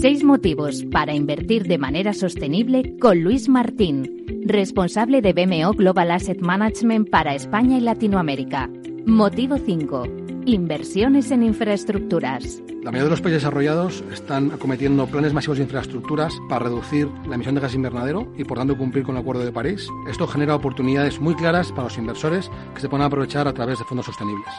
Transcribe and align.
Seis 0.00 0.24
motivos 0.24 0.84
para 0.90 1.14
invertir 1.14 1.68
de 1.68 1.78
manera 1.78 2.12
sostenible 2.12 2.96
con 2.98 3.20
Luis 3.20 3.48
Martín, 3.48 4.42
responsable 4.44 5.22
de 5.22 5.32
BMO 5.32 5.74
Global 5.74 6.10
Asset 6.10 6.40
Management 6.40 7.08
para 7.08 7.34
España 7.34 7.78
y 7.78 7.80
Latinoamérica. 7.80 8.68
Motivo 9.06 9.58
5. 9.58 10.04
Inversiones 10.46 11.30
en 11.30 11.44
infraestructuras. 11.44 12.60
La 12.82 12.90
mayoría 12.90 13.04
de 13.04 13.10
los 13.10 13.20
países 13.20 13.42
desarrollados 13.42 14.02
están 14.12 14.50
acometiendo 14.50 15.06
planes 15.06 15.32
masivos 15.32 15.58
de 15.58 15.64
infraestructuras 15.64 16.34
para 16.48 16.64
reducir 16.64 17.08
la 17.28 17.36
emisión 17.36 17.54
de 17.54 17.60
gas 17.60 17.74
invernadero 17.74 18.32
y 18.36 18.44
por 18.44 18.58
tanto 18.58 18.76
cumplir 18.76 19.04
con 19.04 19.14
el 19.14 19.20
Acuerdo 19.20 19.44
de 19.44 19.52
París. 19.52 19.86
Esto 20.08 20.26
genera 20.26 20.56
oportunidades 20.56 21.20
muy 21.20 21.36
claras 21.36 21.70
para 21.70 21.84
los 21.84 21.98
inversores 21.98 22.50
que 22.74 22.80
se 22.80 22.88
pueden 22.88 23.06
aprovechar 23.06 23.46
a 23.46 23.54
través 23.54 23.78
de 23.78 23.84
fondos 23.84 24.06
sostenibles. 24.06 24.52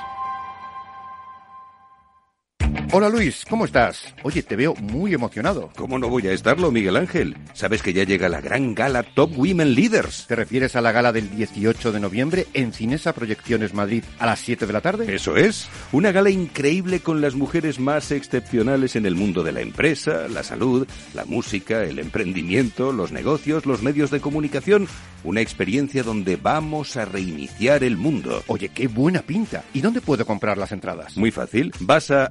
Hola 2.94 3.08
Luis, 3.08 3.46
¿cómo 3.50 3.64
estás? 3.64 4.14
Oye, 4.22 4.44
te 4.44 4.58
veo 4.58 4.76
muy 4.76 5.14
emocionado. 5.14 5.70
¿Cómo 5.78 5.98
no 5.98 6.10
voy 6.10 6.28
a 6.28 6.34
estarlo, 6.34 6.72
Miguel 6.72 6.98
Ángel? 6.98 7.38
Sabes 7.54 7.82
que 7.82 7.94
ya 7.94 8.04
llega 8.04 8.28
la 8.28 8.42
gran 8.42 8.76
gala 8.76 9.04
Top 9.04 9.32
Women 9.38 9.76
Leaders. 9.76 10.26
¿Te 10.28 10.36
refieres 10.36 10.76
a 10.76 10.82
la 10.82 10.92
gala 10.92 11.14
del 11.14 11.34
18 11.34 11.94
de 11.94 12.02
noviembre 12.02 12.48
en 12.54 12.74
Cinesa 12.74 13.14
Proyecciones 13.14 13.74
Madrid 13.74 14.04
a 14.20 14.26
las 14.26 14.40
7 14.40 14.66
de 14.66 14.74
la 14.74 14.82
tarde? 14.82 15.16
Eso 15.16 15.38
es. 15.38 15.70
Una 15.94 16.12
gala 16.12 16.32
increíble 16.32 17.00
con 17.00 17.22
las 17.22 17.34
mujeres 17.34 17.80
más 17.80 18.12
excepcionales 18.12 18.98
en 18.98 19.06
el 19.06 19.16
mundo 19.16 19.42
de 19.42 19.54
la 19.54 19.62
empresa, 19.62 20.28
la 20.28 20.44
salud, 20.44 20.86
la 21.14 21.24
música, 21.24 21.84
el 21.84 21.98
emprendimiento, 21.98 22.92
los 22.92 23.14
negocios, 23.14 23.66
los 23.66 23.82
medios 23.82 24.12
de 24.12 24.20
comunicación. 24.20 24.90
Una 25.24 25.40
experiencia 25.40 26.04
donde 26.04 26.36
vamos 26.36 26.98
a 26.98 27.06
reiniciar 27.06 27.86
el 27.86 27.96
mundo. 27.96 28.44
Oye, 28.48 28.68
qué 28.68 28.88
buena 28.88 29.22
pinta. 29.22 29.64
¿Y 29.74 29.80
dónde 29.80 30.02
puedo 30.02 30.26
comprar 30.26 30.58
las 30.58 30.74
entradas? 30.74 31.16
Muy 31.16 31.32
fácil. 31.32 31.72
Vas 31.80 32.12
a 32.12 32.30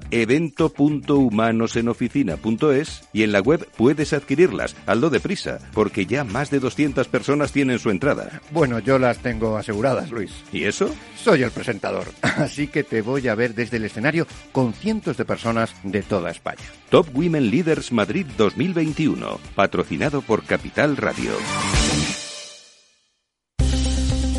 evento.humanoseноficina.es 0.51 3.03
y 3.13 3.23
en 3.23 3.31
la 3.31 3.39
web 3.39 3.65
puedes 3.77 4.11
adquirirlas. 4.13 4.75
Hazlo 4.85 5.09
deprisa, 5.09 5.57
porque 5.73 6.05
ya 6.05 6.23
más 6.23 6.51
de 6.51 6.59
200 6.59 7.07
personas 7.07 7.51
tienen 7.51 7.79
su 7.79 7.89
entrada. 7.89 8.39
Bueno, 8.51 8.77
yo 8.79 8.99
las 8.99 9.17
tengo 9.19 9.57
aseguradas, 9.57 10.11
Luis. 10.11 10.31
¿Y 10.51 10.65
eso? 10.65 10.93
Soy 11.15 11.41
el 11.43 11.51
presentador, 11.51 12.07
así 12.21 12.67
que 12.67 12.83
te 12.83 13.01
voy 13.01 13.27
a 13.27 13.35
ver 13.35 13.55
desde 13.55 13.77
el 13.77 13.85
escenario 13.85 14.27
con 14.51 14.73
cientos 14.73 15.17
de 15.17 15.25
personas 15.25 15.73
de 15.83 16.03
toda 16.03 16.29
España. 16.31 16.61
Top 16.89 17.07
Women 17.13 17.49
Leaders 17.49 17.91
Madrid 17.91 18.27
2021, 18.37 19.39
patrocinado 19.55 20.21
por 20.21 20.43
Capital 20.43 20.97
Radio. 20.97 21.31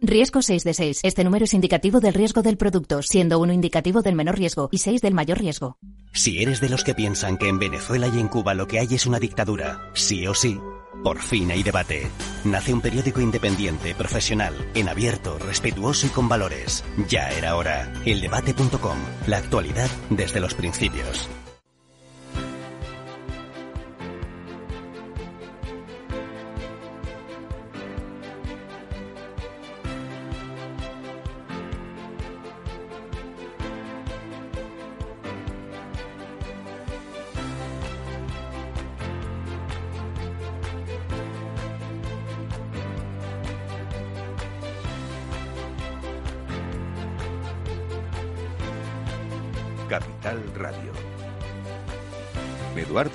Riesgo 0.00 0.42
6 0.42 0.64
de 0.64 0.74
6. 0.74 1.00
Este 1.02 1.24
número 1.24 1.44
es 1.44 1.54
indicativo 1.54 2.00
del 2.00 2.14
riesgo 2.14 2.42
del 2.42 2.56
producto, 2.56 3.02
siendo 3.02 3.38
uno 3.38 3.52
indicativo 3.52 4.02
del 4.02 4.14
menor 4.14 4.38
riesgo 4.38 4.68
y 4.70 4.78
6 4.78 5.00
del 5.00 5.14
mayor 5.14 5.38
riesgo. 5.38 5.76
Si 6.12 6.42
eres 6.42 6.60
de 6.60 6.68
los 6.68 6.84
que 6.84 6.94
piensan 6.94 7.36
que 7.36 7.48
en 7.48 7.58
Venezuela 7.58 8.08
y 8.08 8.18
en 8.18 8.28
Cuba 8.28 8.54
lo 8.54 8.66
que 8.66 8.78
hay 8.78 8.88
es 8.94 9.06
una 9.06 9.18
dictadura, 9.18 9.90
sí 9.94 10.26
o 10.26 10.34
sí, 10.34 10.58
por 11.02 11.20
fin 11.20 11.50
hay 11.50 11.62
debate. 11.62 12.10
Nace 12.44 12.72
un 12.72 12.80
periódico 12.80 13.20
independiente, 13.20 13.94
profesional, 13.94 14.54
en 14.74 14.88
abierto, 14.88 15.38
respetuoso 15.38 16.06
y 16.06 16.10
con 16.10 16.28
valores. 16.28 16.84
Ya 17.08 17.30
era 17.30 17.56
hora. 17.56 17.92
Eldebate.com. 18.04 18.98
La 19.26 19.38
actualidad 19.38 19.90
desde 20.10 20.40
los 20.40 20.54
principios. 20.54 21.28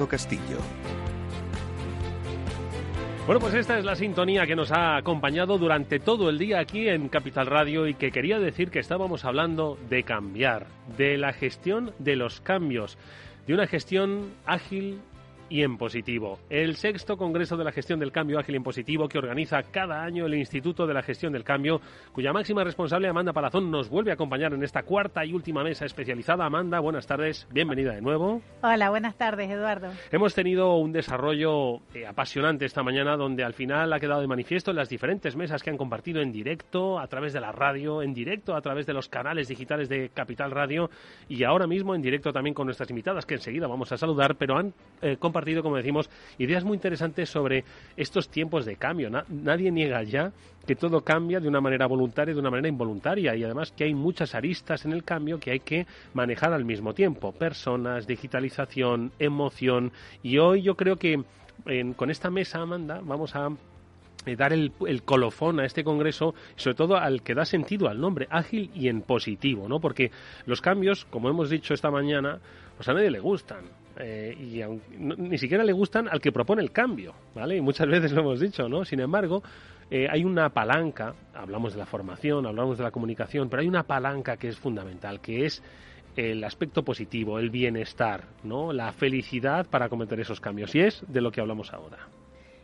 Castillo. 0.08 0.58
Bueno, 3.26 3.40
pues 3.40 3.54
esta 3.54 3.80
es 3.80 3.86
la 3.86 3.96
sintonía 3.96 4.46
que 4.46 4.56
nos 4.56 4.72
ha 4.72 4.98
acompañado 4.98 5.58
durante 5.58 6.00
todo 6.00 6.30
el 6.30 6.38
día 6.38 6.60
aquí 6.60 6.90
en 6.90 7.08
Capital 7.08 7.48
Radio 7.48 7.88
y 7.88 7.94
que 7.94 8.12
quería 8.12 8.38
decir 8.38 8.70
que 8.70 8.80
estábamos 8.80 9.24
hablando 9.24 9.78
de 9.90 10.04
cambiar, 10.04 10.68
de 10.98 11.18
la 11.18 11.32
gestión 11.32 11.94
de 12.00 12.18
los 12.18 12.42
cambios, 12.42 12.98
de 13.48 13.54
una 13.54 13.66
gestión 13.66 14.34
ágil 14.46 15.00
y 15.54 15.62
en 15.62 15.78
positivo. 15.78 16.40
El 16.50 16.78
sexto 16.78 17.16
Congreso 17.16 17.56
de 17.56 17.64
la 17.64 17.72
Gestión 17.72 18.00
del 18.00 18.12
Cambio 18.12 18.40
Ágil 18.40 18.56
y 18.56 18.58
en 18.58 18.64
Positivo 18.64 19.08
que 19.08 19.20
organiza 19.20 19.62
cada 19.62 20.02
año 20.02 20.26
el 20.26 20.34
Instituto 20.34 20.88
de 20.88 20.96
la 20.96 21.04
Gestión 21.04 21.32
del 21.32 21.44
Cambio, 21.44 21.80
cuya 22.12 22.34
máxima 22.34 22.64
responsable 22.64 23.08
Amanda 23.08 23.34
Palazón 23.34 23.70
nos 23.70 23.88
vuelve 23.88 24.10
a 24.10 24.16
acompañar 24.16 24.56
en 24.56 24.64
esta 24.64 24.82
cuarta 24.82 25.24
y 25.24 25.32
última 25.32 25.64
mesa 25.64 25.86
especializada. 25.86 26.48
Amanda, 26.48 26.80
buenas 26.80 27.06
tardes, 27.06 27.48
bienvenida 27.52 27.94
de 27.94 28.02
nuevo. 28.02 28.42
Hola, 28.64 28.90
buenas 28.90 29.16
tardes, 29.16 29.52
Eduardo. 29.52 29.92
Hemos 30.12 30.34
tenido 30.34 30.78
un 30.78 30.92
desarrollo 30.92 31.82
eh, 31.94 32.08
apasionante 32.08 32.66
esta 32.66 32.82
mañana 32.82 33.16
donde 33.16 33.44
al 33.44 33.54
final 33.54 33.94
ha 33.94 34.00
quedado 34.00 34.22
de 34.22 34.28
manifiesto 34.28 34.72
en 34.72 34.78
las 34.78 34.90
diferentes 34.90 35.36
mesas 35.36 35.62
que 35.62 35.70
han 35.70 35.78
compartido 35.78 36.20
en 36.20 36.32
directo, 36.32 36.98
a 36.98 37.06
través 37.06 37.32
de 37.32 37.42
la 37.42 37.52
radio, 37.52 38.02
en 38.02 38.16
directo 38.16 38.56
a 38.56 38.62
través 38.62 38.88
de 38.88 38.94
los 38.94 39.08
canales 39.08 39.50
digitales 39.50 39.88
de 39.88 40.10
Capital 40.10 40.50
Radio 40.50 40.90
y 41.30 41.44
ahora 41.44 41.68
mismo 41.68 41.94
en 41.94 42.02
directo 42.02 42.34
también 42.34 42.56
con 42.56 42.66
nuestras 42.66 42.90
invitadas 42.90 43.28
que 43.28 43.36
enseguida 43.36 43.68
vamos 43.68 43.92
a 43.92 43.98
saludar, 43.98 44.36
pero 44.36 44.58
han 44.58 44.74
eh, 45.04 45.18
compartido 45.18 45.43
como 45.62 45.78
decimos, 45.78 46.10
ideas 46.38 46.64
muy 46.64 46.76
interesantes 46.76 47.30
sobre 47.30 47.64
estos 47.98 48.30
tiempos 48.30 48.66
de 48.66 48.76
cambio. 48.76 49.10
nadie 49.30 49.72
niega 49.72 50.04
ya 50.04 50.32
que 50.66 50.76
todo 50.76 51.02
cambia 51.02 51.40
de 51.40 51.48
una 51.48 51.60
manera 51.60 51.88
voluntaria 51.88 52.32
y 52.32 52.36
de 52.36 52.40
una 52.40 52.50
manera 52.50 52.70
involuntaria 52.70 53.36
y 53.36 53.44
además 53.44 53.72
que 53.72 53.84
hay 53.84 53.94
muchas 53.94 54.34
aristas 54.34 54.86
en 54.86 54.94
el 54.94 55.04
cambio 55.04 55.40
que 55.40 55.52
hay 55.52 55.60
que 55.60 55.86
manejar 56.14 56.54
al 56.54 56.64
mismo 56.64 56.94
tiempo. 56.94 57.34
Personas, 57.34 58.08
digitalización, 58.08 59.12
emoción 59.20 59.92
y 60.22 60.38
hoy 60.38 60.62
yo 60.62 60.76
creo 60.76 60.96
que 60.96 61.24
con 61.96 62.10
esta 62.10 62.30
mesa, 62.30 62.62
Amanda, 62.62 63.02
vamos 63.04 63.36
a 63.36 63.50
dar 64.38 64.54
el, 64.54 64.72
el, 64.88 65.04
colofón 65.04 65.60
a 65.60 65.66
este 65.66 65.84
congreso, 65.84 66.34
sobre 66.56 66.76
todo 66.76 66.98
al 66.98 67.22
que 67.22 67.34
da 67.34 67.46
sentido 67.46 67.88
al 67.88 68.00
nombre, 68.00 68.28
ágil 68.30 68.72
y 68.74 68.88
en 68.88 69.02
positivo, 69.02 69.68
¿no? 69.68 69.80
Porque 69.80 70.12
los 70.46 70.62
cambios, 70.62 71.06
como 71.06 71.30
hemos 71.30 71.50
dicho 71.50 71.74
esta 71.74 71.92
mañana, 71.92 72.40
pues 72.76 72.88
a 72.90 72.94
nadie 72.94 73.12
le 73.12 73.20
gustan. 73.20 73.66
Eh, 74.00 74.36
y 74.40 74.62
ni 74.98 75.38
siquiera 75.38 75.64
le 75.64 75.72
gustan 75.72 76.08
al 76.10 76.20
que 76.20 76.32
propone 76.32 76.64
el 76.64 76.72
cambio, 76.72 77.14
¿vale? 77.36 77.58
Y 77.58 77.62
muchas 77.62 77.88
veces 77.90 78.12
lo 78.12 78.22
hemos 78.22 78.40
dicho, 78.40 78.68
¿no? 78.68 78.86
Sin 78.86 79.00
embargo, 79.00 79.44
eh, 79.92 80.08
hay 80.10 80.24
una 80.24 80.50
palanca, 80.50 81.14
hablamos 81.34 81.74
de 81.74 81.80
la 81.80 81.86
formación, 81.86 82.46
hablamos 82.48 82.78
de 82.78 82.84
la 82.84 82.92
comunicación, 82.92 83.50
pero 83.50 83.62
hay 83.62 83.68
una 83.68 83.84
palanca 83.84 84.38
que 84.38 84.48
es 84.48 84.58
fundamental, 84.58 85.22
que 85.22 85.46
es 85.46 85.62
el 86.16 86.44
aspecto 86.44 86.84
positivo, 86.84 87.40
el 87.40 87.50
bienestar, 87.50 88.26
¿no? 88.44 88.74
La 88.74 88.92
felicidad 88.92 89.68
para 89.70 89.90
cometer 89.90 90.20
esos 90.20 90.40
cambios. 90.40 90.74
Y 90.76 90.82
es 90.82 91.04
de 91.08 91.22
lo 91.22 91.32
que 91.32 91.42
hablamos 91.42 91.74
ahora. 91.74 92.08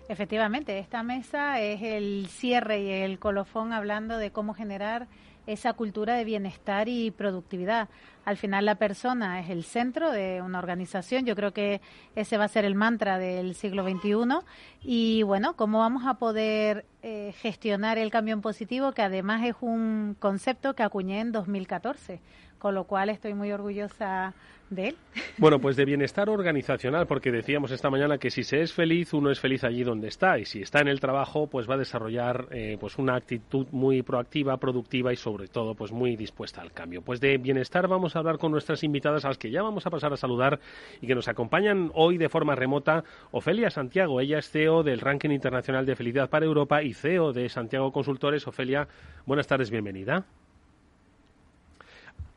Efectivamente, 0.09 0.80
esta 0.80 1.03
mesa 1.03 1.59
es 1.62 1.84
el 1.84 2.25
cierre 2.30 2.81
y 2.81 2.90
el 2.90 3.20
colofón 3.20 3.74
hablando 3.74 4.18
de 4.18 4.31
cómo 4.31 4.56
generar 4.56 5.08
esa 5.46 5.74
cultura 5.74 6.16
de 6.16 6.25
bienestar 6.25 6.90
y 6.90 7.12
productividad. 7.12 7.90
Al 8.26 8.35
final 8.35 8.66
la 8.66 8.73
persona 8.73 9.40
es 9.40 9.52
el 9.52 9.64
centro 9.64 10.11
de 10.11 10.41
una 10.41 10.58
organización. 10.58 11.28
Yo 11.28 11.35
creo 11.35 11.53
que 11.53 11.82
ese 12.16 12.40
va 12.40 12.46
a 12.46 12.47
ser 12.47 12.66
el 12.66 12.73
mantra 12.73 13.20
del 13.20 13.53
siglo 13.53 13.84
XXI. 13.84 14.40
Y 14.82 15.22
bueno, 15.22 15.56
¿cómo 15.56 15.78
vamos 15.78 16.08
a 16.08 16.16
poder 16.16 16.85
eh, 17.03 17.35
gestionar 17.38 18.00
el 18.00 18.09
cambio 18.09 18.34
en 18.34 18.41
positivo? 18.41 18.94
Que 18.94 19.03
además 19.03 19.46
es 19.46 19.58
un 19.61 20.16
concepto 20.20 20.73
que 20.73 20.82
acuñé 20.82 21.20
en 21.20 21.32
2014. 21.32 22.20
Con 22.59 22.76
lo 22.76 22.84
cual 22.84 23.09
estoy 23.09 23.34
muy 23.34 23.52
orgullosa 23.52 24.34
de 24.70 24.90
él. 24.90 24.96
Bueno, 25.38 25.59
pues 25.59 25.78
de 25.78 25.85
bienestar 25.85 26.29
organizacional, 26.29 27.08
porque 27.08 27.32
decíamos 27.32 27.72
esta 27.72 27.90
mañana 27.90 28.17
que 28.17 28.29
si 28.29 28.44
se 28.44 28.61
es 28.61 28.73
feliz, 28.73 29.14
uno 29.14 29.32
es 29.32 29.40
feliz 29.40 29.64
allí 29.64 29.84
donde 29.84 30.09
está, 30.09 30.38
y 30.38 30.44
si 30.44 30.61
está 30.61 30.82
en 30.82 30.90
el 30.90 31.00
trabajo, 31.00 31.47
pues 31.47 31.70
va 31.70 31.76
a 31.76 31.78
desarrollar 31.78 32.47
eh, 32.52 32.76
pues 32.78 32.97
una 32.97 33.16
actitud 33.16 33.67
muy 33.72 34.02
proactiva, 34.02 34.58
productiva 34.58 35.14
y 35.14 35.16
sobre 35.16 35.47
todo 35.47 35.76
pues 35.76 35.94
muy 35.94 36.17
dispuesta 36.17 36.61
al 36.61 36.73
cambio. 36.73 37.02
Pues 37.02 37.22
de 37.22 37.38
bienestar 37.38 37.88
vamos 37.88 38.16
a 38.16 38.20
hablar 38.20 38.38
con 38.38 38.52
nuestras 38.52 38.84
invitadas, 38.84 39.23
a 39.23 39.29
las 39.29 39.38
que 39.38 39.50
ya 39.50 39.61
vamos 39.61 39.85
a 39.88 39.90
pasar 39.90 40.11
a 40.11 40.17
saludar 40.17 40.59
y 41.00 41.08
que 41.08 41.16
nos 41.16 41.29
acompañan 41.29 41.90
hoy 41.94 42.17
de 42.17 42.28
forma 42.28 42.53
remota. 42.56 43.06
Ofelia 43.32 43.70
Santiago, 43.70 44.20
ella 44.20 44.40
es 44.40 44.50
CEO 44.50 44.84
del 44.84 45.00
Ranking 45.00 45.29
Internacional 45.29 45.85
de 45.85 45.96
Felicidad 45.96 46.29
para 46.29 46.46
Europa 46.46 46.84
y 46.84 46.94
CEO 46.94 47.32
de 47.32 47.47
Santiago 47.47 47.94
Consultores. 47.94 48.46
Ofelia, 48.46 48.90
buenas 49.26 49.47
tardes, 49.47 49.72
bienvenida. 49.72 50.26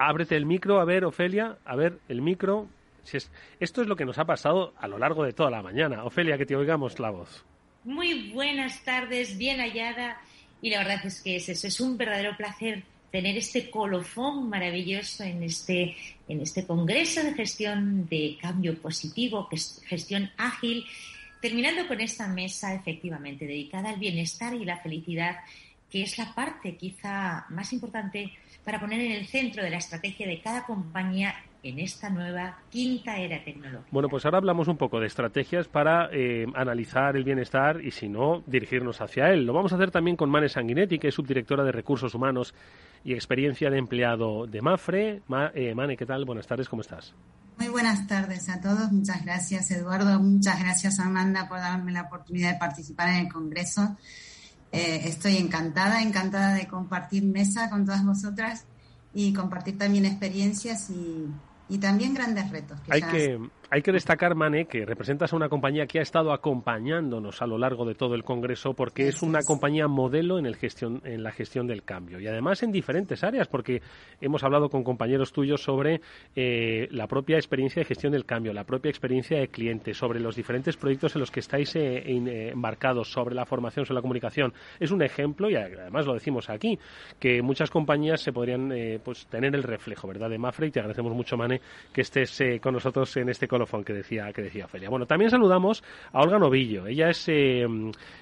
Ábrete 0.08 0.37
el 0.37 0.46
micro, 0.46 0.81
a 0.81 0.84
ver, 0.84 1.04
Ofelia, 1.04 1.58
a 1.64 1.76
ver, 1.76 1.99
el 2.08 2.22
micro. 2.22 2.69
esto 3.60 3.82
es 3.82 3.88
lo 3.88 3.96
que 3.96 4.04
nos 4.04 4.19
ha 4.19 4.25
pasado 4.25 4.75
a 4.78 4.88
lo 4.88 4.99
largo 4.99 5.25
de 5.25 5.32
toda 5.32 5.50
la 5.50 5.62
mañana. 5.62 6.04
Ofelia, 6.04 6.38
que 6.38 6.46
te 6.46 6.56
oigamos 6.56 6.99
la 6.99 7.10
voz. 7.10 7.44
Muy 7.84 8.31
buenas 8.32 8.82
tardes, 8.84 9.37
bien 9.37 9.58
hallada. 9.60 10.20
Y 10.60 10.70
la 10.70 10.78
verdad 10.78 11.04
es 11.04 11.20
que 11.20 11.37
es 11.37 11.49
eso, 11.49 11.66
es 11.66 11.81
un 11.81 11.96
verdadero 11.96 12.37
placer 12.37 12.84
tener 13.10 13.37
este 13.37 13.70
colofón 13.70 14.49
maravilloso 14.49 15.22
en 15.22 15.43
este, 15.43 15.94
en 16.28 16.40
este 16.40 16.66
Congreso 16.66 17.22
de 17.22 17.34
Gestión 17.34 18.08
de 18.08 18.38
Cambio 18.40 18.81
Positivo, 18.81 19.48
gestión 19.84 20.31
ágil, 20.38 20.84
terminando 21.40 21.87
con 21.87 22.00
esta 22.00 22.26
mesa 22.28 22.75
efectivamente 22.75 23.46
dedicada 23.46 23.90
al 23.90 23.98
bienestar 23.98 24.55
y 24.55 24.64
la 24.64 24.78
felicidad, 24.78 25.37
que 25.90 26.02
es 26.02 26.16
la 26.16 26.34
parte 26.34 26.76
quizá 26.76 27.44
más 27.50 27.72
importante 27.75 28.32
para 28.64 28.80
poner 28.80 29.00
en 29.00 29.12
el 29.12 29.26
centro 29.26 29.62
de 29.62 29.70
la 29.70 29.78
estrategia 29.78 30.26
de 30.26 30.40
cada 30.40 30.64
compañía 30.64 31.34
en 31.62 31.78
esta 31.78 32.10
nueva 32.10 32.58
quinta 32.70 33.16
era 33.16 33.42
tecnológica. 33.44 33.88
Bueno, 33.90 34.08
pues 34.08 34.24
ahora 34.24 34.38
hablamos 34.38 34.68
un 34.68 34.76
poco 34.76 34.98
de 34.98 35.06
estrategias 35.06 35.68
para 35.68 36.08
eh, 36.12 36.46
analizar 36.54 37.16
el 37.16 37.24
bienestar 37.24 37.80
y, 37.80 37.92
si 37.92 38.08
no, 38.08 38.42
dirigirnos 38.46 39.00
hacia 39.00 39.30
él. 39.30 39.46
Lo 39.46 39.52
vamos 39.52 39.72
a 39.72 39.76
hacer 39.76 39.90
también 39.90 40.16
con 40.16 40.28
Mane 40.28 40.48
Sanguinetti, 40.48 40.98
que 40.98 41.08
es 41.08 41.14
subdirectora 41.14 41.62
de 41.62 41.72
Recursos 41.72 42.14
Humanos 42.14 42.54
y 43.04 43.12
Experiencia 43.12 43.70
de 43.70 43.78
Empleado 43.78 44.46
de 44.46 44.60
Mafre. 44.60 45.22
Eh, 45.54 45.74
Mane, 45.74 45.96
¿qué 45.96 46.06
tal? 46.06 46.24
Buenas 46.24 46.46
tardes, 46.46 46.68
¿cómo 46.68 46.82
estás? 46.82 47.14
Muy 47.58 47.68
buenas 47.68 48.08
tardes 48.08 48.48
a 48.48 48.60
todos. 48.60 48.90
Muchas 48.90 49.24
gracias, 49.24 49.70
Eduardo. 49.70 50.18
Muchas 50.18 50.58
gracias, 50.60 50.98
Amanda, 50.98 51.48
por 51.48 51.58
darme 51.58 51.92
la 51.92 52.02
oportunidad 52.02 52.54
de 52.54 52.58
participar 52.58 53.10
en 53.10 53.26
el 53.26 53.32
Congreso. 53.32 53.96
Eh, 54.72 55.02
estoy 55.04 55.36
encantada, 55.36 56.02
encantada 56.02 56.54
de 56.54 56.66
compartir 56.66 57.24
mesa 57.24 57.69
con 57.69 57.84
todas 57.84 58.04
vosotras 58.04 58.64
y 59.12 59.34
compartir 59.34 59.76
también 59.76 60.06
experiencias 60.06 60.88
y, 60.88 61.26
y 61.69 61.78
también 61.78 62.14
grandes 62.14 62.50
retos. 62.50 62.80
hay, 62.88 63.02
que, 63.02 63.38
hay 63.72 63.80
que 63.80 63.90
destacar, 63.90 64.34
Mane, 64.34 64.66
que 64.66 64.84
representas 64.84 65.32
a 65.32 65.36
una 65.36 65.48
compañía 65.48 65.86
que 65.86 65.98
ha 65.98 66.02
estado 66.02 66.34
acompañándonos 66.34 67.40
a 67.40 67.46
lo 67.46 67.56
largo 67.56 67.86
de 67.86 67.94
todo 67.94 68.14
el 68.14 68.22
Congreso 68.22 68.74
porque 68.74 69.08
es 69.08 69.22
una 69.22 69.40
compañía 69.40 69.88
modelo 69.88 70.38
en, 70.38 70.44
el 70.44 70.56
gestión, 70.56 71.00
en 71.04 71.22
la 71.22 71.32
gestión 71.32 71.66
del 71.66 71.82
cambio 71.82 72.20
y 72.20 72.26
además 72.26 72.62
en 72.62 72.70
diferentes 72.70 73.24
áreas 73.24 73.48
porque 73.48 73.80
hemos 74.20 74.44
hablado 74.44 74.69
con 74.69 74.84
compañeros 74.84 75.32
tuyos 75.32 75.62
sobre 75.62 76.02
eh, 76.36 76.86
la 76.90 77.06
propia 77.06 77.36
experiencia 77.36 77.80
de 77.80 77.86
gestión 77.86 78.12
del 78.12 78.26
cambio, 78.26 78.52
la 78.52 78.64
propia 78.64 78.90
experiencia 78.90 79.38
de 79.38 79.48
cliente, 79.48 79.94
sobre 79.94 80.20
los 80.20 80.36
diferentes 80.36 80.76
proyectos 80.76 81.14
en 81.16 81.20
los 81.20 81.30
que 81.30 81.40
estáis 81.40 81.74
eh, 81.76 82.02
eh, 82.04 82.50
embarcados, 82.52 83.10
sobre 83.10 83.34
la 83.34 83.46
formación, 83.46 83.86
sobre 83.86 83.96
la 83.96 84.02
comunicación. 84.02 84.52
Es 84.78 84.90
un 84.90 85.00
ejemplo 85.00 85.48
y 85.48 85.56
además 85.56 86.04
lo 86.04 86.12
decimos 86.12 86.50
aquí, 86.50 86.78
que 87.19 87.40
muchas 87.40 87.70
compañías 87.70 88.20
se 88.20 88.34
podrían 88.34 88.70
pues 89.02 89.26
tener 89.28 89.54
el 89.54 89.62
reflejo, 89.62 90.08
¿verdad? 90.08 90.28
De 90.28 90.36
Mafre 90.36 90.66
y 90.66 90.70
te 90.70 90.80
agradecemos 90.80 91.14
mucho, 91.14 91.38
Mane, 91.38 91.62
que 91.90 92.02
estés 92.02 92.38
eh, 92.42 92.60
con 92.60 92.74
nosotros 92.74 93.16
en 93.16 93.30
este 93.30 93.48
que 93.84 93.92
decía, 93.92 94.32
que 94.32 94.42
decía 94.42 94.66
Ofelia. 94.66 94.88
Bueno, 94.88 95.06
también 95.06 95.30
saludamos 95.30 95.82
a 96.12 96.20
Olga 96.20 96.38
Novillo. 96.38 96.86
Ella 96.86 97.10
es 97.10 97.28
eh, 97.28 97.66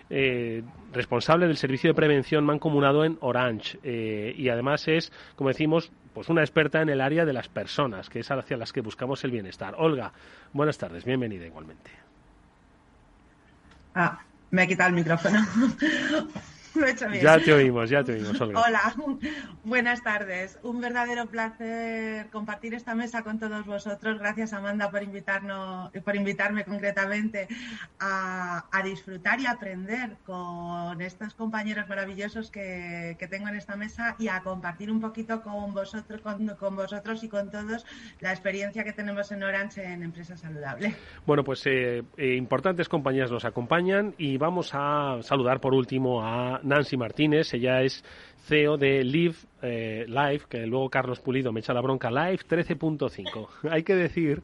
eh, 0.09 0.63
responsable 0.93 1.47
del 1.47 1.57
servicio 1.57 1.91
de 1.91 1.95
prevención 1.95 2.45
mancomunado 2.45 3.05
en 3.05 3.19
Orange 3.21 3.79
y 3.83 4.49
además 4.49 4.89
es, 4.89 5.13
como 5.37 5.49
decimos, 5.49 5.93
pues 6.15 6.29
una 6.29 6.43
experta 6.43 6.83
en 6.83 6.89
el 6.89 7.01
área 7.01 7.25
de 7.25 7.33
las 7.33 7.49
personas, 7.49 8.09
que 8.09 8.21
es 8.21 8.31
hacia 8.31 8.57
las 8.57 8.73
que 8.73 8.81
buscamos 8.81 9.23
el 9.25 9.31
bienestar. 9.31 9.75
Olga, 9.79 10.13
buenas 10.53 10.79
tardes, 10.79 11.05
bienvenida 11.05 11.47
igualmente. 11.47 11.91
Ah, 13.95 14.21
me 14.51 14.63
ha 14.63 14.67
quitado 14.67 14.91
el 14.91 14.97
micrófono. 14.97 15.39
Ya 17.23 17.39
te 17.39 17.53
oímos, 17.53 17.91
ya 17.91 18.05
te 18.05 18.13
oímos, 18.13 18.41
Olga. 18.41 18.61
Hola, 18.61 18.95
buenas 19.65 20.03
tardes. 20.03 20.59
Un 20.63 20.81
verdadero 20.81 21.27
placer 21.27 22.29
compartir 22.31 22.75
esta 22.75 22.95
mesa 22.95 23.23
con 23.23 23.39
todos 23.39 23.67
vosotros. 23.67 24.19
Gracias, 24.19 24.53
Amanda, 24.53 24.91
por 24.91 25.03
invitarnos, 25.03 25.91
por 26.05 26.17
invitarme 26.17 26.65
concretamente 26.65 27.49
a, 27.99 28.65
disfrutar 28.85 29.41
y 29.41 29.47
aprender 29.47 30.17
con 30.25 31.01
estos 31.03 31.35
compañeros 31.35 31.87
maravillosos 31.89 32.51
que, 32.51 33.17
tengo 33.31 33.49
en 33.49 33.57
esta 33.57 33.77
mesa 33.77 34.17
y 34.19 34.29
a 34.29 34.41
compartir 34.41 34.91
un 34.91 35.01
poquito 35.01 35.43
con 35.43 35.73
vosotros, 35.75 36.21
con, 36.23 36.77
vosotros 36.77 37.23
y 37.23 37.29
con 37.29 37.51
todos 37.51 37.85
la 38.21 38.31
experiencia 38.33 38.83
que 38.83 38.93
tenemos 38.93 39.31
en 39.31 39.43
Orange 39.43 39.85
en 39.85 40.03
Empresa 40.03 40.37
Saludable. 40.37 40.97
Bueno, 41.27 41.45
pues 41.45 41.65
eh, 41.67 42.03
eh, 42.17 42.35
importantes 42.35 42.89
compañías 42.89 43.31
nos 43.31 43.45
acompañan 43.45 44.15
y 44.19 44.39
vamos 44.39 44.71
a 44.73 45.19
saludar 45.23 45.61
por 45.61 45.75
último 45.75 46.25
a 46.25 46.60
Nancy 46.63 46.97
Martínez. 46.97 47.53
Ella 47.55 47.83
es 47.83 48.05
CEO 48.47 48.77
de 48.77 49.05
Live 49.05 49.37
eh, 49.63 50.07
Live, 50.09 50.43
que 50.49 50.67
luego 50.67 50.89
Carlos 50.89 51.21
Pulido 51.21 51.53
me 51.53 51.61
echa 51.61 51.73
la 51.73 51.81
bronca, 51.81 52.11
Live 52.11 52.41
13.5. 52.49 53.49
Hay 53.71 53.83
que 53.83 53.95
decir 53.95 54.43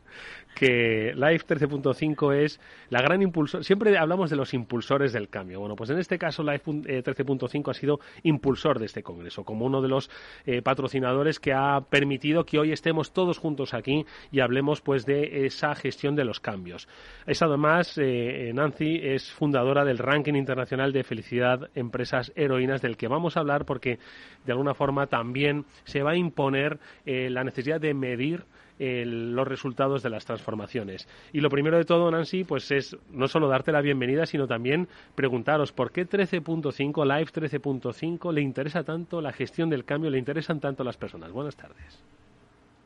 que 0.54 1.12
Live 1.14 1.42
13.5 1.46 2.34
es 2.34 2.60
la 2.88 3.02
gran 3.02 3.20
impulsor. 3.22 3.64
Siempre 3.64 3.96
hablamos 3.98 4.30
de 4.30 4.36
los 4.36 4.54
impulsores 4.54 5.12
del 5.12 5.28
cambio. 5.28 5.60
Bueno, 5.60 5.76
pues 5.76 5.90
en 5.90 5.98
este 5.98 6.18
caso 6.18 6.42
Live 6.42 6.62
13.5 6.64 7.68
eh, 7.68 7.70
ha 7.70 7.74
sido 7.74 8.00
impulsor 8.22 8.78
de 8.78 8.86
este 8.86 9.02
congreso, 9.02 9.44
como 9.44 9.66
uno 9.66 9.82
de 9.82 9.88
los 9.88 10.10
eh, 10.46 10.62
patrocinadores 10.62 11.40
que 11.40 11.52
ha 11.52 11.80
permitido 11.90 12.44
que 12.44 12.58
hoy 12.58 12.72
estemos 12.72 13.12
todos 13.12 13.38
juntos 13.38 13.74
aquí 13.74 14.06
y 14.32 14.40
hablemos 14.40 14.80
pues 14.80 15.04
de 15.04 15.46
esa 15.46 15.74
gestión 15.74 16.16
de 16.16 16.24
los 16.24 16.40
cambios. 16.40 16.88
Es 17.26 17.42
además, 17.42 17.98
Nancy 17.98 19.00
es 19.02 19.30
fundadora 19.32 19.84
del 19.84 19.98
ranking 19.98 20.34
internacional 20.34 20.92
de 20.92 21.04
felicidad 21.04 21.70
empresas 21.74 22.32
heroínas 22.34 22.82
del 22.82 22.96
que 22.96 23.08
vamos 23.08 23.36
a 23.36 23.40
hablar 23.40 23.66
porque 23.66 23.98
de 24.44 24.52
alguna 24.52 24.74
forma 24.74 25.05
también 25.06 25.64
se 25.84 26.02
va 26.02 26.12
a 26.12 26.16
imponer 26.16 26.78
eh, 27.04 27.30
la 27.30 27.44
necesidad 27.44 27.80
de 27.80 27.94
medir 27.94 28.44
los 28.78 29.48
resultados 29.48 30.02
de 30.02 30.10
las 30.10 30.26
transformaciones. 30.26 31.08
Y 31.32 31.40
lo 31.40 31.48
primero 31.48 31.78
de 31.78 31.84
todo, 31.84 32.10
Nancy, 32.10 32.44
pues 32.44 32.70
es 32.70 32.96
no 33.10 33.26
solo 33.26 33.48
darte 33.48 33.72
la 33.72 33.80
bienvenida, 33.80 34.26
sino 34.26 34.46
también 34.46 34.86
preguntaros 35.14 35.72
por 35.72 35.90
qué 35.92 36.06
13.5, 36.06 37.06
Live 37.06 37.32
13.5, 37.32 38.32
le 38.34 38.42
interesa 38.42 38.84
tanto 38.84 39.22
la 39.22 39.32
gestión 39.32 39.70
del 39.70 39.86
cambio, 39.86 40.10
le 40.10 40.18
interesan 40.18 40.60
tanto 40.60 40.84
las 40.84 40.98
personas. 40.98 41.32
Buenas 41.32 41.56
tardes. 41.56 42.02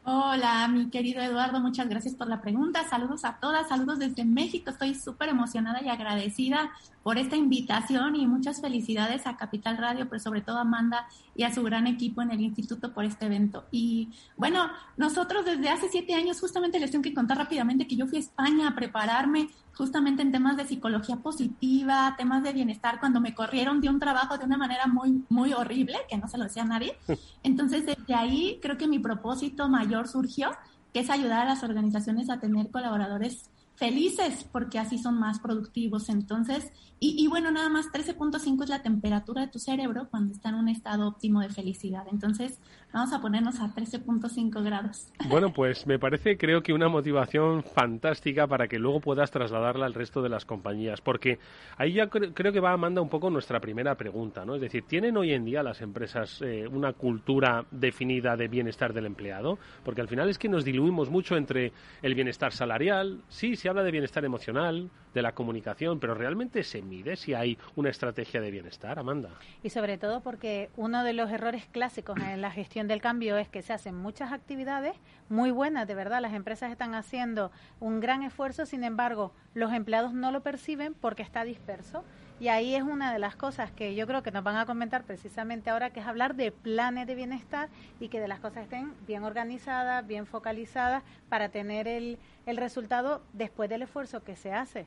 Hola, 0.03 0.67
mi 0.69 0.89
querido 0.89 1.21
Eduardo, 1.21 1.61
muchas 1.61 1.87
gracias 1.87 2.15
por 2.15 2.27
la 2.27 2.41
pregunta. 2.41 2.89
Saludos 2.89 3.25
a 3.27 3.39
todas, 3.39 3.69
saludos 3.69 3.99
desde 3.99 4.25
México. 4.25 4.71
Estoy 4.71 4.95
súper 4.95 5.29
emocionada 5.29 5.83
y 5.83 5.91
agradecida 5.91 6.73
por 7.03 7.19
esta 7.19 7.37
invitación 7.37 8.17
y 8.17 8.27
muchas 8.27 8.63
felicidades 8.63 9.27
a 9.27 9.37
Capital 9.37 9.77
Radio, 9.77 10.09
pero 10.09 10.19
sobre 10.19 10.41
todo 10.41 10.57
a 10.57 10.63
Amanda 10.63 11.07
y 11.35 11.45
a 11.45 11.55
su 11.55 11.63
gran 11.63 11.87
equipo 11.87 12.23
en 12.23 12.31
el 12.31 12.41
instituto 12.41 12.93
por 12.93 13.05
este 13.05 13.27
evento. 13.27 13.65
Y 13.71 14.09
bueno, 14.37 14.69
nosotros 14.97 15.45
desde 15.45 15.69
hace 15.69 15.89
siete 15.89 16.15
años 16.15 16.41
justamente 16.41 16.79
les 16.79 16.91
tengo 16.91 17.03
que 17.03 17.15
contar 17.15 17.39
rápidamente 17.39 17.87
que 17.87 17.97
yo 17.97 18.07
fui 18.07 18.19
a 18.19 18.21
España 18.21 18.69
a 18.69 18.75
prepararme 18.75 19.49
justamente 19.75 20.21
en 20.23 20.33
temas 20.33 20.57
de 20.57 20.67
psicología 20.67 21.17
positiva, 21.17 22.15
temas 22.19 22.43
de 22.43 22.53
bienestar, 22.53 23.01
cuando 23.01 23.21
me 23.21 23.35
corrieron 23.35 23.81
de 23.81 23.89
un 23.89 23.99
trabajo 23.99 24.37
de 24.37 24.45
una 24.45 24.59
manera 24.59 24.87
muy, 24.87 25.25
muy 25.29 25.53
horrible, 25.55 25.97
que 26.09 26.19
no 26.19 26.29
se 26.29 26.37
lo 26.37 26.45
decía 26.45 26.63
a 26.63 26.67
nadie. 26.67 26.97
Entonces, 27.43 27.87
desde 27.87 28.15
ahí 28.15 28.59
creo 28.61 28.77
que 28.77 28.87
mi 28.87 28.99
propósito 28.99 29.69
mayor 29.69 30.09
surgió, 30.09 30.51
que 30.93 31.01
es 31.01 31.09
ayudar 31.09 31.43
a 31.43 31.45
las 31.47 31.63
organizaciones 31.63 32.29
a 32.29 32.41
tener 32.41 32.71
colaboradores 32.71 33.49
felices 33.81 34.47
porque 34.53 34.79
así 34.79 34.99
son 34.99 35.19
más 35.19 35.41
productivos. 35.41 36.11
Entonces, 36.11 36.71
y, 37.03 37.27
bueno, 37.29 37.51
nada 37.51 37.71
más 37.71 37.87
13.5 37.87 38.65
es 38.65 38.69
la 38.69 38.83
temperatura 38.83 39.41
de 39.41 39.49
tu 39.49 39.59
cerebro 39.59 40.09
cuando 40.11 40.35
está 40.35 40.51
en 40.51 40.57
un 40.57 40.69
estado 40.69 41.09
óptimo 41.09 41.41
de 41.41 41.49
felicidad. 41.49 42.05
Entonces, 42.13 42.61
vamos 42.93 43.15
a 43.15 43.23
ponernos 43.23 43.59
a 43.59 43.75
13.5 43.75 44.63
grados. 44.63 45.09
Bueno, 45.31 45.51
pues 45.55 45.87
me 45.87 45.99
parece, 45.99 46.37
creo 46.37 46.63
que 46.63 46.75
una 46.75 46.91
motivación 46.91 47.63
fantástica 47.63 48.47
para 48.47 48.69
que 48.69 48.79
luego 48.79 49.01
puedas 49.01 49.31
trasladarla 49.31 49.87
al 49.87 49.95
resto 49.95 50.21
de 50.21 50.29
las 50.29 50.45
compañías. 50.45 51.01
Porque 51.01 51.39
ahí 51.79 51.95
ya 51.95 52.11
creo 52.11 52.53
que 52.53 52.61
va, 52.61 52.73
Amanda, 52.73 53.01
un 53.01 53.09
poco 53.09 53.31
nuestra 53.31 53.61
primera 53.61 53.95
pregunta, 53.95 54.45
¿no? 54.45 54.57
Es 54.57 54.61
decir, 54.61 54.85
¿tienen 54.87 55.17
hoy 55.17 55.33
en 55.33 55.47
día 55.47 55.63
las 55.63 55.81
empresas 55.81 56.43
eh, 56.43 56.69
una 56.69 56.93
cultura 56.93 57.65
definida 57.71 58.37
de 58.37 58.49
bienestar 58.49 58.93
del 58.93 59.07
empleado? 59.07 59.59
Porque 59.87 60.03
al 60.03 60.09
final 60.09 60.29
es 60.29 60.37
que 60.37 60.51
nos 60.51 60.67
diluimos 60.67 61.09
mucho 61.09 61.35
entre 61.39 61.73
el 62.03 62.15
bienestar 62.15 62.53
salarial, 62.53 63.23
sí, 63.31 63.57
se 63.57 63.70
habla 63.71 63.83
de 63.83 63.91
bienestar 63.91 64.25
emocional, 64.25 64.91
de 65.15 65.23
la 65.23 65.33
comunicación, 65.33 65.99
pero 65.99 66.15
realmente 66.15 66.63
se 66.63 66.83
mide 66.83 67.17
si 67.17 67.35
hay 67.35 67.59
una 67.77 67.91
estrategia 67.91 68.41
de 68.41 68.51
bienestar, 68.51 68.99
Amanda. 68.99 69.31
Y 69.63 69.71
sobre 69.71 69.99
todo 69.99 70.21
porque 70.21 70.71
uno 70.77 71.03
de 71.05 71.13
los 71.13 71.31
errores 71.31 71.67
clásicos 71.67 72.19
en 72.21 72.41
la 72.41 72.51
gestión 72.51 72.89
del 72.89 73.01
cambio 73.01 73.37
es 73.37 73.49
que 73.49 73.63
se 73.63 73.73
hacen 73.73 73.95
muchas 73.95 74.33
actividades 74.33 74.95
muy 75.29 75.51
buenas, 75.51 75.87
de 75.87 75.95
verdad, 75.95 76.21
las 76.21 76.35
empresas 76.35 76.71
están 76.71 76.95
haciendo 76.95 77.51
un 77.79 78.01
gran 78.01 78.23
esfuerzo, 78.23 78.67
sin 78.67 78.85
embargo, 78.85 79.33
los 79.55 79.73
empleados 79.73 80.13
no 80.13 80.31
lo 80.33 80.43
perciben 80.43 80.95
porque 80.95 81.23
está 81.23 81.45
disperso. 81.45 82.05
Y 82.41 82.49
ahí 82.49 82.75
es 82.75 82.83
una 82.83 83.13
de 83.13 83.19
las 83.19 83.37
cosas 83.37 83.71
que 83.71 83.95
yo 83.95 84.07
creo 84.07 84.23
que 84.23 84.31
nos 84.31 84.43
van 84.43 84.57
a 84.57 84.65
comentar 84.65 85.05
precisamente 85.05 85.69
ahora, 85.69 85.91
que 85.91 86.01
es 86.01 86.07
hablar 86.07 86.35
de 86.35 86.51
planes 86.51 87.07
de 87.07 87.15
bienestar 87.15 87.69
y 88.01 88.09
que 88.09 88.19
de 88.19 88.29
las 88.29 88.41
cosas 88.41 88.63
estén 88.63 88.95
bien 89.07 89.25
organizadas, 89.25 90.07
bien 90.07 90.25
focalizadas 90.25 91.05
para 91.29 91.51
tener 91.51 91.87
el, 91.87 92.19
el 92.47 92.57
resultado 92.57 93.21
después 93.35 93.69
del 93.69 93.83
esfuerzo 93.83 94.25
que 94.25 94.37
se 94.37 94.53
hace. 94.53 94.87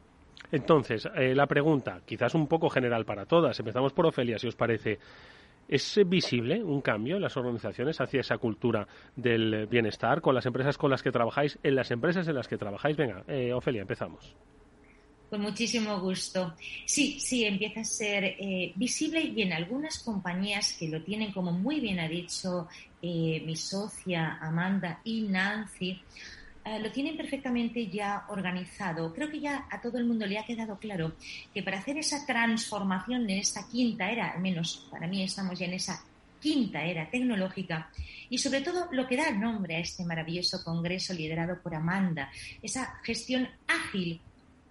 Entonces, 0.51 1.07
eh, 1.15 1.35
la 1.35 1.45
pregunta, 1.45 2.01
quizás 2.05 2.33
un 2.33 2.47
poco 2.47 2.71
general 2.71 3.05
para 3.05 3.27
todas, 3.27 3.59
empezamos 3.59 3.93
por 3.93 4.07
Ofelia, 4.07 4.39
si 4.39 4.47
os 4.47 4.55
parece. 4.55 4.97
¿Es 5.67 5.97
visible 6.07 6.61
un 6.61 6.81
cambio 6.81 7.15
en 7.15 7.21
las 7.21 7.37
organizaciones 7.37 8.01
hacia 8.01 8.19
esa 8.19 8.37
cultura 8.37 8.85
del 9.15 9.67
bienestar 9.67 10.19
con 10.21 10.35
las 10.35 10.45
empresas 10.45 10.77
con 10.77 10.91
las 10.91 11.01
que 11.01 11.11
trabajáis? 11.11 11.57
En 11.63 11.75
las 11.75 11.89
empresas 11.89 12.27
en 12.27 12.35
las 12.35 12.47
que 12.47 12.57
trabajáis. 12.57 12.97
Venga, 12.97 13.23
eh, 13.27 13.53
Ofelia, 13.53 13.81
empezamos. 13.81 14.35
Con 15.33 15.41
muchísimo 15.41 15.99
gusto. 15.99 16.53
Sí, 16.85 17.19
sí, 17.19 17.43
empieza 17.43 17.79
a 17.79 17.83
ser 17.83 18.23
eh, 18.23 18.71
visible 18.75 19.19
y 19.19 19.41
en 19.41 19.51
algunas 19.51 19.97
compañías 19.97 20.73
que 20.73 20.87
lo 20.87 21.01
tienen, 21.01 21.31
como 21.31 21.51
muy 21.51 21.79
bien 21.79 21.99
ha 21.99 22.07
dicho 22.07 22.67
eh, 23.01 23.41
mi 23.43 23.55
socia 23.55 24.37
Amanda 24.39 24.99
y 25.03 25.23
Nancy, 25.23 25.99
eh, 26.63 26.79
lo 26.79 26.91
tienen 26.91 27.17
perfectamente 27.17 27.87
ya 27.87 28.25
organizado. 28.29 29.11
Creo 29.11 29.31
que 29.31 29.39
ya 29.39 29.65
a 29.71 29.81
todo 29.81 29.97
el 29.97 30.05
mundo 30.05 30.27
le 30.27 30.37
ha 30.37 30.45
quedado 30.45 30.77
claro 30.77 31.13
que 31.51 31.63
para 31.63 31.79
hacer 31.79 31.97
esa 31.97 32.23
transformación 32.27 33.27
en 33.27 33.39
esta 33.39 33.67
quinta 33.67 34.11
era, 34.11 34.33
al 34.33 34.39
menos 34.39 34.87
para 34.91 35.07
mí 35.07 35.23
estamos 35.23 35.57
ya 35.57 35.65
en 35.65 35.73
esa 35.73 35.99
quinta 36.39 36.83
era 36.83 37.09
tecnológica, 37.09 37.89
y 38.29 38.37
sobre 38.37 38.61
todo 38.61 38.87
lo 38.91 39.07
que 39.07 39.17
da 39.17 39.31
nombre 39.31 39.77
a 39.77 39.79
este 39.79 40.05
maravilloso 40.05 40.63
congreso 40.63 41.11
liderado 41.11 41.59
por 41.59 41.73
Amanda, 41.73 42.29
esa 42.61 42.99
gestión 43.03 43.49
ágil. 43.65 44.21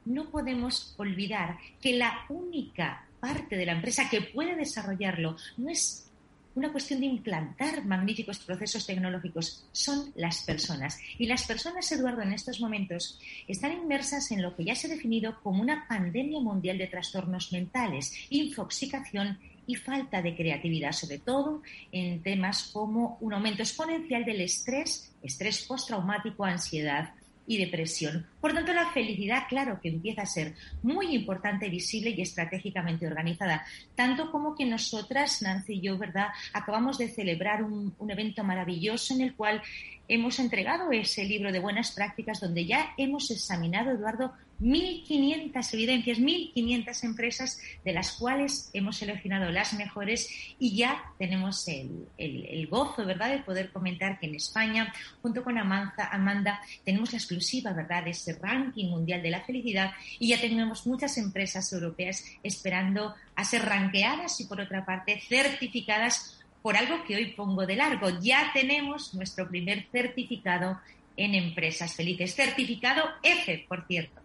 No 0.05 0.31
podemos 0.31 0.95
olvidar 0.99 1.59
que 1.81 1.97
la 1.97 2.25
única 2.29 3.07
parte 3.21 3.57
de 3.57 3.67
la 3.67 3.73
empresa 3.73 4.09
que 4.11 4.21
puede 4.21 4.57
desarrollarlo 4.57 5.37
no 5.57 5.71
es 5.71 6.09
una 6.55 6.71
cuestión 6.71 7.01
de 7.01 7.07
implantar 7.07 7.85
magníficos 7.85 8.39
procesos 8.41 8.87
tecnológicos, 8.87 9.65
son 9.73 10.13
las 10.17 10.43
personas. 10.43 10.99
Y 11.19 11.27
las 11.27 11.47
personas, 11.47 11.91
Eduardo, 11.93 12.23
en 12.23 12.33
estos 12.33 12.61
momentos 12.61 13.19
están 13.49 13.73
inmersas 13.73 14.31
en 14.33 14.43
lo 14.43 14.55
que 14.55 14.65
ya 14.65 14.75
se 14.75 14.87
ha 14.87 14.91
definido 14.91 15.41
como 15.43 15.63
una 15.63 15.87
pandemia 15.89 16.41
mundial 16.41 16.79
de 16.79 16.89
trastornos 16.89 17.53
mentales, 17.53 18.13
infoxicación 18.29 19.39
y 19.67 19.77
falta 19.77 20.21
de 20.21 20.35
creatividad, 20.35 20.93
sobre 20.93 21.19
todo 21.19 21.63
en 21.93 22.23
temas 22.23 22.65
como 22.73 23.17
un 23.21 23.33
aumento 23.33 23.63
exponencial 23.63 24.25
del 24.25 24.43
estrés, 24.43 25.13
estrés 25.23 25.65
postraumático, 25.65 26.45
ansiedad, 26.45 27.15
y 27.47 27.59
depresión. 27.59 28.27
Por 28.43 28.53
tanto, 28.53 28.73
la 28.73 28.91
felicidad, 28.91 29.45
claro, 29.49 29.79
que 29.81 29.89
empieza 29.89 30.23
a 30.23 30.27
ser 30.27 30.55
muy 30.83 31.15
importante, 31.15 31.69
visible 31.69 32.11
y 32.11 32.23
estratégicamente 32.23 33.07
organizada. 33.07 33.65
Tanto 33.95 34.33
como 34.33 34.57
que 34.57 34.67
nosotras, 34.67 35.43
Nancy 35.43 35.75
y 35.75 35.81
yo, 35.81 35.97
¿verdad?, 35.97 36.27
acabamos 36.53 36.99
de 36.99 37.07
celebrar 37.07 37.63
un, 37.63 37.95
evento 38.11 38.43
maravilloso 38.43 39.15
en 39.15 39.21
el 39.21 39.35
cual 39.37 39.63
hemos 40.09 40.41
entregado 40.41 40.91
ese 40.91 41.25
libro 41.25 41.53
de 41.53 41.61
buenas 41.61 41.93
prácticas 41.93 42.41
donde 42.41 42.67
ya 42.67 42.95
hemos 42.99 43.31
examinado, 43.31 43.93
Eduardo, 43.93 44.33
1.500 44.63 45.75
evidencias, 45.75 46.19
1.500 46.19 47.05
empresas 47.05 47.59
de 47.85 47.93
las 47.93 48.13
cuales 48.13 48.71
hemos 48.73 48.97
seleccionado 48.97 49.51
las 49.51 49.73
mejores 49.75 50.29
y 50.59 50.77
ya 50.77 51.03
tenemos 51.19 51.67
el, 51.67 52.67
gozo, 52.69 53.05
¿verdad?, 53.05 53.31
de 53.31 53.43
poder 53.43 53.73
comentar 53.73 54.19
que 54.21 54.27
en 54.27 54.37
España, 54.37 54.93
junto 55.21 55.43
con 55.43 55.59
Amanda, 55.59 56.09
Amanda, 56.13 56.61
tenemos 56.85 57.13
la 57.13 57.19
exclusiva, 57.19 57.73
¿verdad?, 57.73 58.05
de 58.05 58.15
ranking 58.41 58.91
mundial 58.91 59.23
de 59.23 59.31
la 59.31 59.43
felicidad 59.43 59.93
y 60.19 60.29
ya 60.29 60.41
tenemos 60.41 60.87
muchas 60.87 61.19
empresas 61.19 61.73
europeas 61.73 62.25
esperando 62.43 63.15
a 63.35 63.45
ser 63.45 63.63
ranqueadas 63.65 64.41
y, 64.41 64.47
por 64.47 64.61
otra 64.61 64.85
parte, 64.85 65.21
certificadas 65.21 66.39
por 66.63 66.77
algo 66.77 67.05
que 67.05 67.17
hoy 67.17 67.33
pongo 67.33 67.67
de 67.67 67.77
largo. 67.77 68.09
Ya 68.21 68.51
tenemos 68.53 69.15
nuestro 69.15 69.49
primer 69.49 69.87
certificado 69.91 70.81
en 71.17 71.35
empresas 71.35 71.95
felices. 71.95 72.35
Certificado 72.35 73.03
F, 73.23 73.65
por 73.69 73.85
cierto. 73.87 74.21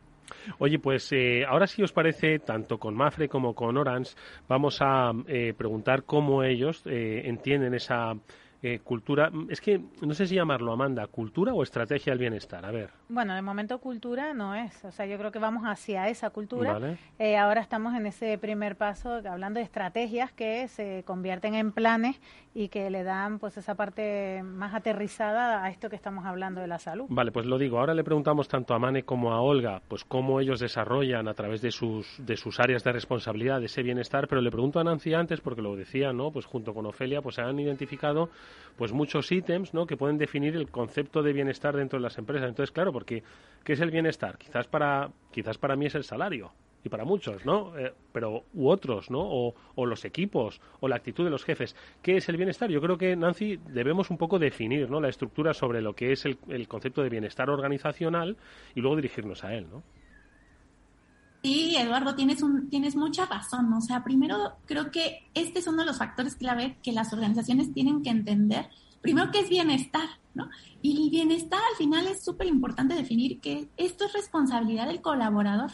Oye, 0.60 0.80
pues 0.80 1.12
eh, 1.12 1.46
ahora 1.46 1.68
si 1.68 1.82
os 1.82 1.92
parece, 1.92 2.40
tanto 2.40 2.78
con 2.78 2.96
Mafre 2.96 3.30
como 3.30 3.54
con 3.54 3.78
Orange, 3.78 4.14
vamos 4.48 4.78
a 4.82 5.14
eh, 5.28 5.54
preguntar 5.58 6.04
cómo 6.04 6.44
ellos 6.44 6.84
eh, 6.86 7.24
entienden 7.26 7.74
esa 7.74 8.14
eh, 8.74 8.80
cultura, 8.84 9.30
mm, 9.30 9.48
es 9.50 9.62
que 9.62 9.82
no 10.02 10.14
sé 10.14 10.28
si 10.28 10.36
llamarlo, 10.36 10.74
Amanda, 10.74 11.08
cultura 11.08 11.54
o 11.54 11.64
estrategia 11.64 12.12
del 12.12 12.20
bienestar. 12.20 12.66
A 12.66 12.72
ver. 12.72 12.90
Bueno, 13.10 13.34
de 13.34 13.42
momento 13.42 13.80
cultura 13.80 14.34
no 14.34 14.56
es, 14.56 14.84
o 14.84 14.92
sea, 14.92 15.06
yo 15.06 15.18
creo 15.18 15.32
que 15.32 15.40
vamos 15.40 15.64
hacia 15.64 16.10
esa 16.10 16.30
cultura. 16.30 16.98
Eh, 17.20 17.38
ahora 17.38 17.62
estamos 17.62 17.96
en 17.96 18.06
ese 18.06 18.38
primer 18.38 18.76
paso 18.76 19.22
hablando 19.26 19.60
de 19.60 19.64
estrategias 19.64 20.32
que 20.32 20.68
se 20.68 21.04
convierten 21.06 21.56
en 21.56 21.72
planes 21.72 22.20
y 22.54 22.70
que 22.70 22.90
le 22.90 23.04
dan 23.04 23.40
pues 23.40 23.56
esa 23.58 23.76
parte 23.76 24.42
más 24.44 24.74
aterrizada 24.74 25.64
a 25.64 25.70
esto 25.70 25.90
que 25.90 25.96
estamos 25.96 26.26
hablando 26.26 26.60
de 26.60 26.68
la 26.68 26.80
salud. 26.80 27.06
Vale, 27.10 27.32
pues 27.32 27.46
lo 27.46 27.58
digo, 27.58 27.80
ahora 27.80 27.94
le 27.94 28.04
preguntamos 28.04 28.48
tanto 28.48 28.74
a 28.74 28.80
Mane 28.80 29.04
como 29.04 29.32
a 29.32 29.42
Olga, 29.42 29.82
pues 29.88 30.04
cómo 30.04 30.40
ellos 30.40 30.60
desarrollan 30.60 31.28
a 31.28 31.34
través 31.34 31.62
de 31.62 31.72
sus, 31.72 32.16
de 32.26 32.36
sus 32.36 32.60
áreas 32.60 32.84
de 32.84 32.92
responsabilidad 32.92 33.64
ese 33.64 33.84
bienestar, 33.84 34.28
pero 34.28 34.42
le 34.42 34.50
pregunto 34.50 34.80
a 34.80 34.84
Nancy 34.84 35.14
antes, 35.14 35.40
porque 35.40 35.62
lo 35.62 35.76
decía, 35.76 36.12
¿no? 36.14 36.32
Pues 36.32 36.46
junto 36.46 36.74
con 36.74 36.86
Ofelia, 36.86 37.22
pues 37.22 37.36
se 37.36 37.42
han 37.42 37.60
identificado 37.60 38.30
pues 38.76 38.92
muchos 38.92 39.32
ítems 39.32 39.74
¿no? 39.74 39.86
que 39.86 39.98
pueden 39.98 40.18
definir 40.18 40.56
el 40.56 40.70
concepto 40.70 41.24
de 41.24 41.34
bienestar 41.34 41.76
dentro 41.76 42.00
de 42.00 42.04
las 42.04 42.18
empresas. 42.18 42.50
Entonces, 42.50 42.72
claro, 42.72 42.92
porque 42.92 43.24
¿qué 43.64 43.74
es 43.74 43.80
el 43.80 43.92
bienestar? 43.92 44.38
Quizás 44.38 44.68
para, 44.68 45.12
quizás 45.32 45.58
para 45.58 45.76
mí 45.76 45.86
es 45.86 45.96
el 45.96 46.04
salario 46.04 46.52
y 46.84 46.90
para 46.90 47.06
muchos, 47.06 47.46
¿no? 47.46 47.78
Eh, 47.78 47.94
pero 48.12 48.44
u 48.54 48.70
otros, 48.70 49.10
¿no? 49.12 49.20
O, 49.20 49.56
o, 49.76 49.86
los 49.86 50.06
equipos 50.06 50.62
o 50.80 50.88
la 50.88 50.96
actitud 50.96 51.24
de 51.24 51.30
los 51.30 51.44
jefes. 51.44 51.76
¿Qué 52.02 52.18
es 52.18 52.30
el 52.30 52.38
bienestar? 52.38 52.70
Yo 52.70 52.82
creo 52.82 52.98
que 52.98 53.16
Nancy 53.16 53.58
debemos 53.58 54.10
un 54.10 54.18
poco 54.18 54.40
definir, 54.40 54.90
¿no? 54.90 55.00
La 55.02 55.10
estructura 55.10 55.54
sobre 55.54 55.82
lo 55.82 55.94
que 55.94 56.12
es 56.12 56.26
el, 56.26 56.38
el 56.48 56.68
concepto 56.68 57.04
de 57.04 57.10
bienestar 57.10 57.50
organizacional 57.50 58.38
y 58.76 58.82
luego 58.82 58.96
dirigirnos 58.96 59.44
a 59.44 59.54
él, 59.54 59.68
¿no? 59.70 59.84
Sí, 61.48 61.78
Eduardo, 61.78 62.14
tienes, 62.14 62.44
un, 62.44 62.70
tienes 62.70 62.98
mucha 62.98 63.26
razón. 63.26 63.72
O 63.72 63.80
sea, 63.80 64.04
primero 64.04 64.58
creo 64.66 64.92
que 64.92 65.30
este 65.34 65.60
es 65.60 65.68
uno 65.68 65.78
de 65.78 65.86
los 65.86 65.98
factores 65.98 66.36
clave 66.36 66.78
que 66.84 66.92
las 66.92 67.14
organizaciones 67.14 67.72
tienen 67.74 68.04
que 68.04 68.10
entender. 68.10 68.68
Primero, 69.00 69.32
que 69.32 69.40
es 69.40 69.50
bienestar, 69.50 70.10
¿no? 70.34 70.50
Y 70.82 71.02
el 71.02 71.10
bienestar 71.10 71.62
al 71.72 71.78
final 71.78 72.06
es 72.08 72.22
súper 72.22 72.48
importante 72.48 72.96
definir 72.96 73.40
que 73.40 73.70
esto 73.78 74.04
es 74.04 74.12
responsabilidad 74.12 74.88
del 74.88 75.00
colaborador. 75.00 75.72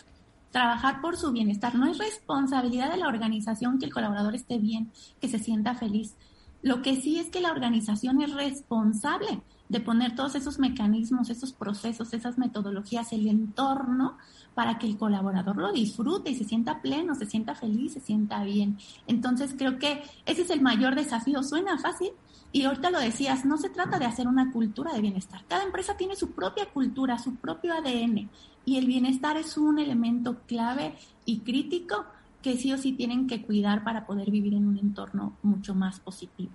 Trabajar 0.52 1.02
por 1.02 1.18
su 1.18 1.32
bienestar 1.32 1.74
no 1.74 1.90
es 1.90 1.98
responsabilidad 1.98 2.92
de 2.92 2.98
la 2.98 3.08
organización 3.08 3.80
que 3.80 3.88
el 3.88 3.94
colaborador 3.94 4.36
esté 4.36 4.60
bien, 4.60 4.92
que 5.20 5.28
se 5.28 5.40
sienta 5.40 5.74
feliz. 5.74 6.16
Lo 6.62 6.84
que 6.84 6.98
sí 6.98 7.18
es 7.18 7.32
que 7.32 7.42
la 7.42 7.50
organización 7.50 8.22
es 8.22 8.32
responsable 8.32 9.42
de 9.74 9.82
poner 9.82 10.16
todos 10.16 10.36
esos 10.36 10.60
mecanismos, 10.60 11.32
esos 11.32 11.52
procesos, 11.52 12.14
esas 12.14 12.38
metodologías, 12.38 13.12
el 13.12 13.28
entorno 13.28 14.18
para 14.54 14.78
que 14.78 14.86
el 14.86 14.98
colaborador 14.98 15.58
lo 15.58 15.74
disfrute 15.74 16.30
y 16.30 16.36
se 16.36 16.44
sienta 16.46 16.80
pleno, 16.80 17.16
se 17.16 17.26
sienta 17.26 17.56
feliz, 17.56 17.94
se 17.94 18.00
sienta 18.00 18.44
bien. 18.44 18.78
Entonces 19.08 19.56
creo 19.58 19.80
que 19.80 20.04
ese 20.28 20.44
es 20.44 20.52
el 20.52 20.62
mayor 20.62 20.94
desafío. 20.94 21.42
Suena 21.42 21.80
fácil 21.80 22.12
y 22.52 22.66
ahorita 22.66 22.92
lo 22.92 23.00
decías, 23.00 23.46
no 23.46 23.58
se 23.58 23.72
trata 23.72 23.98
de 23.98 24.06
hacer 24.06 24.28
una 24.28 24.52
cultura 24.52 24.94
de 24.94 25.02
bienestar. 25.02 25.44
Cada 25.48 25.64
empresa 25.64 25.98
tiene 25.98 26.16
su 26.16 26.34
propia 26.34 26.68
cultura, 26.68 27.18
su 27.18 27.36
propio 27.36 27.74
ADN 27.74 28.30
y 28.66 28.78
el 28.78 28.86
bienestar 28.86 29.38
es 29.38 29.58
un 29.58 29.80
elemento 29.80 30.42
clave 30.46 30.94
y 31.26 31.40
crítico 31.40 32.06
que 32.44 32.58
sí 32.58 32.72
o 32.74 32.78
sí 32.78 32.92
tienen 32.92 33.26
que 33.26 33.42
cuidar 33.42 33.84
para 33.84 34.06
poder 34.06 34.30
vivir 34.30 34.54
en 34.54 34.68
un 34.68 34.78
entorno 34.78 35.36
mucho 35.42 35.74
más 35.74 36.00
positivo. 36.00 36.52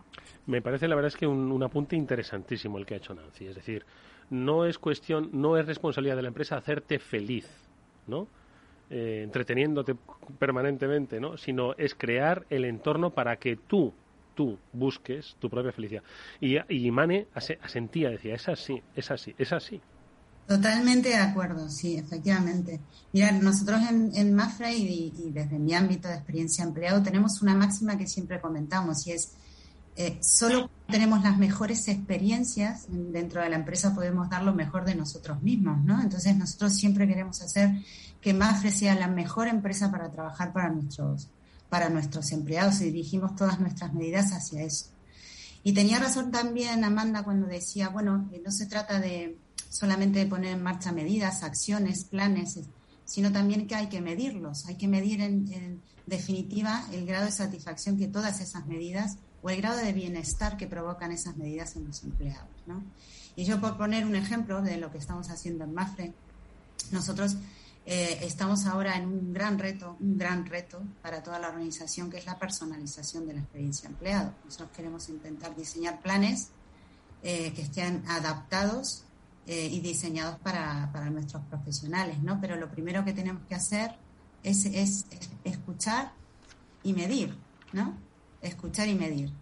Me 0.48 0.62
parece 0.62 0.88
la 0.88 0.94
verdad 0.94 1.12
es 1.12 1.16
que 1.16 1.26
un, 1.26 1.62
apunte 1.62 1.94
interesantísimo 1.94 2.78
el 2.78 2.86
que 2.86 2.94
ha 2.94 2.96
hecho 2.96 3.12
Nancy. 3.14 3.46
Es 3.46 3.54
decir, 3.54 3.84
no 4.30 4.64
es 4.64 4.78
cuestión, 4.78 5.28
no 5.32 5.58
es 5.58 5.66
responsabilidad 5.66 6.16
de 6.16 6.22
la 6.22 6.28
empresa 6.28 6.56
hacerte 6.56 6.98
feliz, 6.98 7.46
¿no? 8.06 8.26
Eh, 8.88 9.20
entreteniéndote 9.24 9.94
permanentemente, 10.38 11.20
¿no? 11.20 11.36
Sino 11.36 11.74
es 11.74 11.94
crear 11.94 12.46
el 12.48 12.64
entorno 12.64 13.10
para 13.10 13.36
que 13.36 13.56
tú, 13.56 13.92
tú 14.34 14.58
busques 14.72 15.36
tu 15.38 15.50
propia 15.50 15.70
felicidad. 15.70 16.02
Y, 16.40 16.56
y 16.72 16.90
Mane 16.90 17.26
asentía, 17.34 18.08
decía, 18.08 18.34
es 18.34 18.48
así, 18.48 18.82
es 18.96 19.10
así, 19.10 19.34
es 19.36 19.52
así. 19.52 19.82
Totalmente 20.46 21.10
de 21.10 21.16
acuerdo, 21.16 21.68
sí, 21.68 21.98
efectivamente. 21.98 22.80
Mira, 23.12 23.32
nosotros 23.32 23.82
en, 23.90 24.12
en 24.14 24.34
Mafra 24.34 24.72
y, 24.72 25.12
desde 25.30 25.58
mi 25.58 25.74
ámbito 25.74 26.08
de 26.08 26.14
experiencia 26.14 26.64
empleado 26.64 27.02
tenemos 27.02 27.42
una 27.42 27.54
máxima 27.54 27.98
que 27.98 28.06
siempre 28.06 28.40
comentamos 28.40 29.06
y 29.06 29.12
es 29.12 29.34
eh, 30.00 30.16
solo 30.22 30.70
tenemos 30.86 31.24
las 31.24 31.38
mejores 31.38 31.88
experiencias 31.88 32.86
dentro 32.88 33.42
de 33.42 33.48
la 33.48 33.56
empresa 33.56 33.96
podemos 33.96 34.30
dar 34.30 34.44
lo 34.44 34.54
mejor 34.54 34.84
de 34.84 34.94
nosotros 34.94 35.42
mismos, 35.42 35.82
¿no? 35.84 36.00
Entonces 36.00 36.36
nosotros 36.36 36.74
siempre 36.74 37.08
queremos 37.08 37.42
hacer 37.42 37.82
que 38.20 38.32
Mafre 38.32 38.70
sea 38.70 38.94
la 38.94 39.08
mejor 39.08 39.48
empresa 39.48 39.90
para 39.90 40.12
trabajar 40.12 40.52
para 40.52 40.68
nuestros, 40.70 41.28
para 41.68 41.88
nuestros 41.88 42.30
empleados 42.30 42.80
y 42.80 42.84
dirigimos 42.84 43.34
todas 43.34 43.58
nuestras 43.58 43.92
medidas 43.92 44.30
hacia 44.30 44.62
eso. 44.62 44.86
Y 45.64 45.72
tenía 45.72 45.98
razón 45.98 46.30
también 46.30 46.84
Amanda 46.84 47.24
cuando 47.24 47.48
decía, 47.48 47.88
bueno, 47.88 48.30
no 48.44 48.50
se 48.52 48.66
trata 48.66 49.00
de 49.00 49.36
solamente 49.68 50.20
de 50.20 50.26
poner 50.26 50.52
en 50.52 50.62
marcha 50.62 50.92
medidas, 50.92 51.42
acciones, 51.42 52.04
planes, 52.04 52.60
sino 53.04 53.32
también 53.32 53.66
que 53.66 53.74
hay 53.74 53.88
que 53.88 54.00
medirlos, 54.00 54.66
hay 54.66 54.76
que 54.76 54.86
medir 54.86 55.22
en, 55.22 55.82
definitiva 56.06 56.84
el 56.92 57.04
grado 57.04 57.26
de 57.26 57.32
satisfacción 57.32 57.98
que 57.98 58.06
todas 58.06 58.40
esas 58.40 58.64
medidas 58.66 59.18
o 59.42 59.50
el 59.50 59.58
grado 59.58 59.78
de 59.78 59.92
bienestar 59.92 60.56
que 60.56 60.66
provocan 60.66 61.12
esas 61.12 61.36
medidas 61.36 61.76
en 61.76 61.86
los 61.86 62.02
empleados. 62.02 62.48
¿no? 62.66 62.82
Y 63.36 63.44
yo 63.44 63.60
por 63.60 63.76
poner 63.76 64.04
un 64.04 64.16
ejemplo 64.16 64.62
de 64.62 64.76
lo 64.76 64.90
que 64.90 64.98
estamos 64.98 65.30
haciendo 65.30 65.64
en 65.64 65.74
Mafre, 65.74 66.12
nosotros 66.92 67.36
Eh, 67.90 68.26
estamos 68.26 68.66
ahora 68.66 68.98
en 68.98 69.06
un 69.06 69.32
gran 69.32 69.58
reto, 69.58 69.96
un 70.00 70.18
gran 70.18 70.44
reto 70.44 70.82
para 71.00 71.22
toda 71.22 71.38
la 71.38 71.48
organización, 71.48 72.10
que 72.10 72.18
es 72.18 72.26
la 72.26 72.38
personalización 72.38 73.26
de 73.26 73.32
la 73.32 73.40
experiencia 73.40 73.88
empleado. 73.88 74.34
Nosotros 74.44 74.68
queremos 74.76 75.08
intentar 75.08 75.56
diseñar 75.56 75.98
planes 76.02 76.50
eh, 77.22 77.50
que 77.54 77.62
estén 77.62 78.04
adaptados 78.06 79.04
eh, 79.46 79.70
y 79.72 79.80
diseñados 79.80 80.38
para, 80.40 81.08
nuestros 81.08 81.42
profesionales, 81.44 82.22
¿no? 82.22 82.38
Pero 82.42 82.56
lo 82.56 82.70
primero 82.70 83.06
que 83.06 83.14
tenemos 83.14 83.42
que 83.48 83.54
hacer 83.54 83.96
es, 84.42 84.66
es, 84.66 85.06
escuchar 85.44 86.12
y 86.82 86.92
medir, 86.92 87.38
¿no? 87.72 87.96
Escuchar 88.42 88.88
y 88.88 88.94
medir. 88.94 89.32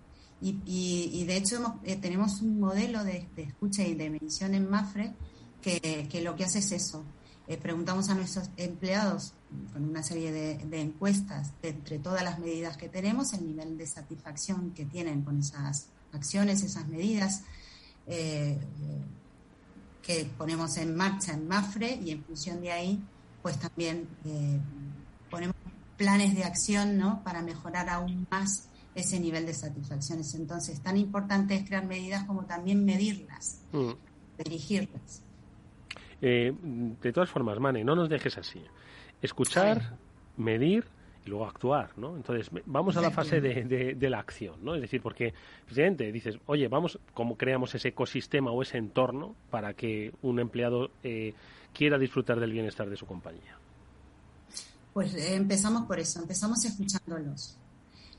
Y, 0.40 0.60
y, 0.66 1.24
de 1.24 1.36
hecho 1.38 1.80
tenemos 2.02 2.42
un 2.42 2.60
modelo 2.60 3.02
de, 3.04 3.26
de, 3.34 3.44
escucha 3.44 3.82
y 3.84 3.94
de 3.94 4.10
medición 4.10 4.54
en 4.54 4.68
MAFRE 4.68 5.14
que, 5.62 6.08
que 6.10 6.20
lo 6.20 6.36
que 6.36 6.44
hace 6.44 6.58
es 6.58 6.72
eso, 6.72 7.04
eh, 7.48 7.56
preguntamos 7.56 8.08
a 8.08 8.14
nuestros 8.14 8.50
empleados 8.56 9.32
con 9.72 9.84
una 9.88 10.02
serie 10.02 10.32
de, 10.32 10.80
encuestas 10.80 11.52
de 11.62 11.68
entre 11.68 12.00
todas 12.00 12.24
las 12.24 12.40
medidas 12.40 12.76
que 12.76 12.88
tenemos, 12.88 13.32
el 13.34 13.46
nivel 13.46 13.78
de 13.78 13.86
satisfacción 13.86 14.72
que 14.72 14.84
tienen 14.84 15.22
con 15.22 15.38
esas 15.38 15.86
acciones, 16.12 16.64
esas 16.64 16.88
medidas 16.88 17.44
eh, 18.08 18.58
que 20.02 20.28
ponemos 20.36 20.76
en 20.76 20.96
marcha 20.96 21.34
en 21.34 21.46
MAFRE 21.46 22.00
y 22.04 22.10
en 22.10 22.24
función 22.24 22.60
de 22.60 22.72
ahí, 22.72 23.00
pues 23.42 23.60
también 23.60 24.08
eh, 24.24 24.58
ponemos 25.30 25.54
planes 25.96 26.34
de 26.34 26.42
acción 26.42 26.98
¿no? 26.98 27.22
para 27.22 27.42
mejorar 27.42 27.88
aún 27.88 28.26
más 28.28 28.68
ese 28.96 29.20
nivel 29.20 29.46
de 29.46 29.54
satisfacciones. 29.54 30.34
Entonces, 30.34 30.80
tan 30.80 30.96
importante 30.96 31.54
es 31.54 31.68
crear 31.68 31.86
medidas 31.86 32.24
como 32.24 32.46
también 32.46 32.84
medirlas, 32.84 33.62
mm. 33.72 33.90
dirigirlas. 34.42 35.22
Eh, 36.22 36.52
de 37.02 37.12
todas 37.12 37.28
formas, 37.28 37.60
Mane, 37.60 37.84
no 37.84 37.94
nos 37.94 38.08
dejes 38.08 38.38
así. 38.38 38.62
Escuchar, 39.20 39.98
medir 40.38 40.86
y 41.26 41.28
luego 41.28 41.46
actuar, 41.46 41.90
¿no? 41.98 42.16
Entonces, 42.16 42.50
vamos 42.64 42.96
a 42.96 43.02
la 43.02 43.10
fase 43.10 43.40
de, 43.40 43.94
de, 43.94 44.10
la 44.10 44.18
acción, 44.18 44.64
¿no? 44.64 44.74
Es 44.74 44.80
decir, 44.80 45.02
porque, 45.02 45.34
presidente, 45.66 46.10
dices, 46.10 46.38
oye, 46.46 46.68
vamos, 46.68 46.98
¿cómo 47.12 47.36
creamos 47.36 47.74
ese 47.74 47.88
ecosistema 47.88 48.50
o 48.50 48.62
ese 48.62 48.78
entorno 48.78 49.34
para 49.50 49.74
que 49.74 50.14
un 50.22 50.40
empleado 50.40 50.90
eh, 51.02 51.34
quiera 51.74 51.98
disfrutar 51.98 52.40
del 52.40 52.52
bienestar 52.52 52.88
de 52.88 52.96
su 52.96 53.04
compañía? 53.04 53.58
Pues 54.94 55.14
eh, 55.14 55.34
empezamos 55.34 55.82
por 55.82 56.00
eso, 56.00 56.20
empezamos 56.20 56.64
escuchándolos. 56.64 57.58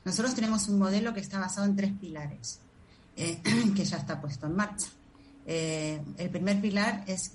Nosotros 0.04 0.34
tenemos 0.34 0.68
un 0.68 0.78
modelo 0.78 1.12
que 1.14 1.20
está 1.20 1.38
basado 1.38 1.66
en 1.66 1.76
tres 1.76 1.92
pilares, 1.92 2.60
que 3.16 3.84
ya 3.84 3.96
está 3.96 4.20
puesto 4.20 4.46
en 4.46 4.56
marcha. 4.56 4.88
Eh, 5.50 5.98
el 6.18 6.28
primer 6.28 6.60
pilar 6.60 7.04
es, 7.06 7.32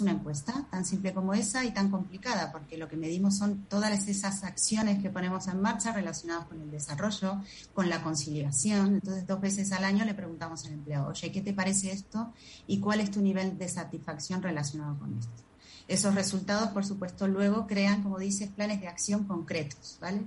una 0.00 0.12
encuesta, 0.12 0.68
tan 0.70 0.84
simple 0.84 1.12
como 1.12 1.34
esa 1.34 1.64
y 1.64 1.72
tan 1.72 1.90
complicada, 1.90 2.52
porque 2.52 2.78
lo 2.78 2.88
que 2.88 2.96
medimos 2.96 3.38
son 3.38 3.66
todas 3.68 4.06
esas 4.06 4.44
acciones 4.44 5.02
que 5.02 5.10
ponemos 5.10 5.48
en 5.48 5.60
marcha 5.60 5.90
relacionadas 5.92 6.46
con 6.46 6.60
el 6.60 6.70
desarrollo, 6.70 7.42
con 7.74 7.88
la 7.88 8.04
conciliación. 8.04 8.94
Entonces, 8.94 9.26
dos 9.26 9.40
veces 9.40 9.72
al 9.72 9.82
año 9.82 10.04
le 10.04 10.14
preguntamos 10.14 10.64
al 10.64 10.74
empleado, 10.74 11.08
oye, 11.08 11.32
¿qué 11.32 11.40
te 11.40 11.52
parece 11.52 11.90
esto? 11.90 12.32
¿Y 12.68 12.78
cuál 12.78 13.00
es 13.00 13.10
tu 13.10 13.20
nivel 13.20 13.58
de 13.58 13.68
satisfacción 13.68 14.44
relacionado 14.44 14.96
con 15.00 15.18
esto? 15.18 15.45
Esos 15.88 16.14
resultados, 16.14 16.70
por 16.70 16.84
supuesto, 16.84 17.28
luego 17.28 17.66
crean, 17.66 18.02
como 18.02 18.18
dices, 18.18 18.50
planes 18.50 18.80
de 18.80 18.88
acción 18.88 19.24
concretos, 19.24 19.98
¿vale? 20.00 20.22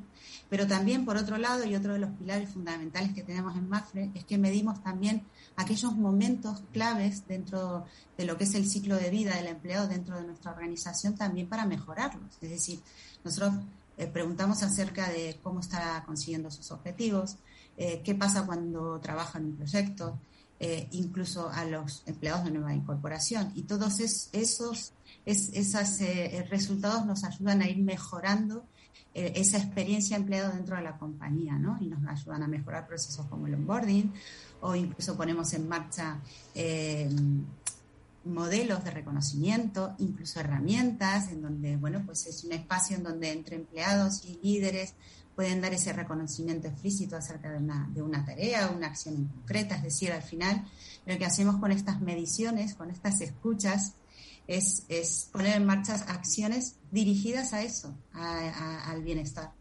Pero 0.49 0.65
también, 0.67 1.05
por 1.05 1.17
otro 1.17 1.37
lado, 1.37 1.65
y 1.65 1.75
otro 1.75 1.93
de 1.93 1.99
los 1.99 2.11
pilares 2.11 2.49
fundamentales 2.49 3.13
que 3.13 3.23
tenemos 3.23 3.55
en 3.55 3.67
MAFRE, 3.67 4.11
es 4.15 4.23
que 4.23 4.37
medimos 4.37 4.81
también 4.81 5.23
aquellos 5.57 5.95
momentos 5.95 6.63
claves 6.71 7.27
dentro 7.27 7.85
de 8.17 8.25
lo 8.25 8.37
que 8.37 8.45
es 8.45 8.55
el 8.55 8.67
ciclo 8.69 8.95
de 8.95 9.09
vida 9.09 9.35
del 9.35 9.47
empleado 9.47 9.87
dentro 9.87 10.15
de 10.15 10.23
nuestra 10.25 10.51
organización 10.51 11.15
también 11.15 11.47
para 11.47 11.65
mejorarlos. 11.65 12.37
Es 12.41 12.49
decir, 12.49 12.79
nosotros 13.23 13.53
eh, 13.97 14.07
preguntamos 14.07 14.63
acerca 14.63 15.09
de 15.09 15.39
cómo 15.43 15.59
está 15.59 16.01
consiguiendo 16.05 16.49
sus 16.49 16.71
objetivos, 16.71 17.35
eh, 17.75 18.01
qué 18.03 18.15
pasa 18.15 18.45
cuando 18.45 18.99
trabaja 18.99 19.39
en 19.39 19.45
un 19.45 19.55
proyecto, 19.57 20.17
eh, 20.59 20.87
incluso 20.91 21.49
a 21.49 21.65
los 21.65 22.03
empleados 22.05 22.45
de 22.45 22.51
nueva 22.51 22.73
incorporación. 22.73 23.51
Y 23.55 23.63
todos 23.63 23.99
esos, 23.99 24.93
esos 25.25 25.99
resultados 26.49 27.05
nos 27.05 27.23
ayudan 27.23 27.61
a 27.61 27.69
ir 27.69 27.77
mejorando 27.77 28.63
esa 29.13 29.57
experiencia 29.57 30.15
empleado 30.15 30.53
dentro 30.53 30.75
de 30.75 30.83
la 30.83 30.97
compañía, 30.97 31.53
¿no? 31.53 31.77
Y 31.81 31.87
nos 31.87 32.07
ayudan 32.07 32.43
a 32.43 32.47
mejorar 32.47 32.87
procesos 32.87 33.25
como 33.25 33.47
el 33.47 33.55
onboarding 33.55 34.13
o 34.61 34.75
incluso 34.75 35.15
ponemos 35.15 35.53
en 35.53 35.67
marcha 35.67 36.19
eh, 36.55 37.09
modelos 38.25 38.83
de 38.83 38.91
reconocimiento, 38.91 39.95
incluso 39.99 40.39
herramientas 40.39 41.29
en 41.29 41.41
donde, 41.41 41.77
bueno, 41.77 42.03
pues 42.05 42.27
es 42.27 42.43
un 42.43 42.51
espacio 42.51 42.97
en 42.97 43.03
donde 43.03 43.31
entre 43.31 43.55
empleados 43.55 44.25
y 44.25 44.39
líderes 44.43 44.93
pueden 45.39 45.61
dar 45.61 45.73
ese 45.73 45.93
reconocimiento 45.93 46.67
explícito 46.67 47.15
acerca 47.15 47.49
de 47.49 47.59
una, 47.59 47.89
de 47.93 48.01
una 48.01 48.25
tarea, 48.25 48.69
una 48.75 48.87
acción 48.87 49.25
concreta, 49.27 49.75
es 49.75 49.83
decir, 49.83 50.11
al 50.11 50.21
final 50.21 50.65
lo 51.05 51.17
que 51.17 51.23
hacemos 51.23 51.55
con 51.61 51.71
estas 51.71 52.01
mediciones, 52.01 52.75
con 52.75 52.91
estas 52.91 53.21
escuchas, 53.21 53.93
es, 54.47 55.29
poner 55.31 55.55
en 55.55 55.65
marcha 55.65 55.95
acciones 56.09 56.75
dirigidas 56.91 57.53
a 57.53 57.61
eso, 57.61 57.95
al 58.11 59.01
bienestar, 59.01 59.53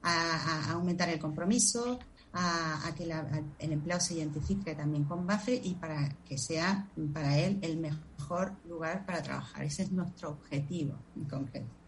a, 0.00 0.70
aumentar 0.70 1.08
el 1.08 1.18
compromiso, 1.18 1.98
a, 2.32 2.88
que 2.96 3.02
el 3.02 3.72
empleado 3.72 4.00
se 4.00 4.14
identifique 4.14 4.76
también 4.76 5.02
con 5.06 5.26
BAFE 5.26 5.60
y 5.64 5.74
para 5.74 6.08
que 6.24 6.38
sea 6.38 6.88
para 7.12 7.36
él 7.36 7.58
el 7.62 7.78
mejor 7.78 8.52
lugar 8.68 9.04
para 9.04 9.24
trabajar. 9.24 9.64
Ese 9.64 9.82
es 9.82 9.90
nuestro 9.90 10.30
objetivo 10.30 10.94
en 11.16 11.24
concreto. 11.24 11.83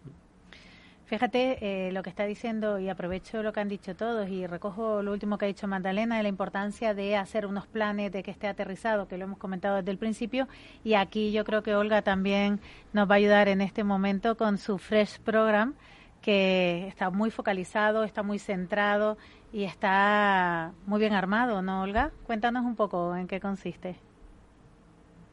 Fíjate 1.06 1.58
eh, 1.60 1.92
lo 1.92 2.02
que 2.02 2.10
está 2.10 2.24
diciendo 2.24 2.80
y 2.80 2.88
aprovecho 2.88 3.40
lo 3.44 3.52
que 3.52 3.60
han 3.60 3.68
dicho 3.68 3.94
todos 3.94 4.28
y 4.28 4.44
recojo 4.48 5.02
lo 5.02 5.12
último 5.12 5.38
que 5.38 5.44
ha 5.44 5.48
dicho 5.48 5.68
Magdalena 5.68 6.16
de 6.16 6.24
la 6.24 6.28
importancia 6.28 6.94
de 6.94 7.14
hacer 7.16 7.46
unos 7.46 7.68
planes 7.68 8.10
de 8.10 8.24
que 8.24 8.32
esté 8.32 8.48
aterrizado, 8.48 9.06
que 9.06 9.16
lo 9.16 9.22
hemos 9.22 9.38
comentado 9.38 9.76
desde 9.76 9.92
el 9.92 9.98
principio 9.98 10.48
y 10.82 10.94
aquí 10.94 11.30
yo 11.30 11.44
creo 11.44 11.62
que 11.62 11.76
Olga 11.76 12.02
también 12.02 12.58
nos 12.92 13.08
va 13.08 13.14
a 13.14 13.18
ayudar 13.18 13.46
en 13.46 13.60
este 13.60 13.84
momento 13.84 14.36
con 14.36 14.58
su 14.58 14.78
Fresh 14.78 15.20
Program 15.20 15.74
que 16.22 16.88
está 16.88 17.10
muy 17.10 17.30
focalizado, 17.30 18.02
está 18.02 18.24
muy 18.24 18.40
centrado 18.40 19.16
y 19.52 19.62
está 19.62 20.72
muy 20.86 20.98
bien 20.98 21.12
armado, 21.12 21.62
¿no, 21.62 21.82
Olga? 21.82 22.10
Cuéntanos 22.24 22.64
un 22.64 22.74
poco 22.74 23.14
en 23.14 23.28
qué 23.28 23.38
consiste. 23.38 23.94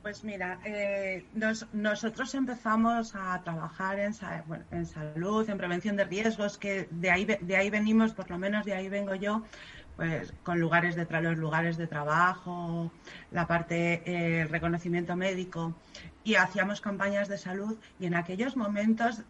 Pues 0.03 0.25
mira, 0.25 0.59
eh, 0.65 1.25
nosotros 1.71 2.35
empezamos 2.35 3.15
a 3.15 3.41
trabajar 3.41 3.99
en, 3.99 4.13
en, 4.71 4.85
salud, 4.85 5.49
en 5.49 5.57
prevención 5.57 5.95
de 5.95 6.03
riesgos, 6.03 6.57
que 6.57 6.89
de 6.91 7.09
ahí, 7.09 7.23
de 7.23 7.55
ahí 7.55 7.69
venimos, 7.69 8.11
por 8.11 8.29
lo 8.29 8.37
menos 8.37 8.65
de 8.65 8.73
ahí 8.73 8.89
vengo 8.89 9.15
yo, 9.15 9.43
pues 9.95 10.33
con 10.43 10.59
lugares 10.59 10.97
de 10.97 11.07
los 11.21 11.37
lugares 11.37 11.77
de 11.77 11.87
trabajo, 11.87 12.91
la 13.31 13.47
parte 13.47 14.03
eh, 14.05 14.43
reconocimiento 14.43 15.15
médico 15.15 15.73
y 16.25 16.35
hacíamos 16.35 16.81
campañas 16.81 17.29
de 17.29 17.37
salud 17.37 17.77
y 17.97 18.05
en 18.05 18.15
aquellos 18.15 18.57
momentos 18.57 19.21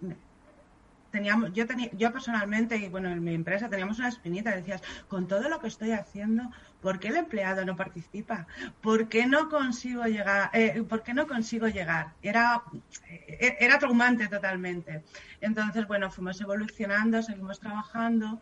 teníamos, 1.12 1.54
yo 1.54 1.68
tenía, 1.68 1.92
yo 1.94 2.12
personalmente 2.12 2.78
y 2.78 2.90
bueno, 2.90 3.12
en 3.12 3.24
mi 3.24 3.36
empresa 3.36 3.70
teníamos 3.70 4.00
una 4.00 4.08
espinita, 4.08 4.56
decías, 4.56 4.82
con 5.08 5.28
todo 5.28 5.48
lo 5.50 5.60
que 5.60 5.68
estoy 5.68 5.92
haciendo, 5.92 6.50
¿por 6.84 7.00
qué 7.00 7.08
el 7.08 7.16
empleado 7.16 7.66
no 7.66 7.76
participa? 7.78 8.46
¿Por 8.82 9.08
qué 9.08 9.26
no 9.26 9.50
consigo 9.50 10.04
llegar? 10.04 10.50
Eh, 10.54 10.84
¿Por 10.84 11.02
qué 11.02 11.14
no 11.14 11.26
consigo 11.26 11.68
llegar? 11.68 12.14
Era, 12.22 12.62
eh, 13.10 13.56
era 13.60 13.80
traumante 13.80 14.28
totalmente. 14.28 15.04
Entonces, 15.40 15.88
bueno, 15.88 16.12
fuimos 16.12 16.40
evolucionando, 16.42 17.24
seguimos 17.24 17.60
trabajando. 17.60 18.42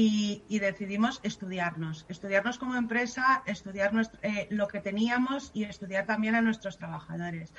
Y, 0.00 0.58
decidimos 0.60 1.18
estudiarnos, 1.24 2.06
estudiarnos 2.08 2.58
como 2.58 2.76
empresa, 2.76 3.42
estudiar 3.46 3.90
eh, 4.22 4.46
lo 4.50 4.68
que 4.68 4.78
teníamos 4.80 5.50
y 5.54 5.64
estudiar 5.64 6.06
también 6.06 6.36
a 6.36 6.40
nuestros 6.40 6.78
trabajadores. 6.78 7.52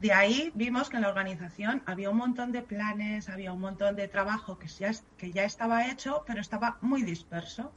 De 0.00 0.12
ahí 0.12 0.50
vimos 0.56 0.90
que 0.90 0.96
en 0.96 1.02
la 1.02 1.08
organización 1.08 1.80
había 1.86 2.10
un 2.10 2.16
montón 2.16 2.50
de 2.50 2.62
planes, 2.62 3.28
había 3.28 3.52
un 3.52 3.60
montón 3.60 3.94
de 3.94 4.08
trabajo 4.08 4.58
que 4.58 4.66
ya, 4.66 4.90
que 5.16 5.30
ya 5.30 5.44
estaba 5.44 5.86
hecho, 5.86 6.24
pero 6.26 6.40
estaba 6.40 6.78
muy 6.80 7.02
disperso. 7.02 7.72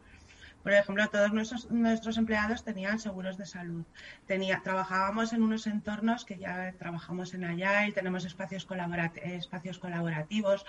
Por 0.65 0.73
ejemplo, 0.73 1.08
todos 1.10 1.32
nuestros, 1.32 2.17
empleados 2.17 2.63
tenían 2.63 2.97
seguros 2.97 3.38
de 3.38 3.45
salud. 3.45 3.86
Tenía, 4.25 4.63
trabajábamos 4.63 5.32
en 5.32 5.43
unos 5.43 5.67
entornos 5.67 6.25
que 6.25 6.39
ya 6.39 6.73
trabajamos 6.80 7.36
en 7.36 7.45
Agile, 7.45 7.91
tenemos 7.91 8.25
espacios, 8.25 8.67
espacios 9.21 9.78
colaborativos. 9.78 10.65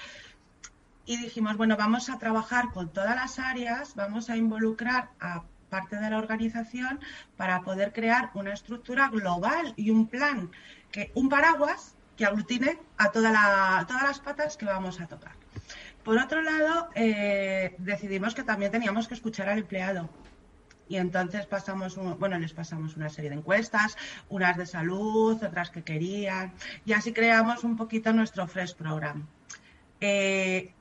Y 1.07 1.17
dijimos, 1.17 1.57
bueno, 1.57 1.79
vamos 1.79 2.11
a 2.11 2.19
trabajar 2.19 2.73
con 2.75 2.93
todas 2.93 3.17
las 3.17 3.39
áreas, 3.39 3.95
vamos 3.95 4.29
a 4.29 4.37
involucrar 4.37 5.09
a 5.19 5.45
parte 5.71 5.97
de 5.97 6.11
la 6.11 6.19
organización 6.19 7.01
para 7.39 7.63
poder 7.63 7.95
crear 7.95 8.29
una 8.35 8.53
estructura 8.53 9.09
global 9.09 9.73
y 9.77 9.89
un 9.89 10.09
plan 10.09 10.51
un 11.15 11.31
paraguas 11.31 11.97
que 12.19 12.27
aglutine 12.27 12.79
a 12.99 13.13
toda 13.13 13.31
la, 13.31 13.87
todas 13.89 14.03
las 14.03 14.21
patas 14.21 14.59
que 14.59 14.67
vamos 14.67 15.01
a 15.01 15.07
tocar. 15.07 15.46
Por 16.07 16.19
otro 16.19 16.40
lado, 16.40 16.88
eh, 16.95 17.75
decidimos 17.79 18.33
que 18.33 18.45
también 18.45 18.71
teníamos 18.71 19.09
que 19.09 19.14
escuchar 19.14 19.49
al 19.49 19.59
empleado. 19.59 20.09
y 20.88 20.99
entonces 20.99 21.47
pasamos, 21.47 21.97
bueno, 22.21 22.38
les 22.38 22.53
pasamos 22.53 22.97
una 22.97 23.09
serie 23.09 23.31
de 23.31 23.35
encuestas, 23.35 23.97
unas 24.29 24.57
de 24.57 24.66
salud, 24.66 25.42
otras 25.42 25.71
que 25.71 25.83
querían, 25.83 26.53
y 26.85 26.92
así 26.92 27.12
creamos 27.12 27.64
un 27.64 27.77
poquito 27.77 28.12
nuestro 28.12 28.47
Fresh 28.47 28.77
Program. 28.77 29.27
Eh, 30.01 30.73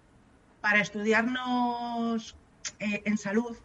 para 0.61 0.79
estudiarnos 0.81 2.35
eh, 2.77 3.01
en 3.05 3.17
salud, 3.17 3.57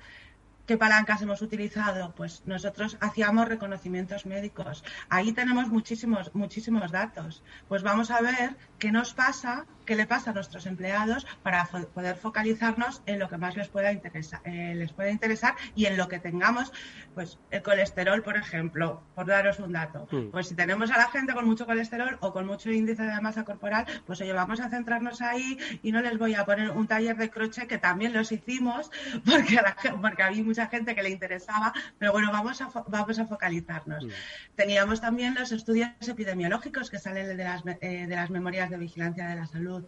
¿Qué 0.71 0.79
palancas 0.79 1.21
hemos 1.21 1.43
utilizado? 1.43 2.15
Pues 2.17 2.45
nosotros 2.47 2.97
hacíamos 3.01 3.49
reconocimientos 3.49 4.25
médicos. 4.25 4.85
Ahí 5.09 5.33
tenemos 5.33 5.67
muchísimos, 5.67 6.33
muchísimos 6.33 6.93
datos. 6.93 7.43
Pues 7.67 7.83
vamos 7.83 8.13
a 8.13 8.21
ver 8.21 8.57
qué 8.79 8.93
nos 8.93 9.13
pasa, 9.13 9.67
qué 9.85 9.97
le 9.97 10.07
pasa 10.07 10.31
a 10.31 10.35
nuestros 10.35 10.67
empleados 10.67 11.27
para 11.43 11.65
poder 11.67 12.15
focalizarnos 12.15 13.03
en 13.07 13.19
lo 13.19 13.29
que 13.29 13.37
más 13.37 13.57
les 13.57 13.67
pueda 13.67 13.91
interesar, 13.93 14.41
eh, 14.45 14.75
les 14.77 14.93
pueda 14.93 15.11
interesar 15.11 15.57
y 15.75 15.87
en 15.87 15.97
lo 15.97 16.07
que 16.07 16.21
tengamos, 16.21 16.73
pues 17.15 17.41
el 17.51 17.63
colesterol, 17.63 18.23
por 18.23 18.37
ejemplo, 18.37 19.03
por 19.17 19.27
daros 19.27 19.59
un 19.59 19.73
dato. 19.73 20.07
Hmm. 20.11 20.31
Pues 20.31 20.47
si 20.47 20.55
tenemos 20.55 20.93
a 20.93 20.99
la 20.99 21.09
gente 21.09 21.35
con 21.35 21.47
mucho 21.47 21.67
colesterol 21.67 22.17
o 22.21 22.33
con 22.33 22.47
mucho 22.47 22.71
índice 22.71 23.03
de 23.03 23.21
masa 23.21 23.45
corporal, 23.45 23.87
pues 24.07 24.21
oye, 24.21 24.33
vamos 24.33 24.61
a 24.61 24.71
centrarnos 24.71 25.21
ahí 25.21 25.59
y 25.83 25.91
no 25.91 26.01
les 26.01 26.17
voy 26.17 26.37
a 26.37 26.45
poner 26.45 26.71
un 26.71 26.87
taller 26.87 27.17
de 27.17 27.29
crochet 27.29 27.67
que 27.67 27.79
también 27.79 28.13
los 28.13 28.31
hicimos 28.31 28.93
porque, 29.27 29.59
a 29.59 29.63
la, 29.63 29.77
porque 30.01 30.23
había 30.23 30.45
mucha 30.45 30.60
gente 30.69 30.95
que 30.95 31.03
le 31.03 31.11
interesaba, 31.11 31.73
pero 31.99 32.13
bueno, 32.13 32.31
vamos 32.33 32.61
a, 32.61 32.71
vamos 32.89 33.19
a 33.19 33.27
focalizarnos. 33.27 34.05
Hmm. 34.05 34.11
Teníamos 34.57 35.01
también 35.01 35.35
los 35.35 35.53
estudios 35.53 35.91
epidemiológicos 36.07 36.91
que 36.91 36.99
salen 36.99 37.37
de 37.37 37.45
las, 37.45 37.63
eh, 37.81 38.07
de 38.07 38.17
las 38.17 38.31
memorias 38.31 38.71
de 38.71 38.77
vigilancia 38.77 39.29
de 39.29 39.37
la 39.37 39.47
salud. 39.47 39.85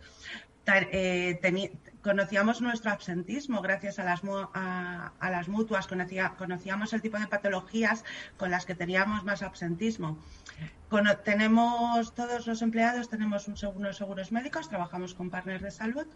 Eh, 0.64 1.40
conocíamos 2.02 2.60
nuestro 2.60 2.92
absentismo 2.92 3.62
gracias 3.62 3.98
a 3.98 4.04
las, 4.04 4.22
a, 4.54 5.30
las 5.30 5.48
mutuas, 5.48 5.88
conocíamos 5.88 6.92
el 6.92 7.02
tipo 7.02 7.18
de 7.18 7.26
patologías 7.26 8.04
con 8.36 8.50
las 8.50 8.64
que 8.64 8.76
teníamos 8.76 9.24
más 9.24 9.42
absentismo. 9.42 10.18
tenemos 11.24 12.14
todos 12.14 12.46
los 12.46 12.62
empleados, 12.62 13.08
tenemos 13.08 13.48
unos 13.48 13.96
seguros 13.96 14.30
médicos, 14.30 14.68
trabajamos 14.68 15.14
con 15.14 15.30
partners 15.30 15.62
de 15.62 15.70
salud 15.72 16.06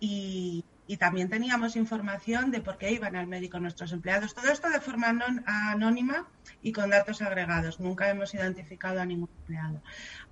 y, 0.00 0.64
y 0.86 0.96
también 0.96 1.28
teníamos 1.28 1.76
información 1.76 2.50
de 2.50 2.60
por 2.60 2.76
qué 2.76 2.92
iban 2.92 3.14
al 3.14 3.26
médico 3.26 3.60
nuestros 3.60 3.92
empleados. 3.92 4.34
Todo 4.34 4.50
esto 4.50 4.68
de 4.68 4.80
forma 4.80 5.14
anónima 5.46 6.26
y 6.60 6.72
con 6.72 6.90
datos 6.90 7.22
agregados. 7.22 7.78
Nunca 7.78 8.10
hemos 8.10 8.34
identificado 8.34 9.00
a 9.00 9.06
ningún 9.06 9.30
empleado. 9.40 9.80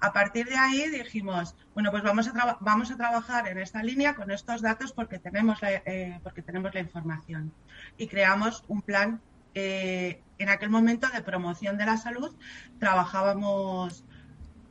A 0.01 0.13
partir 0.13 0.47
de 0.47 0.57
ahí 0.57 0.89
dijimos, 0.91 1.55
bueno, 1.75 1.91
pues 1.91 2.03
vamos 2.03 2.29
a, 2.29 2.59
vamos 2.61 2.91
a 2.91 2.97
trabajar 2.97 3.47
en 3.49 3.59
esta 3.59 3.83
línea 3.83 4.15
con 4.15 4.31
estos 4.31 4.61
datos 4.61 4.93
porque 4.93 5.19
tenemos 5.19 5.63
la, 5.63 5.73
eh, 5.73 6.21
porque 6.23 6.43
tenemos 6.43 6.75
la 6.75 6.81
información. 6.81 7.53
Y 7.97 8.09
creamos 8.09 8.65
un 8.69 8.83
plan. 8.83 9.21
Eh, 9.55 10.23
en 10.39 10.49
aquel 10.49 10.71
momento 10.71 11.09
de 11.09 11.23
promoción 11.23 11.77
de 11.77 11.85
la 11.85 11.97
salud 11.97 12.33
trabajábamos 12.79 14.05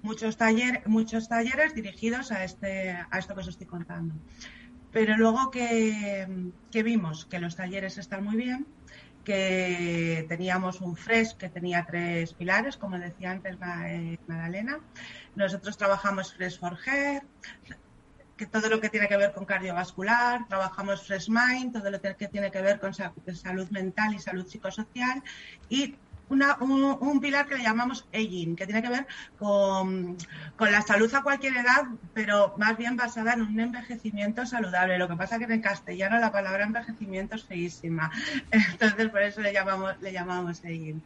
muchos, 0.02 0.38
taller, 0.38 0.84
muchos 0.88 1.28
talleres 1.28 1.76
dirigidos 1.76 2.32
a, 2.32 2.44
este, 2.44 2.92
a 2.92 3.20
esto 3.20 3.34
que 3.34 3.42
os 3.42 3.48
estoy 3.48 3.68
contando. 3.68 4.16
Pero 4.92 5.18
luego 5.18 5.52
que, 5.52 6.28
vimos 6.72 7.26
que 7.26 7.40
los 7.40 7.56
talleres 7.56 7.98
están 7.98 8.24
muy 8.24 8.36
bien, 8.36 8.66
que 9.24 10.26
teníamos 10.28 10.82
un 10.82 10.96
FRES 10.96 11.36
que 11.36 11.50
tenía 11.50 11.86
tres 11.86 12.34
pilares, 12.34 12.78
como 12.78 12.98
decía 12.98 13.32
antes 13.32 13.58
eh, 13.86 14.18
Magdalena. 14.28 14.80
Nosotros 15.36 15.78
trabajamos 15.78 16.34
FRES 16.34 16.58
for 16.58 16.78
Hair, 16.86 17.24
que 18.40 18.46
todo 18.46 18.70
lo 18.70 18.80
que 18.80 18.88
tiene 18.88 19.10
que 19.10 19.18
ver 19.18 19.34
con 19.34 19.44
cardiovascular, 19.44 20.48
trabajamos 20.48 21.06
Fresh 21.06 21.28
Mind, 21.30 21.74
todo 21.74 21.92
lo 21.92 22.00
que 22.00 22.14
tiene 22.30 22.50
que 22.50 22.62
ver 22.62 22.80
con 22.80 22.94
salud 22.94 23.70
mental 23.70 24.14
y 24.14 24.20
salud 24.20 24.48
psicosocial 24.48 25.22
y 25.68 25.96
un, 26.30 27.20
pilar 27.22 27.48
que 27.48 27.56
le 27.56 27.64
llamamos 27.64 28.08
aging, 28.14 28.56
que 28.56 28.66
tiene 28.66 28.82
que 28.82 28.90
ver 28.90 29.08
con, 29.38 30.18
la 30.60 30.82
salud 30.82 31.14
a 31.14 31.24
cualquier 31.24 31.58
edad, 31.58 31.86
pero 32.14 32.54
más 32.58 32.78
bien 32.78 32.96
basada 32.96 33.34
en 33.34 33.42
un 33.42 33.60
envejecimiento 33.60 34.46
saludable. 34.46 34.98
Lo 34.98 35.08
que 35.08 35.16
pasa 35.16 35.40
que 35.40 35.46
en 35.46 35.62
castellano 35.62 36.20
la 36.20 36.32
palabra 36.32 36.64
envejecimiento 36.64 37.36
es 37.36 37.44
feísima. 37.44 38.12
Entonces, 38.52 39.10
por 39.10 39.22
eso 39.22 39.42
le 39.42 39.54
llamamos, 39.54 40.00
le 40.02 40.12
llamamos 40.12 40.60
aging. 40.60 41.02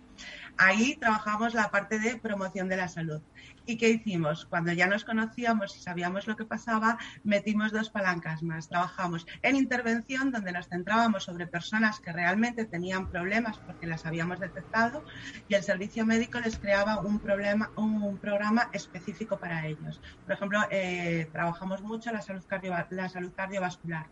Ahí 0.58 0.96
trabajamos 0.96 1.54
la 1.54 1.72
parte 1.72 2.00
de 2.00 2.18
promoción 2.18 2.70
de 2.70 2.78
la 2.78 2.88
salud. 2.88 3.22
¿Y 3.66 3.78
qué 3.78 3.90
hicimos? 3.90 4.46
Cuando 4.46 4.74
ya 4.74 4.88
nos 4.88 5.06
conocíamos 5.06 5.78
y 5.78 5.80
sabíamos 5.80 6.28
lo 6.28 6.36
que 6.36 6.44
pasaba, 6.44 6.98
metimos 7.24 7.72
dos 7.72 7.90
palancas 7.90 8.44
más. 8.44 8.68
Trabajamos 8.68 9.26
en 9.42 9.56
intervención, 9.56 10.32
donde 10.32 10.52
nos 10.52 10.68
centrábamos 10.68 11.24
sobre 11.24 11.48
personas 11.48 12.02
que 12.02 12.12
realmente 12.12 12.66
tenían 12.66 13.10
problemas 13.10 13.60
porque 13.60 13.88
las 13.88 14.06
habíamos 14.06 14.42
detectado, 14.42 15.06
y 15.48 15.56
el 15.56 15.64
servicio 15.64 16.06
médico 16.06 16.42
les 16.42 16.58
creaba 16.60 17.00
un, 17.00 17.20
problema, 17.20 17.72
un 17.78 18.18
programa 18.18 18.70
específico 18.74 19.40
para 19.40 19.66
ellos. 19.66 20.02
Por 20.26 20.34
ejemplo, 20.34 20.60
eh, 20.70 21.30
trabajamos 21.32 21.82
mucho 21.82 22.12
la 22.12 22.22
salud, 22.22 22.44
la 22.90 23.10
salud 23.10 23.32
cardiovascular. 23.34 24.08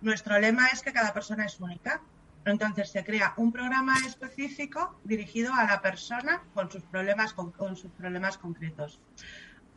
Nuestro 0.00 0.38
lema 0.40 0.66
es 0.68 0.82
que 0.82 0.92
cada 0.92 1.12
persona 1.14 1.44
es 1.44 1.60
única 1.60 2.02
entonces 2.50 2.90
se 2.90 3.04
crea 3.04 3.34
un 3.36 3.52
programa 3.52 3.94
específico 4.06 4.98
dirigido 5.04 5.52
a 5.54 5.64
la 5.64 5.80
persona 5.80 6.42
con 6.54 6.70
sus 6.70 6.82
problemas, 6.82 7.32
con, 7.34 7.76
sus 7.76 7.90
problemas 7.92 8.38
concretos. 8.38 9.00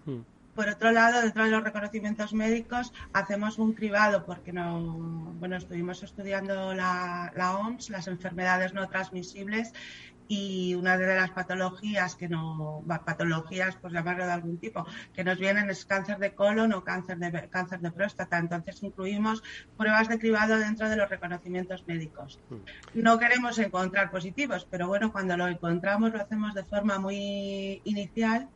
Hmm. 0.05 0.21
Por 0.55 0.67
otro 0.67 0.91
lado, 0.91 1.21
dentro 1.21 1.45
de 1.45 1.51
los 1.51 1.63
reconocimientos 1.63 2.33
médicos, 2.33 2.91
hacemos 3.13 3.57
un 3.57 3.71
cribado 3.71 4.25
porque 4.25 4.51
no, 4.51 4.81
bueno, 5.39 5.55
estuvimos 5.55 6.03
estudiando 6.03 6.73
la, 6.73 7.31
la 7.37 7.57
OMS, 7.57 7.89
las 7.89 8.07
enfermedades 8.07 8.73
no 8.73 8.89
transmisibles, 8.89 9.71
y 10.31 10.75
una 10.75 10.97
de 10.97 11.13
las 11.13 11.31
patologías 11.31 12.15
que 12.15 12.29
no, 12.29 12.85
patologías, 13.05 13.75
pues 13.75 13.91
llamarlo 13.91 14.25
de 14.25 14.31
algún 14.31 14.59
tipo, 14.59 14.85
que 15.13 15.25
nos 15.25 15.37
vienen 15.37 15.69
es 15.69 15.83
cáncer 15.83 16.19
de 16.19 16.33
colon 16.33 16.71
o 16.71 16.85
cáncer 16.85 17.17
de, 17.17 17.49
cáncer 17.49 17.81
de 17.81 17.91
próstata. 17.91 18.37
Entonces 18.37 18.81
incluimos 18.81 19.43
pruebas 19.75 20.07
de 20.07 20.19
cribado 20.19 20.57
dentro 20.57 20.87
de 20.89 20.95
los 20.95 21.09
reconocimientos 21.09 21.85
médicos. 21.85 22.39
Mm. 22.49 23.01
No 23.01 23.19
queremos 23.19 23.59
encontrar 23.59 24.09
positivos, 24.09 24.65
pero 24.71 24.87
bueno, 24.87 25.11
cuando 25.11 25.35
lo 25.35 25.49
encontramos 25.49 26.13
lo 26.13 26.21
hacemos 26.21 26.53
de 26.53 26.63
forma 26.63 26.97
muy 26.97 27.81
inicial 27.83 28.47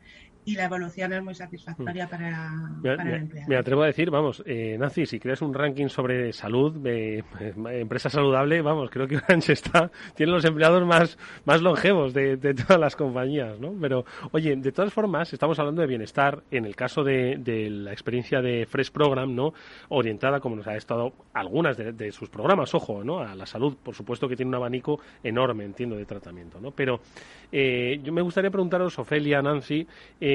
y 0.46 0.56
la 0.56 0.66
evolución 0.66 1.12
es 1.12 1.24
muy 1.24 1.34
satisfactoria 1.34 2.06
hmm. 2.06 2.10
para, 2.10 2.50
el 2.84 3.14
empleado. 3.16 3.50
Me 3.50 3.58
atrevo 3.58 3.82
a 3.82 3.88
decir, 3.88 4.12
vamos, 4.12 4.44
eh, 4.46 4.78
Nancy, 4.78 5.08
si 5.08 5.20
creas 5.20 5.42
un 5.42 5.54
ranking 5.54 5.88
sobre 5.88 6.32
salud, 6.34 6.72
de, 6.74 7.24
empresa 7.72 8.10
saludable, 8.10 8.62
vamos, 8.62 8.90
creo 8.92 9.08
que 9.08 9.18
Orange 9.28 9.54
está, 9.54 9.92
tiene 10.14 10.32
los 10.32 10.46
empleados 10.46 10.86
más, 10.86 11.18
más 11.46 11.62
longevos 11.62 12.14
de, 12.14 12.38
todas 12.38 12.80
las 12.80 12.96
compañías, 12.96 13.60
¿no? 13.60 13.74
Pero, 13.82 14.06
oye, 14.32 14.56
de 14.56 14.72
todas 14.72 14.94
formas, 14.94 15.34
estamos 15.34 15.58
hablando 15.58 15.82
de 15.82 15.88
bienestar, 15.88 16.44
en 16.52 16.66
el 16.66 16.76
caso 16.76 17.04
de, 17.04 17.36
la 17.70 17.92
experiencia 17.92 18.42
de 18.42 18.68
Fresh 18.68 18.92
Program, 18.92 19.34
¿no? 19.34 19.54
Orientada, 19.90 20.40
como 20.40 20.56
nos 20.56 20.68
ha 20.68 20.76
estado 20.76 21.14
algunas 21.34 21.76
de, 21.78 22.12
sus 22.12 22.30
programas, 22.30 22.74
ojo, 22.76 23.04
¿no? 23.04 23.20
A 23.20 23.34
la 23.34 23.48
salud, 23.48 23.76
por 23.82 23.96
supuesto 23.96 24.30
que 24.30 24.36
tiene 24.36 24.50
un 24.50 24.56
abanico 24.56 25.00
enorme, 25.24 25.66
entiendo, 25.66 25.96
de 25.96 26.06
tratamiento, 26.06 26.62
¿no? 26.62 26.72
Pero 26.72 27.00
eh, 27.52 28.00
yo 28.04 28.14
me 28.14 28.22
gustaría 28.22 28.52
preguntaros, 28.52 28.98
Ofelia, 29.00 29.42
Nancy, 29.42 29.88
eh, 30.22 30.35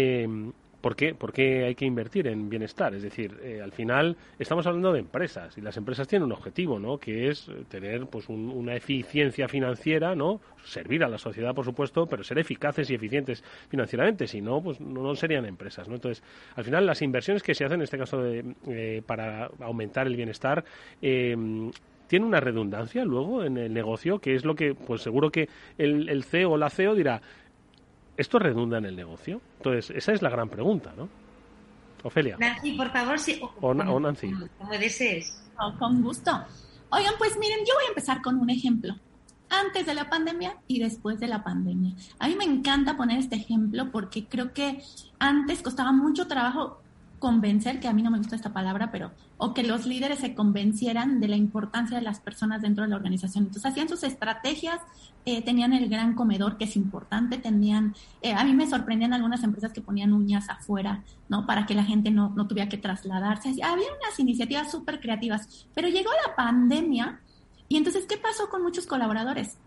¿Por 0.81 0.97
qué? 0.97 1.15
¿Por 1.15 1.33
qué 1.33 1.65
hay 1.65 1.75
que 1.75 1.85
invertir 1.85 2.27
en 2.27 2.49
bienestar? 2.49 2.95
Es 2.95 3.03
decir, 3.03 3.39
eh, 3.43 3.61
al 3.63 3.73
final 3.73 4.17
estamos 4.39 4.67
hablando 4.67 4.93
de 4.93 5.01
empresas 5.01 5.57
y 5.59 5.61
las 5.61 5.77
empresas 5.77 6.09
tienen 6.09 6.25
un 6.25 6.33
objetivo, 6.33 6.79
¿no? 6.79 6.97
Que 6.97 7.29
es 7.29 7.51
tener 7.69 8.07
pues 8.07 8.31
una 8.31 8.75
eficiencia 8.75 9.47
financiera, 9.47 10.15
¿no? 10.15 10.41
Servir 10.65 11.05
a 11.05 11.09
la 11.09 11.19
sociedad, 11.19 11.55
por 11.55 11.67
supuesto, 11.67 12.07
pero 12.07 12.25
ser 12.25 12.39
eficaces 12.39 12.89
y 12.89 12.95
eficientes 12.95 13.45
financieramente. 13.69 14.27
Si 14.27 14.41
no, 14.41 14.63
pues 14.63 14.81
no, 14.81 15.15
serían 15.15 15.45
empresas. 15.45 15.87
Entonces, 15.87 16.23
al 16.57 16.65
final 16.65 16.87
las 16.87 17.03
inversiones 17.03 17.43
que 17.43 17.55
se 17.55 17.67
hacen 17.67 17.81
en 17.81 17.85
este 17.85 17.99
caso 17.99 18.23
de, 18.23 18.55
eh, 18.69 19.03
para 19.05 19.51
aumentar 19.61 20.07
el 20.07 20.17
bienestar 20.17 20.65
eh, 21.03 21.37
tiene 22.11 22.27
una 22.27 22.41
redundancia 22.41 23.05
luego 23.05 23.45
en 23.45 23.57
el 23.57 23.73
negocio, 23.73 24.19
que 24.19 24.35
es 24.35 24.45
lo 24.45 24.57
que, 24.57 24.75
pues 24.75 25.03
seguro 25.03 25.31
que 25.31 25.49
el, 25.79 26.09
el 26.09 26.25
CEO 26.25 26.53
o 26.53 26.57
la 26.57 26.69
CEO 26.69 26.97
dirá, 26.97 27.23
¿Esto 28.21 28.39
redunda 28.39 28.77
en 28.77 28.85
el 28.85 28.97
negocio? 28.97 29.41
Entonces, 29.57 29.97
esa 29.97 30.13
es 30.13 30.21
la 30.21 30.29
gran 30.29 30.51
pregunta, 30.51 30.93
¿no? 30.95 31.09
Ofelia. 32.03 32.37
Nancy, 32.39 32.73
por 32.73 32.93
favor, 32.93 33.19
sí. 33.19 33.41
O, 33.63 33.73
Nancy. 33.73 34.31
Como 34.59 34.71
desees. 34.73 35.43
con 35.79 36.03
gusto. 36.03 36.31
Oigan, 36.91 37.15
pues 37.17 37.39
miren, 37.39 37.61
yo 37.61 37.73
voy 37.77 37.85
a 37.87 37.89
empezar 37.89 38.21
con 38.21 38.39
un 38.39 38.51
ejemplo. 38.51 38.95
Antes 39.49 39.87
de 39.87 39.95
la 39.95 40.11
pandemia 40.11 40.59
y 40.69 40.81
después 40.81 41.19
de 41.19 41.29
la 41.29 41.43
pandemia. 41.43 41.95
A 42.19 42.29
mí 42.29 42.37
me 42.37 42.45
encanta 42.45 42.95
poner 42.95 43.21
este 43.21 43.37
ejemplo 43.37 43.91
porque 43.91 44.27
creo 44.27 44.53
que 44.53 44.83
antes 45.19 45.63
costaba 45.63 45.91
mucho 45.91 46.29
trabajo 46.29 46.83
convencer, 47.21 47.79
que 47.79 47.87
a 47.87 47.93
mí 47.93 48.03
no 48.03 48.11
me 48.11 48.19
gusta 48.19 48.35
esta 48.35 48.53
palabra, 48.53 48.91
pero, 48.91 49.13
o 49.37 49.55
que 49.55 49.63
los 49.63 49.87
líderes 49.87 50.19
se 50.19 50.35
convencieran 50.35 51.21
de 51.21 51.29
la 51.29 51.37
importancia 51.37 51.99
de 51.99 52.03
las 52.03 52.19
personas 52.19 52.63
dentro 52.63 52.83
de 52.83 52.91
la 52.91 52.97
organización. 52.97 53.45
Entonces 53.45 53.71
hacían 53.71 53.89
sus 53.89 54.03
estrategias, 54.03 54.81
eh, 55.27 55.43
tenían 55.43 55.75
el 55.75 55.89
gran 55.89 56.15
comedor, 56.15 56.57
que 56.57 56.65
es 56.65 56.77
importante, 56.77 57.37
tenían, 57.39 57.95
eh, 58.23 58.33
a 58.33 58.43
mí 58.43 58.55
me 58.55 58.69
sorprendían 58.69 59.13
algunas 59.13 59.45
empresas 59.45 59.73
que 59.73 59.83
ponían 59.83 60.15
uñas 60.15 60.49
afuera, 60.49 61.05
¿no? 61.29 61.47
Para 61.47 61.67
que 61.67 61.75
la 61.75 61.85
gente 61.85 62.11
no, 62.11 62.31
no 62.31 62.49
tuviera 62.49 62.69
que 62.71 62.79
trasladarse. 62.79 63.51
Había 63.51 63.87
unas 64.01 64.19
iniciativas 64.19 64.71
súper 64.71 64.99
creativas, 64.99 65.67
pero 65.75 65.89
llegó 65.89 66.11
la 66.27 66.35
pandemia 66.35 67.21
y 67.69 67.77
entonces, 67.77 68.07
¿qué 68.07 68.17
pasó 68.17 68.49
con 68.49 68.63
muchos 68.63 68.87
colaboradores? 68.87 69.59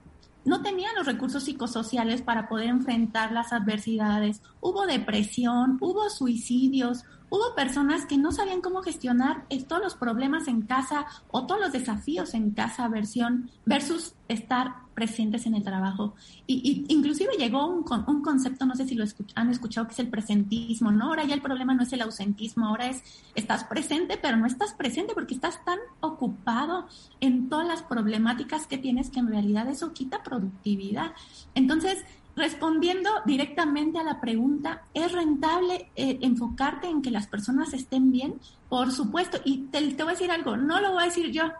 no 0.45 0.61
tenían 0.61 0.95
los 0.95 1.05
recursos 1.05 1.43
psicosociales 1.43 2.21
para 2.21 2.47
poder 2.49 2.67
enfrentar 2.67 3.31
las 3.31 3.53
adversidades. 3.53 4.41
Hubo 4.59 4.85
depresión, 4.85 5.77
hubo 5.79 6.09
suicidios, 6.09 7.05
hubo 7.33 7.55
personas 7.55 8.05
que 8.05 8.15
no 8.15 8.31
sabían 8.31 8.61
cómo 8.61 8.83
gestionar 8.83 9.47
todos 9.67 9.81
los 9.81 9.95
problemas 9.95 10.47
en 10.47 10.61
casa 10.61 11.07
o 11.31 11.47
todos 11.47 11.59
los 11.59 11.71
desafíos 11.71 12.35
en 12.35 12.51
casa 12.51 12.87
versión 12.89 13.49
versus 13.65 14.13
estar 14.27 14.83
presentes 14.93 15.47
en 15.47 15.55
el 15.55 15.63
trabajo. 15.63 16.13
Y, 16.45 16.85
inclusive 16.89 17.31
llegó 17.39 17.65
un, 17.65 17.83
un, 18.05 18.21
concepto, 18.21 18.67
no 18.67 18.75
sé 18.75 18.85
si 18.85 18.93
lo 18.93 19.03
han 19.33 19.49
escuchado, 19.49 19.87
que 19.87 19.93
es 19.93 19.99
el 19.99 20.09
presentismo, 20.09 20.91
¿no? 20.91 21.05
Ahora 21.05 21.23
ya 21.23 21.33
el 21.33 21.41
problema 21.41 21.73
no 21.73 21.81
es 21.81 21.91
el 21.93 22.03
ausentismo, 22.03 22.67
ahora 22.67 22.85
es 22.85 23.01
estás 23.33 23.63
presente, 23.63 24.19
pero 24.21 24.37
no 24.37 24.45
estás 24.45 24.75
presente 24.75 25.15
porque 25.15 25.33
estás 25.33 25.65
tan 25.65 25.79
ocupado 26.01 26.85
en 27.19 27.49
todas 27.49 27.67
las 27.67 27.81
problemáticas 27.81 28.67
que 28.67 28.77
tienes 28.77 29.09
que 29.09 29.21
en 29.21 29.29
realidad 29.29 29.67
eso 29.69 29.91
quita 29.91 30.21
productividad. 30.21 31.13
Entonces, 31.55 31.97
respondiendo 32.35 33.09
directamente 33.25 33.99
a 33.99 34.03
la 34.03 34.19
pregunta, 34.19 34.83
¿es 34.93 35.11
rentable 35.11 35.91
eh, 35.95 36.19
enfocarte 36.21 36.87
en 36.87 37.01
que 37.01 37.11
las 37.11 37.27
personas 37.27 37.73
estén 37.73 38.11
bien? 38.11 38.39
Por 38.69 38.91
supuesto, 38.91 39.39
y 39.45 39.65
te, 39.71 39.81
te 39.93 40.03
voy 40.03 40.11
a 40.11 40.15
decir 40.15 40.31
algo, 40.31 40.57
no 40.57 40.79
lo 40.81 40.93
voy 40.93 41.03
a 41.03 41.05
decir 41.05 41.31
yo, 41.31 41.51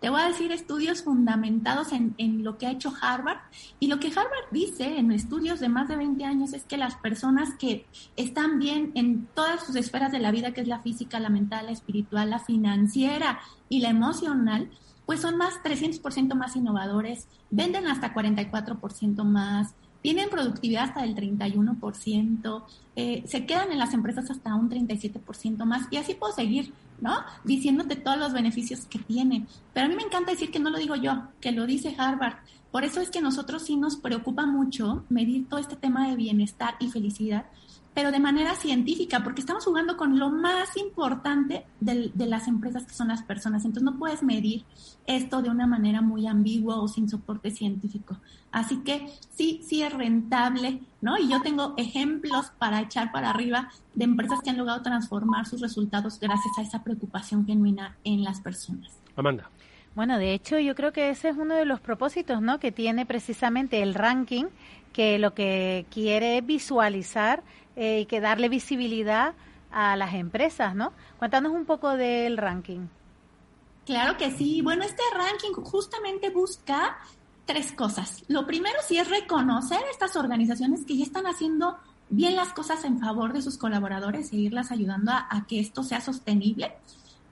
te 0.00 0.10
voy 0.10 0.20
a 0.20 0.28
decir 0.28 0.52
estudios 0.52 1.02
fundamentados 1.02 1.92
en, 1.92 2.14
en, 2.18 2.44
lo 2.44 2.58
que 2.58 2.66
ha 2.66 2.70
hecho 2.70 2.92
Harvard. 3.00 3.38
Y 3.80 3.86
lo 3.86 3.98
que 3.98 4.08
Harvard 4.08 4.50
dice 4.50 4.98
en 4.98 5.10
estudios 5.10 5.58
de 5.58 5.70
más 5.70 5.88
de 5.88 5.96
20 5.96 6.22
años 6.24 6.52
es 6.52 6.64
que 6.64 6.76
las 6.76 6.96
personas 6.96 7.54
que 7.58 7.86
están 8.14 8.58
bien 8.58 8.92
en 8.94 9.26
todas 9.34 9.64
sus 9.64 9.74
esferas 9.74 10.12
de 10.12 10.18
la 10.18 10.32
vida, 10.32 10.52
que 10.52 10.60
es 10.60 10.68
la 10.68 10.80
física, 10.80 11.18
la 11.18 11.30
mental, 11.30 11.66
la 11.66 11.72
espiritual, 11.72 12.28
la 12.28 12.40
financiera 12.40 13.40
y 13.70 13.80
la 13.80 13.88
emocional, 13.88 14.70
pues 15.06 15.20
son 15.20 15.38
más 15.38 15.54
300% 15.62 16.34
más 16.34 16.56
innovadores, 16.56 17.28
venden 17.50 17.86
hasta 17.86 18.12
44% 18.12 19.24
más, 19.24 19.74
tienen 20.06 20.30
productividad 20.30 20.84
hasta 20.84 21.02
del 21.02 21.16
31%, 21.16 22.62
eh, 22.94 23.24
se 23.26 23.44
quedan 23.44 23.72
en 23.72 23.80
las 23.80 23.92
empresas 23.92 24.30
hasta 24.30 24.54
un 24.54 24.70
37% 24.70 25.64
más 25.64 25.88
y 25.90 25.96
así 25.96 26.14
puedo 26.14 26.32
seguir 26.32 26.72
¿no? 27.00 27.24
Diciéndote 27.42 27.96
todos 27.96 28.16
los 28.16 28.32
beneficios 28.32 28.86
que 28.86 29.00
tiene. 29.00 29.46
Pero 29.74 29.86
a 29.86 29.88
mí 29.88 29.96
me 29.96 30.04
encanta 30.04 30.30
decir 30.30 30.52
que 30.52 30.60
no 30.60 30.70
lo 30.70 30.78
digo 30.78 30.94
yo, 30.94 31.24
que 31.40 31.50
lo 31.50 31.66
dice 31.66 31.96
Harvard. 31.98 32.36
Por 32.70 32.84
eso 32.84 33.00
es 33.00 33.10
que 33.10 33.18
a 33.18 33.22
nosotros 33.22 33.64
sí 33.64 33.74
nos 33.74 33.96
preocupa 33.96 34.46
mucho 34.46 35.04
medir 35.08 35.48
todo 35.48 35.58
este 35.58 35.74
tema 35.74 36.08
de 36.08 36.14
bienestar 36.14 36.76
y 36.78 36.88
felicidad, 36.88 37.46
pero 37.96 38.12
de 38.12 38.20
manera 38.20 38.54
científica, 38.56 39.24
porque 39.24 39.40
estamos 39.40 39.64
jugando 39.64 39.96
con 39.96 40.18
lo 40.18 40.28
más 40.28 40.76
importante 40.76 41.64
de, 41.80 42.10
de, 42.12 42.26
las 42.26 42.46
empresas 42.46 42.84
que 42.84 42.92
son 42.92 43.08
las 43.08 43.22
personas. 43.22 43.64
Entonces 43.64 43.84
no 43.84 43.98
puedes 43.98 44.22
medir 44.22 44.66
esto 45.06 45.40
de 45.40 45.48
una 45.48 45.66
manera 45.66 46.02
muy 46.02 46.26
ambigua 46.26 46.78
o 46.78 46.88
sin 46.88 47.08
soporte 47.08 47.50
científico. 47.50 48.18
Así 48.52 48.80
que 48.80 49.08
sí, 49.30 49.62
sí 49.66 49.82
es 49.82 49.94
rentable, 49.94 50.82
¿no? 51.00 51.16
Y 51.16 51.30
yo 51.30 51.40
tengo 51.40 51.72
ejemplos 51.78 52.52
para 52.58 52.82
echar 52.82 53.12
para 53.12 53.30
arriba 53.30 53.70
de 53.94 54.04
empresas 54.04 54.40
que 54.42 54.50
han 54.50 54.58
logrado 54.58 54.82
transformar 54.82 55.46
sus 55.46 55.62
resultados 55.62 56.20
gracias 56.20 56.58
a 56.58 56.62
esa 56.62 56.84
preocupación 56.84 57.46
genuina 57.46 57.96
en 58.04 58.24
las 58.24 58.42
personas. 58.42 58.92
Amanda. 59.16 59.48
Bueno, 59.94 60.18
de 60.18 60.34
hecho, 60.34 60.58
yo 60.58 60.74
creo 60.74 60.92
que 60.92 61.08
ese 61.08 61.30
es 61.30 61.38
uno 61.38 61.54
de 61.54 61.64
los 61.64 61.80
propósitos, 61.80 62.42
¿no? 62.42 62.60
Que 62.60 62.72
tiene 62.72 63.06
precisamente 63.06 63.80
el 63.80 63.94
ranking, 63.94 64.44
que 64.92 65.18
lo 65.18 65.32
que 65.32 65.86
quiere 65.90 66.36
es 66.36 66.44
visualizar 66.44 67.42
eh, 67.76 68.00
y 68.00 68.06
que 68.06 68.20
darle 68.20 68.48
visibilidad 68.48 69.34
a 69.70 69.96
las 69.96 70.14
empresas, 70.14 70.74
¿no? 70.74 70.92
Cuéntanos 71.18 71.52
un 71.52 71.66
poco 71.66 71.96
del 71.96 72.36
ranking. 72.36 72.88
Claro 73.84 74.16
que 74.16 74.32
sí. 74.32 74.62
Bueno, 74.62 74.82
este 74.82 75.02
ranking 75.14 75.52
justamente 75.62 76.30
busca 76.30 76.98
tres 77.44 77.72
cosas. 77.72 78.24
Lo 78.28 78.46
primero 78.46 78.76
sí 78.86 78.98
es 78.98 79.08
reconocer 79.08 79.80
estas 79.90 80.16
organizaciones 80.16 80.84
que 80.84 80.96
ya 80.96 81.04
están 81.04 81.26
haciendo 81.26 81.76
bien 82.08 82.36
las 82.36 82.52
cosas 82.52 82.84
en 82.84 82.98
favor 82.98 83.32
de 83.32 83.42
sus 83.42 83.56
colaboradores 83.56 84.32
e 84.32 84.36
irlas 84.36 84.70
ayudando 84.70 85.12
a, 85.12 85.46
que 85.46 85.60
esto 85.60 85.82
sea 85.82 86.00
sostenible. 86.00 86.74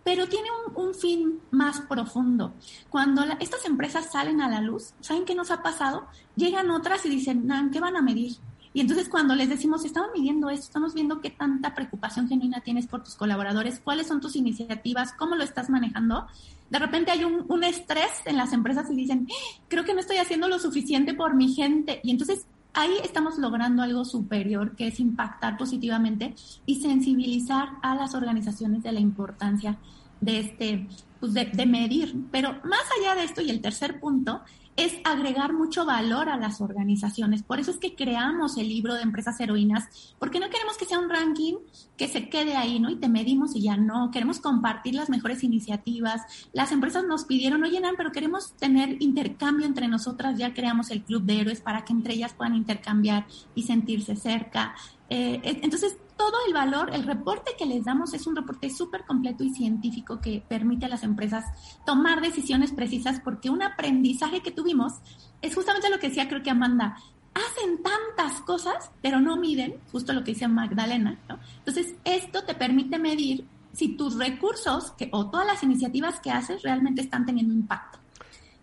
Pero 0.05 0.29
tiene 0.29 0.49
un, 0.77 0.95
fin 0.95 1.41
más 1.51 1.81
profundo. 1.81 2.53
Cuando 2.91 3.23
estas 3.41 3.65
empresas 3.65 4.13
salen 4.13 4.41
a 4.43 4.49
la 4.49 4.61
luz, 4.61 4.93
¿saben 5.01 5.25
qué 5.25 5.35
nos 5.35 5.51
ha 5.51 5.63
pasado? 5.63 6.07
Llegan 6.37 6.71
otras 6.71 7.05
y 7.07 7.09
dicen, 7.09 7.49
¿qué 7.73 7.81
van 7.81 7.97
a 7.97 8.03
medir? 8.03 8.37
Y 8.75 8.81
entonces 8.81 9.09
cuando 9.09 9.35
les 9.37 9.49
decimos, 9.49 9.85
estamos 9.85 10.11
midiendo 10.15 10.51
esto, 10.51 10.67
estamos 10.67 10.95
viendo 10.95 11.21
qué 11.21 11.31
tanta 11.31 11.75
preocupación 11.75 12.29
genuina 12.29 12.61
tienes 12.61 12.87
por 12.87 13.05
tus 13.05 13.15
colaboradores, 13.15 13.79
cuáles 13.79 14.09
son 14.09 14.21
tus 14.21 14.35
iniciativas, 14.35 15.13
cómo 15.13 15.37
lo 15.37 15.45
estás 15.45 15.71
manejando, 15.71 16.27
de 16.71 16.79
repente 16.81 17.13
hay 17.13 17.23
un, 17.23 17.45
un 17.49 17.63
estrés 17.63 18.11
en 18.25 18.37
las 18.37 18.53
empresas 18.53 18.91
y 18.91 18.97
dicen, 18.97 19.29
creo 19.69 19.85
que 19.85 19.95
no 19.95 20.01
estoy 20.01 20.17
haciendo 20.17 20.49
lo 20.49 20.59
suficiente 20.59 21.15
por 21.15 21.35
mi 21.35 21.55
gente. 21.55 22.01
Y 22.03 22.11
entonces 22.11 22.47
ahí 22.73 22.93
estamos 23.05 23.39
logrando 23.39 23.83
algo 23.83 24.05
superior, 24.05 24.75
que 24.75 24.89
es 24.89 24.99
impactar 24.99 25.57
positivamente 25.57 26.35
y 26.67 26.81
sensibilizar 26.81 27.69
a 27.81 27.95
las 27.95 28.15
organizaciones 28.15 28.83
de 28.83 28.91
la 28.91 28.99
importancia 28.99 29.79
de 30.21 30.41
este, 30.41 30.89
pues 31.21 31.33
de, 31.33 31.45
de 31.47 31.67
medir. 31.67 32.17
Pero 32.33 32.55
más 32.65 32.85
allá 32.99 33.15
de 33.15 33.25
esto, 33.25 33.41
y 33.41 33.51
el 33.51 33.61
tercer 33.61 34.01
punto, 34.01 34.43
es 34.77 34.95
agregar 35.05 35.53
mucho 35.53 35.87
valor 35.87 36.29
a 36.29 36.37
las 36.37 36.61
organizaciones. 36.61 37.43
Por 37.43 37.61
eso 37.61 37.71
es 37.71 37.79
que 37.79 37.95
creamos 37.95 38.57
el 38.57 38.69
libro 38.69 38.95
de 38.95 39.03
empresas 39.03 39.39
heroínas, 39.41 40.15
porque 40.19 40.41
no 40.41 40.51
queremos 40.51 40.77
que 40.77 40.85
sea 40.85 40.99
un 40.99 41.09
ranking 41.09 41.55
que 41.97 42.09
se 42.09 42.29
quede 42.29 42.57
ahí, 42.57 42.81
¿no? 42.81 42.91
Y 42.91 42.97
te 42.97 43.09
medimos 43.09 43.55
y 43.55 43.63
ya 43.63 43.77
no. 43.77 44.11
Queremos 44.11 44.41
compartir 44.41 44.95
las 44.95 45.09
mejores 45.11 45.45
iniciativas. 45.45 46.23
Las 46.53 46.73
empresas 46.73 47.05
nos 47.05 47.25
pidieron, 47.25 47.63
oye, 47.63 47.81
Nan, 47.81 47.95
pero 47.97 48.11
queremos 48.11 48.55
tener 48.55 49.01
intercambio 49.01 49.67
entre 49.67 49.87
nosotras. 49.87 50.39
Ya 50.39 50.55
creamos 50.55 50.91
el 50.91 51.03
club 51.03 51.23
de 51.23 51.41
héroes 51.41 51.61
para 51.61 51.85
que 51.85 51.93
entre 51.93 52.15
ellas 52.15 52.35
puedan 52.35 52.57
intercambiar 52.57 53.27
y 53.55 53.63
sentirse 53.63 54.17
cerca. 54.17 54.75
Eh, 55.09 55.41
entonces, 55.63 55.97
todo 56.17 56.37
el 56.47 56.55
valor, 56.55 56.91
el 56.95 57.05
reporte 57.05 57.53
que 57.59 57.67
les 57.67 57.85
damos 57.85 58.15
es 58.15 58.27
un 58.27 58.37
reporte 58.37 58.71
súper 58.71 59.05
completo 59.05 59.45
y 59.45 59.51
científico 59.51 60.21
que 60.21 60.43
permite 60.47 60.87
a 60.87 60.89
las 60.89 61.03
empresas 61.03 61.45
tomar 61.85 62.21
decisiones 62.21 62.73
precisas 62.73 63.21
porque 63.21 63.51
un 63.51 63.63
aprendizaje 63.63 64.41
que 64.41 64.51
tuvimos 64.51 64.95
es 65.43 65.55
justamente 65.55 65.91
lo 65.91 65.99
que 65.99 66.09
decía 66.09 66.29
creo 66.29 66.43
que 66.43 66.51
Amanda, 66.51 66.97
hacen 67.35 67.83
tantas 67.83 68.41
cosas 68.43 68.91
pero 69.03 69.21
no 69.21 69.37
miden, 69.37 69.77
justo 69.91 70.13
lo 70.13 70.23
que 70.23 70.33
dice 70.33 70.49
Magdalena, 70.49 71.19
¿no? 71.29 71.39
Entonces 71.59 71.95
esto 72.05 72.45
te 72.45 72.55
permite 72.55 72.99
medir 72.99 73.47
si 73.73 73.97
tus 73.97 74.17
recursos 74.17 74.93
que, 74.93 75.09
o 75.13 75.31
todas 75.31 75.47
las 75.47 75.63
iniciativas 75.63 76.21
que 76.21 76.31
haces 76.31 76.63
realmente 76.63 77.03
están 77.03 77.27
teniendo 77.27 77.53
impacto. 77.53 77.99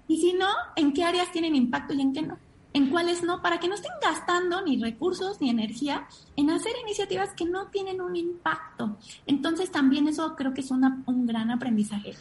Y 0.08 0.18
si 0.18 0.34
no, 0.34 0.48
en 0.76 0.94
qué 0.94 1.04
áreas 1.04 1.32
tienen 1.32 1.56
impacto 1.56 1.94
y 1.94 2.02
en 2.02 2.14
qué 2.14 2.22
no 2.22 2.38
en 2.74 2.90
cuáles 2.90 3.24
no, 3.24 3.42
para 3.42 3.60
que 3.60 3.68
no 3.68 3.76
estén 3.76 3.92
gastando 4.02 4.62
ni 4.62 4.82
recursos 4.82 5.42
ni 5.42 5.50
energía 5.50 6.08
en 6.36 6.50
hacer 6.50 6.74
iniciativas 6.84 7.34
que 7.34 7.46
no 7.46 7.68
tienen 7.68 8.02
un 8.02 8.16
impacto. 8.16 8.98
Entonces 9.26 9.72
también 9.72 10.08
eso 10.08 10.36
creo 10.36 10.54
que 10.54 10.62
es 10.62 10.72
un 10.72 11.26
gran 11.26 11.52
aprendizaje 11.52 12.16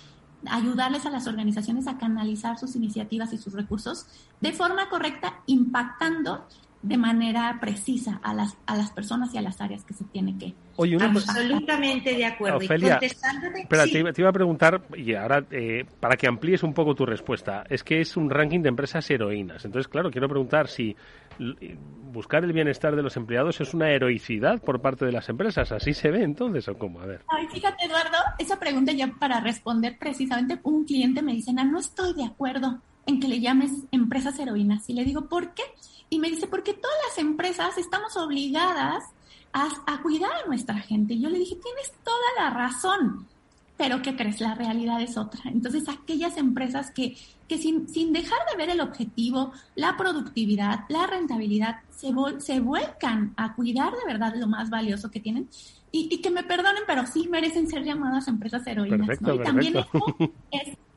ayudarles 0.46 1.06
a 1.06 1.10
las 1.10 1.26
organizaciones 1.26 1.86
a 1.86 1.98
canalizar 1.98 2.58
sus 2.58 2.76
iniciativas 2.76 3.32
y 3.32 3.38
sus 3.38 3.52
recursos 3.52 4.06
de 4.40 4.52
forma 4.52 4.88
correcta, 4.88 5.40
impactando 5.46 6.46
de 6.82 6.96
manera 6.96 7.58
precisa 7.60 8.20
a 8.22 8.32
las, 8.32 8.56
a 8.66 8.74
las 8.74 8.90
personas 8.90 9.34
y 9.34 9.38
a 9.38 9.42
las 9.42 9.60
áreas 9.60 9.84
que 9.84 9.92
se 9.92 10.04
tiene 10.04 10.38
que. 10.38 10.54
Oye, 10.76 10.96
Absolutamente 10.98 12.14
de 12.14 12.24
acuerdo. 12.24 12.56
Ofelia, 12.56 12.98
espera, 13.02 13.84
te, 13.84 14.20
iba, 14.20 14.30
a 14.30 14.32
preguntar, 14.32 14.82
y 14.96 15.14
ahora 15.14 15.44
eh, 15.50 15.84
para 16.00 16.16
que 16.16 16.26
amplíes 16.26 16.62
un 16.62 16.72
poco 16.72 16.94
tu 16.94 17.04
respuesta, 17.04 17.64
es 17.68 17.84
que 17.84 18.00
es 18.00 18.16
un 18.16 18.30
ranking 18.30 18.60
de 18.60 18.70
empresas 18.70 19.10
heroínas. 19.10 19.64
Entonces, 19.66 19.88
claro, 19.88 20.10
quiero 20.10 20.28
preguntar 20.28 20.68
si 20.68 20.96
buscar 22.12 22.44
el 22.44 22.52
bienestar 22.52 22.96
de 22.96 23.02
los 23.02 23.16
empleados 23.16 23.60
es 23.60 23.72
una 23.74 23.90
heroicidad 23.90 24.60
por 24.62 24.80
parte 24.80 25.04
de 25.04 25.12
las 25.12 25.28
empresas. 25.28 25.72
¿Así 25.72 25.92
se 25.92 26.10
ve 26.10 26.22
entonces 26.22 26.66
o 26.68 26.78
cómo? 26.78 27.00
A 27.00 27.06
ver. 27.06 27.24
Ay, 27.28 27.46
fíjate, 27.48 27.84
Eduardo, 27.84 28.16
esa 28.38 28.58
pregunta 28.58 28.92
ya 28.92 29.08
para 29.18 29.40
responder 29.40 29.96
precisamente, 29.98 30.60
un 30.62 30.84
cliente 30.84 31.20
me 31.20 31.32
dice, 31.32 31.52
no 31.52 31.78
estoy 31.78 32.14
de 32.14 32.24
acuerdo 32.24 32.80
en 33.06 33.20
que 33.20 33.28
le 33.28 33.40
llames 33.40 33.70
empresas 33.92 34.38
heroínas. 34.38 34.88
Y 34.88 34.94
le 34.94 35.04
digo, 35.04 35.28
¿por 35.28 35.52
qué? 35.54 35.62
Y 36.10 36.18
me 36.18 36.28
dice, 36.28 36.46
porque 36.46 36.74
todas 36.74 36.96
las 37.08 37.18
empresas 37.18 37.78
estamos 37.78 38.16
obligadas 38.16 39.04
a, 39.52 40.02
cuidar 40.02 40.30
a 40.32 40.46
nuestra 40.46 40.78
gente. 40.78 41.14
Y 41.14 41.22
yo 41.22 41.30
le 41.30 41.38
dije, 41.38 41.56
tienes 41.56 41.92
toda 42.04 42.26
la 42.38 42.50
razón, 42.50 43.26
pero 43.76 44.02
¿qué 44.02 44.16
crees? 44.16 44.40
La 44.40 44.54
realidad 44.54 45.00
es 45.00 45.16
otra. 45.16 45.40
Entonces, 45.46 45.88
aquellas 45.88 46.36
empresas 46.36 46.90
que, 46.90 47.16
que 47.48 47.58
sin, 47.58 47.88
sin 47.88 48.12
dejar 48.12 48.38
de 48.50 48.56
ver 48.56 48.70
el 48.70 48.80
objetivo, 48.80 49.52
la 49.76 49.96
productividad, 49.96 50.80
la 50.88 51.06
rentabilidad, 51.06 51.80
se, 51.96 52.12
se 52.38 52.60
vuelcan 52.60 53.32
a 53.36 53.54
cuidar 53.54 53.92
de 53.92 54.12
verdad 54.12 54.34
lo 54.36 54.46
más 54.46 54.68
valioso 54.68 55.10
que 55.10 55.20
tienen, 55.20 55.48
y, 55.92 56.20
que 56.20 56.30
me 56.30 56.44
perdonen, 56.44 56.84
pero 56.86 57.04
sí 57.06 57.28
merecen 57.28 57.68
ser 57.68 57.82
llamadas 57.82 58.28
empresas 58.28 58.64
heroínas. 58.66 59.08
Perfecto, 59.08 59.34
Y 59.34 59.38
también 59.42 59.74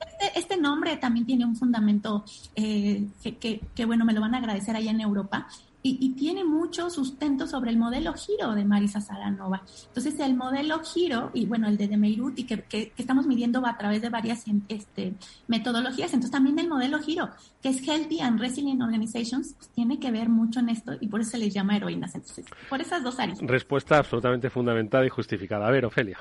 este, 0.07 0.39
este, 0.39 0.57
nombre 0.57 0.97
también 0.97 1.25
tiene 1.25 1.45
un 1.45 1.55
fundamento 1.55 2.23
eh, 2.55 3.07
que, 3.21 3.61
que, 3.75 3.85
bueno, 3.85 4.05
me 4.05 4.13
lo 4.13 4.21
van 4.21 4.35
a 4.35 4.37
agradecer 4.37 4.75
allá 4.75 4.91
en 4.91 5.01
Europa, 5.01 5.47
y, 5.85 6.13
tiene 6.15 6.45
mucho 6.45 6.89
sustento 6.89 7.45
sobre 7.45 7.69
el 7.69 7.77
modelo 7.77 8.13
giro 8.13 8.55
de 8.55 8.63
Marisa 8.63 9.01
Saranova. 9.01 9.63
Entonces, 9.87 10.17
el 10.21 10.33
modelo 10.33 10.79
giro, 10.79 11.29
y 11.33 11.45
bueno, 11.45 11.67
el 11.67 11.75
de 11.75 11.89
Demeirut, 11.89 12.39
y 12.39 12.45
que, 12.45 12.61
que, 12.61 12.93
estamos 12.97 13.27
midiendo 13.27 13.65
a 13.67 13.77
través 13.77 14.01
de 14.01 14.09
varias 14.09 14.45
este, 14.69 15.13
metodologías, 15.47 16.13
entonces 16.13 16.31
también 16.31 16.57
el 16.57 16.69
modelo 16.69 16.99
giro, 16.99 17.29
que 17.61 17.69
es 17.69 17.85
Healthy 17.85 18.21
and 18.21 18.39
Resilient 18.39 18.81
Organizations, 18.81 19.55
pues, 19.57 19.69
tiene 19.71 19.99
que 19.99 20.09
ver 20.09 20.29
mucho 20.29 20.61
en 20.61 20.69
esto 20.69 20.93
y 21.01 21.07
por 21.07 21.19
eso 21.19 21.31
se 21.31 21.37
les 21.37 21.53
llama 21.53 21.75
heroínas. 21.75 22.15
Entonces, 22.15 22.45
por 22.69 22.79
esas 22.79 23.03
dos 23.03 23.19
áreas. 23.19 23.39
Respuesta 23.41 23.97
absolutamente 23.97 24.49
fundamentada 24.49 25.05
y 25.05 25.09
justificada. 25.09 25.67
A 25.67 25.71
ver, 25.71 25.85
Ofelia. 25.85 26.17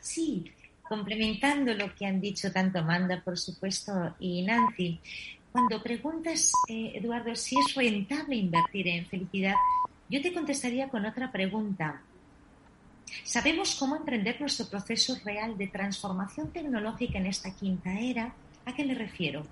Sí, 0.00 0.50
complementando 0.92 1.72
lo 1.72 1.94
que 1.94 2.04
han 2.04 2.20
dicho 2.20 2.52
tanto 2.52 2.80
Amanda, 2.80 3.22
por 3.24 3.38
supuesto, 3.38 4.14
y 4.20 4.42
Nancy, 4.42 5.00
cuando 5.50 5.82
preguntas, 5.82 6.52
eh, 6.68 6.92
Eduardo, 6.96 7.34
si 7.34 7.56
es 7.58 7.74
rentable 7.74 8.36
invertir 8.36 8.88
en 8.88 9.06
felicidad, 9.06 9.54
yo 10.10 10.20
te 10.20 10.34
contestaría 10.34 10.90
con 10.90 11.06
otra 11.06 11.32
pregunta. 11.32 12.02
¿Sabemos 13.24 13.74
cómo 13.76 13.96
emprender 13.96 14.38
nuestro 14.38 14.68
proceso 14.68 15.16
real 15.24 15.56
de 15.56 15.68
transformación 15.68 16.52
tecnológica 16.52 17.16
en 17.16 17.24
esta 17.24 17.54
quinta 17.54 17.98
era? 17.98 18.34
¿A 18.66 18.74
qué 18.74 18.84
me 18.84 18.94
refiero? 18.94 19.46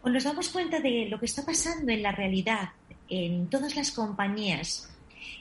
Cuando 0.00 0.16
nos 0.16 0.24
damos 0.24 0.48
cuenta 0.48 0.80
de 0.80 1.06
lo 1.08 1.20
que 1.20 1.26
está 1.26 1.46
pasando 1.46 1.92
en 1.92 2.02
la 2.02 2.10
realidad, 2.10 2.70
en 3.08 3.46
todas 3.46 3.76
las 3.76 3.92
compañías, 3.92 4.90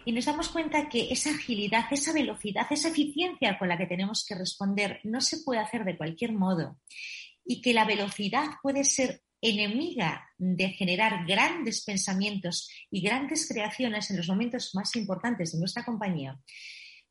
y 0.06 0.12
nos 0.12 0.26
damos 0.26 0.50
cuenta 0.50 0.90
que 0.90 1.12
esa 1.12 1.32
agilidad, 1.32 1.86
esa 1.92 2.14
velocidad, 2.14 2.68
esa 2.70 2.90
eficiencia 2.90 3.58
con 3.58 3.70
la 3.70 3.78
que 3.78 3.86
tenemos 3.86 4.26
que 4.28 4.36
responder 4.36 5.00
no 5.04 5.22
se 5.22 5.40
puede 5.40 5.60
hacer 5.60 5.86
de 5.86 5.98
cualquier 5.98 6.34
modo. 6.34 6.80
Y 7.46 7.62
que 7.62 7.74
la 7.74 7.86
velocidad 7.86 8.46
puede 8.62 8.84
ser 8.84 9.22
enemiga 9.42 10.30
de 10.38 10.70
generar 10.70 11.26
grandes 11.28 11.84
pensamientos 11.84 12.70
y 12.90 13.02
grandes 13.02 13.48
creaciones 13.48 14.10
en 14.10 14.18
los 14.18 14.30
momentos 14.30 14.74
más 14.74 14.96
importantes 14.96 15.52
de 15.52 15.60
nuestra 15.60 15.84
compañía, 15.84 16.40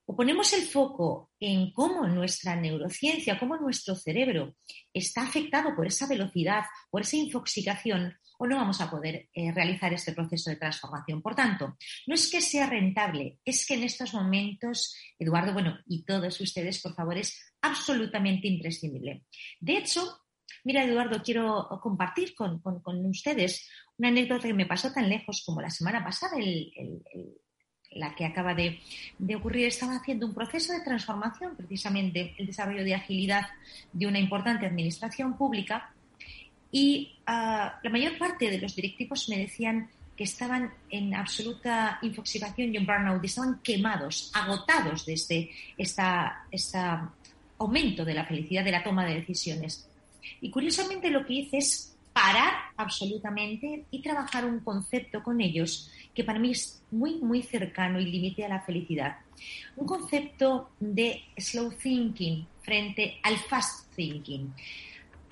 o 0.04 0.16
ponemos 0.16 0.52
el 0.52 0.62
foco 0.62 1.30
en 1.38 1.72
cómo 1.72 2.06
nuestra 2.08 2.56
neurociencia, 2.56 3.38
cómo 3.38 3.56
nuestro 3.56 3.94
cerebro 3.94 4.56
está 4.92 5.22
afectado 5.22 5.76
por 5.76 5.86
esa 5.86 6.08
velocidad, 6.08 6.64
por 6.90 7.02
esa 7.02 7.16
infoxicación, 7.16 8.16
o 8.42 8.46
no 8.48 8.56
vamos 8.56 8.80
a 8.80 8.90
poder 8.90 9.28
eh, 9.32 9.52
realizar 9.52 9.92
este 9.92 10.12
proceso 10.12 10.50
de 10.50 10.56
transformación. 10.56 11.22
Por 11.22 11.36
tanto, 11.36 11.76
no 12.08 12.14
es 12.16 12.28
que 12.28 12.40
sea 12.40 12.66
rentable, 12.66 13.38
es 13.44 13.64
que 13.64 13.74
en 13.74 13.84
estos 13.84 14.12
momentos, 14.14 14.96
Eduardo, 15.16 15.52
bueno, 15.52 15.78
y 15.86 16.02
todos 16.02 16.40
ustedes, 16.40 16.82
por 16.82 16.92
favor, 16.92 17.16
es 17.16 17.40
absolutamente 17.60 18.48
imprescindible. 18.48 19.22
De 19.60 19.76
hecho, 19.76 20.18
Mira, 20.64 20.84
Eduardo, 20.84 21.22
quiero 21.24 21.66
compartir 21.82 22.34
con, 22.36 22.60
ustedes 23.06 23.68
una 23.96 24.08
anécdota 24.08 24.46
que 24.46 24.54
me 24.54 24.66
pasó 24.66 24.92
tan 24.92 25.08
lejos 25.08 25.42
como 25.44 25.60
la 25.60 25.70
semana 25.70 26.04
pasada, 26.04 26.36
la 27.92 28.14
que 28.14 28.24
acaba 28.26 28.54
de, 28.54 28.78
ocurrir. 29.34 29.66
Estaba 29.66 29.96
haciendo 29.96 30.26
un 30.26 30.34
proceso 30.34 30.72
de 30.72 30.84
transformación, 30.84 31.56
precisamente 31.56 32.34
el 32.38 32.46
desarrollo 32.46 32.84
de 32.84 32.94
agilidad 32.94 33.46
de 33.92 34.06
una 34.06 34.20
importante 34.20 34.66
administración 34.66 35.36
pública, 35.36 35.92
y 36.72 37.12
ah, 37.26 37.78
la 37.82 37.90
mayor 37.90 38.18
parte 38.18 38.50
de 38.50 38.58
los 38.58 38.74
directivos 38.74 39.28
me 39.28 39.36
decían 39.36 39.90
que 40.16 40.24
estaban 40.24 40.72
en 40.90 41.14
absoluta 41.14 41.98
infoxicación 42.02 42.74
y 42.74 42.78
en 42.78 42.86
burnout, 42.86 43.24
estaban 43.24 43.60
quemados, 43.62 44.30
agotados 44.34 45.06
desde 45.06 45.50
este 45.76 46.02
aumento 47.58 48.04
de 48.04 48.14
la 48.14 48.24
felicidad 48.24 48.64
de 48.64 48.72
la 48.72 48.82
toma 48.82 49.04
de 49.04 49.16
decisiones. 49.16 49.86
Y 50.40 50.50
curiosamente 50.50 51.10
lo 51.10 51.24
que 51.26 51.34
hice 51.34 51.58
es 51.58 51.94
parar 52.12 52.52
absolutamente 52.76 53.84
y 53.90 54.02
trabajar 54.02 54.44
un 54.44 54.60
concepto 54.60 55.22
con 55.22 55.40
ellos 55.40 55.90
que 56.14 56.24
para 56.24 56.38
mí 56.38 56.50
es 56.50 56.82
muy, 56.90 57.16
muy 57.16 57.42
cercano 57.42 58.00
y 58.00 58.06
límite 58.06 58.44
a 58.44 58.48
la 58.48 58.60
felicidad. 58.60 59.16
Un 59.76 59.86
concepto 59.86 60.70
de 60.78 61.22
slow 61.36 61.72
thinking 61.72 62.46
frente 62.62 63.18
al 63.22 63.38
fast 63.38 63.94
thinking. 63.94 64.52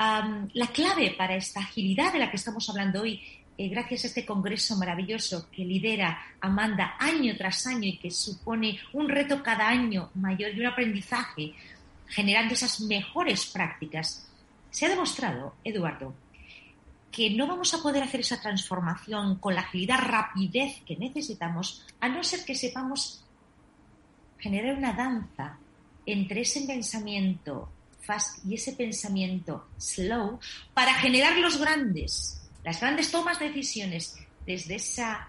La 0.01 0.67
clave 0.69 1.15
para 1.17 1.37
esta 1.37 1.61
agilidad 1.61 2.13
de 2.13 2.21
la 2.21 2.31
que 2.31 2.37
estamos 2.37 2.69
hablando 2.71 3.03
hoy, 3.03 3.21
eh, 3.59 3.69
gracias 3.69 4.05
a 4.05 4.07
este 4.07 4.25
congreso 4.25 4.75
maravilloso 4.79 5.51
que 5.51 5.63
lidera 5.63 6.19
Amanda 6.41 6.95
año 6.99 7.37
tras 7.37 7.67
año 7.67 7.87
y 7.87 7.99
que 7.99 8.11
supone 8.11 8.79
un 8.95 9.11
reto 9.11 9.43
cada 9.43 9.69
año 9.69 10.09
mayor 10.15 10.55
y 10.55 10.61
un 10.61 10.67
aprendizaje, 10.67 11.53
generando 12.07 12.55
esas 12.55 12.81
mejores 12.81 13.45
prácticas, 13.45 14.27
se 14.71 14.87
ha 14.87 14.89
demostrado, 14.89 15.57
Eduardo, 15.65 16.15
que 17.13 17.29
no 17.31 17.47
vamos 17.47 17.75
a 17.75 17.83
poder 17.83 18.03
hacer 18.03 18.21
esa 18.21 18.41
transformación 18.41 19.37
con 19.37 19.55
la 19.55 19.61
agilidad, 19.61 19.99
rapidez 19.99 20.81
que 20.87 20.97
necesitamos, 20.97 21.85
a 22.01 22.09
no 22.09 22.25
ser 22.25 22.47
que 22.47 22.55
sepamos 22.55 23.23
generar 24.39 24.79
una 24.79 24.95
danza 24.95 25.59
entre 26.07 26.41
ese 26.41 26.63
pensamiento 26.63 27.69
fast 28.01 28.45
y 28.45 28.55
ese 28.55 28.73
pensamiento 28.73 29.69
slow 29.77 30.39
para 30.75 30.95
generar 30.95 31.39
los 31.39 31.59
grandes, 31.59 32.51
las 32.65 32.81
grandes 32.81 33.11
tomas 33.11 33.39
de 33.39 33.49
decisiones 33.49 34.17
desde 34.47 34.77
esa 34.77 35.29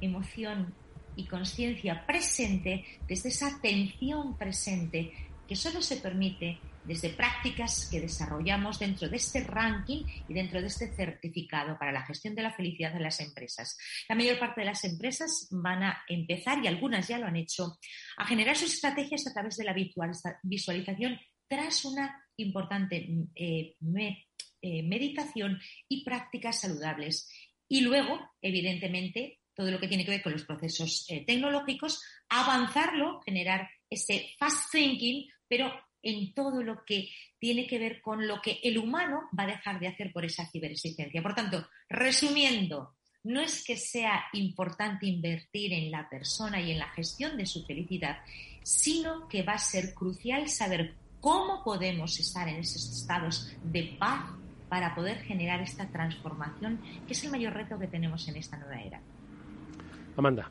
emoción 0.00 0.74
y 1.16 1.26
conciencia 1.26 2.06
presente, 2.06 2.84
desde 3.06 3.28
esa 3.28 3.48
atención 3.48 4.36
presente 4.36 5.12
que 5.46 5.56
solo 5.56 5.82
se 5.82 5.98
permite 5.98 6.58
desde 6.84 7.10
prácticas 7.10 7.88
que 7.90 8.00
desarrollamos 8.00 8.78
dentro 8.78 9.08
de 9.08 9.16
este 9.16 9.42
ranking 9.42 10.04
y 10.28 10.34
dentro 10.34 10.60
de 10.60 10.66
este 10.66 10.94
certificado 10.94 11.78
para 11.78 11.92
la 11.92 12.04
gestión 12.04 12.34
de 12.34 12.42
la 12.42 12.52
felicidad 12.52 12.92
de 12.92 13.00
las 13.00 13.20
empresas. 13.20 13.78
La 14.08 14.14
mayor 14.14 14.38
parte 14.38 14.60
de 14.60 14.66
las 14.66 14.84
empresas 14.84 15.48
van 15.50 15.82
a 15.82 16.02
empezar, 16.08 16.62
y 16.62 16.66
algunas 16.66 17.08
ya 17.08 17.18
lo 17.18 17.26
han 17.26 17.36
hecho, 17.36 17.78
a 18.16 18.26
generar 18.26 18.56
sus 18.56 18.74
estrategias 18.74 19.26
a 19.26 19.32
través 19.32 19.56
de 19.56 19.64
la 19.64 19.74
visualización 20.42 21.18
tras 21.54 21.84
una 21.84 22.20
importante 22.36 23.06
eh, 23.36 23.76
eh, 24.60 24.82
meditación 24.82 25.60
y 25.88 26.04
prácticas 26.04 26.60
saludables. 26.60 27.30
Y 27.68 27.82
luego, 27.82 28.18
evidentemente, 28.42 29.40
todo 29.54 29.70
lo 29.70 29.78
que 29.78 29.86
tiene 29.86 30.04
que 30.04 30.10
ver 30.10 30.22
con 30.22 30.32
los 30.32 30.44
procesos 30.44 31.06
eh, 31.08 31.24
tecnológicos, 31.24 32.02
avanzarlo, 32.28 33.20
generar 33.24 33.70
ese 33.88 34.30
fast 34.36 34.72
thinking, 34.72 35.28
pero 35.48 35.72
en 36.02 36.34
todo 36.34 36.62
lo 36.62 36.84
que 36.84 37.08
tiene 37.38 37.66
que 37.68 37.78
ver 37.78 38.00
con 38.02 38.26
lo 38.26 38.42
que 38.42 38.58
el 38.64 38.78
humano 38.78 39.28
va 39.38 39.44
a 39.44 39.54
dejar 39.54 39.78
de 39.78 39.86
hacer 39.88 40.12
por 40.12 40.24
esa 40.24 40.50
ciberexistencia. 40.50 41.22
Por 41.22 41.34
tanto, 41.34 41.68
resumiendo, 41.88 42.96
no 43.22 43.40
es 43.40 43.64
que 43.64 43.76
sea 43.76 44.24
importante 44.32 45.06
invertir 45.06 45.72
en 45.72 45.90
la 45.90 46.08
persona 46.10 46.60
y 46.60 46.72
en 46.72 46.78
la 46.80 46.90
gestión 46.90 47.36
de 47.36 47.46
su 47.46 47.64
felicidad, 47.64 48.18
sino 48.64 49.28
que 49.28 49.42
va 49.42 49.52
a 49.52 49.58
ser 49.58 49.94
crucial 49.94 50.48
saber 50.48 51.03
cómo 51.24 51.64
podemos 51.64 52.20
estar 52.20 52.46
en 52.48 52.56
esos 52.56 52.86
estados 53.00 53.50
de 53.62 53.96
paz 53.98 54.26
para 54.68 54.94
poder 54.94 55.20
generar 55.20 55.62
esta 55.62 55.86
transformación, 55.88 56.78
que 57.06 57.14
es 57.14 57.24
el 57.24 57.30
mayor 57.30 57.54
reto 57.54 57.78
que 57.78 57.86
tenemos 57.86 58.28
en 58.28 58.36
esta 58.36 58.58
nueva 58.58 58.78
era. 58.78 59.00
Amanda. 60.18 60.50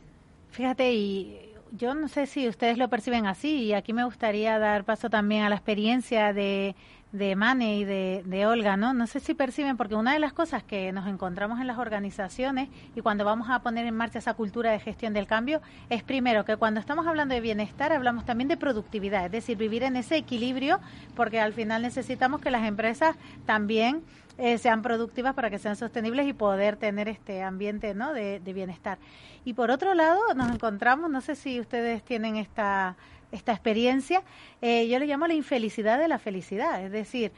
Fíjate, 0.49 0.91
y 0.91 1.51
yo 1.73 1.93
no 1.93 2.07
sé 2.07 2.25
si 2.25 2.47
ustedes 2.47 2.79
lo 2.79 2.89
perciben 2.89 3.27
así 3.27 3.65
y 3.65 3.73
aquí 3.73 3.93
me 3.93 4.03
gustaría 4.03 4.57
dar 4.57 4.83
paso 4.83 5.11
también 5.11 5.43
a 5.43 5.49
la 5.49 5.55
experiencia 5.55 6.33
de, 6.33 6.75
de 7.13 7.35
Mane 7.35 7.77
y 7.77 7.85
de, 7.85 8.23
de, 8.25 8.47
Olga, 8.47 8.75
¿no? 8.75 8.93
No 8.95 9.05
sé 9.05 9.19
si 9.19 9.35
perciben, 9.35 9.77
porque 9.77 9.93
una 9.93 10.13
de 10.13 10.19
las 10.19 10.33
cosas 10.33 10.63
que 10.63 10.91
nos 10.91 11.07
encontramos 11.07 11.61
en 11.61 11.67
las 11.67 11.77
organizaciones 11.77 12.69
y 12.95 13.01
cuando 13.01 13.23
vamos 13.23 13.49
a 13.51 13.59
poner 13.59 13.85
en 13.85 13.95
marcha 13.95 14.17
esa 14.17 14.33
cultura 14.33 14.71
de 14.71 14.79
gestión 14.79 15.13
del 15.13 15.27
cambio 15.27 15.61
es 15.91 16.01
primero 16.01 16.43
que 16.43 16.57
cuando 16.57 16.79
estamos 16.79 17.05
hablando 17.05 17.35
de 17.35 17.41
bienestar 17.41 17.93
hablamos 17.93 18.25
también 18.25 18.47
de 18.47 18.57
productividad, 18.57 19.27
es 19.27 19.31
decir, 19.31 19.57
vivir 19.57 19.83
en 19.83 19.95
ese 19.95 20.17
equilibrio 20.17 20.79
porque 21.15 21.39
al 21.39 21.53
final 21.53 21.83
necesitamos 21.83 22.41
que 22.41 22.49
las 22.49 22.65
empresas 22.65 23.15
también 23.45 24.01
eh, 24.39 24.57
sean 24.57 24.81
productivas 24.81 25.35
para 25.35 25.51
que 25.51 25.59
sean 25.59 25.75
sostenibles 25.75 26.27
y 26.27 26.33
poder 26.33 26.77
tener 26.77 27.07
este 27.07 27.43
ambiente 27.43 27.93
¿no? 27.93 28.13
de, 28.13 28.39
bienestar. 28.39 28.97
Y 29.45 29.53
por 29.53 29.69
otro 29.69 29.93
lado, 29.93 30.19
nos 30.35 30.51
encontramos, 30.51 31.11
no 31.11 31.21
sé 31.21 31.35
si 31.35 31.59
ustedes 31.59 32.03
tienen 32.03 32.37
esta, 32.37 32.95
esta 33.33 33.51
experiencia, 33.51 34.23
eh, 34.61 34.87
yo 34.87 34.99
le 34.99 35.05
llamo 35.05 35.27
la 35.27 35.33
infelicidad 35.33 35.99
de 35.99 36.07
la 36.07 36.19
felicidad, 36.19 36.83
es 36.83 36.91
decir, 36.91 37.31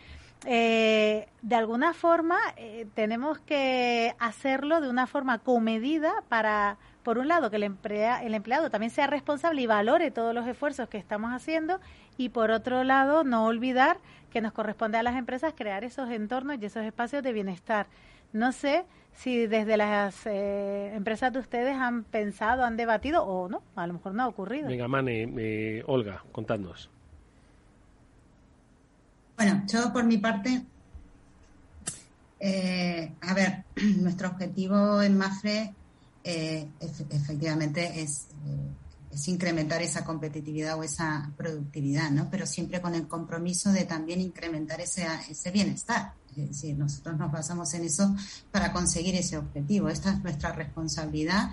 eh, 0.46 1.28
de 1.42 1.56
alguna 1.56 1.94
forma 1.94 2.38
tenemos 2.94 3.40
que 3.40 4.14
hacerlo 4.20 4.80
de 4.82 4.90
una 4.90 5.08
forma 5.08 5.40
comedida 5.40 6.14
para, 6.30 6.78
por 7.02 7.18
un 7.18 7.28
lado, 7.28 7.50
que 7.50 7.56
el, 7.56 7.64
emplea, 7.64 8.24
el 8.24 8.36
empleado 8.36 8.70
también 8.70 8.92
sea 8.92 9.08
responsable 9.08 9.62
y 9.62 9.66
valore 9.66 10.12
todos 10.12 10.36
los 10.36 10.46
esfuerzos 10.46 10.88
que 10.88 11.00
estamos 11.00 11.32
haciendo 11.32 11.80
y 12.18 12.30
por 12.30 12.52
otro 12.52 12.84
lado, 12.84 13.24
no 13.24 13.46
olvidar 13.46 13.98
que 14.32 14.42
nos 14.42 14.54
corresponde 14.54 14.98
a 14.98 15.04
las 15.04 15.16
empresas 15.16 15.54
crear 15.56 15.84
esos 15.84 16.10
entornos 16.10 16.58
y 16.62 16.66
esos 16.66 16.84
espacios 16.84 17.24
de 17.24 17.32
bienestar. 17.34 17.88
No 18.34 18.52
sé 18.52 18.84
si 19.16 19.48
desde 19.48 19.78
las 19.78 20.26
eh, 20.26 20.94
empresas 20.96 21.34
de 21.34 21.40
ustedes 21.40 21.76
han 21.76 22.04
pensado, 22.04 22.64
han 22.64 22.78
debatido 22.78 23.24
o 23.24 23.50
no, 23.50 23.64
a 23.76 23.88
lo 23.88 23.94
mejor 23.94 24.14
no 24.14 24.24
ha 24.24 24.28
ocurrido. 24.28 24.68
Venga, 24.68 24.88
Mane, 24.88 25.34
eh, 25.38 25.84
Olga, 25.88 26.24
contadnos. 26.32 26.90
Bueno, 29.38 29.64
yo 29.68 29.92
por 29.92 30.06
mi 30.06 30.18
parte 30.18 30.64
Eh, 32.40 33.12
a 33.22 33.34
ver, 33.34 33.64
nuestro 33.98 34.30
objetivo 34.30 35.02
en 35.02 35.18
MAFRE 35.18 35.74
eh, 36.24 36.68
efectivamente 37.10 38.02
es, 38.02 38.28
eh, 38.46 39.14
es, 39.14 39.28
incrementar 39.28 39.82
esa 39.82 40.04
competitividad 40.04 40.78
o 40.78 40.84
esa 40.84 41.32
productividad, 41.38 42.12
¿no? 42.12 42.30
Pero 42.30 42.46
siempre 42.46 42.82
con 42.82 42.94
el 42.94 43.08
compromiso 43.08 43.72
de 43.72 43.86
también 43.86 44.22
incrementar 44.22 44.82
ese, 44.82 45.08
ese 45.30 45.52
bienestar. 45.52 46.14
Es 46.38 46.64
nosotros 46.76 47.18
nos 47.18 47.32
basamos 47.32 47.74
en 47.74 47.86
eso 47.86 48.16
para 48.52 48.72
conseguir 48.72 49.16
ese 49.16 49.38
objetivo. 49.38 49.90
Esta 49.90 50.12
es 50.12 50.24
nuestra 50.24 50.52
responsabilidad 50.52 51.52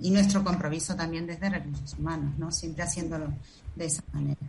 y 0.00 0.10
nuestro 0.10 0.42
compromiso 0.42 0.96
también 0.96 1.26
desde 1.26 1.50
recursos 1.50 1.94
humanos, 1.98 2.38
¿no? 2.38 2.50
Siempre 2.50 2.84
haciéndolo 2.84 3.32
de 3.74 3.84
esa 3.84 4.02
manera. 4.12 4.40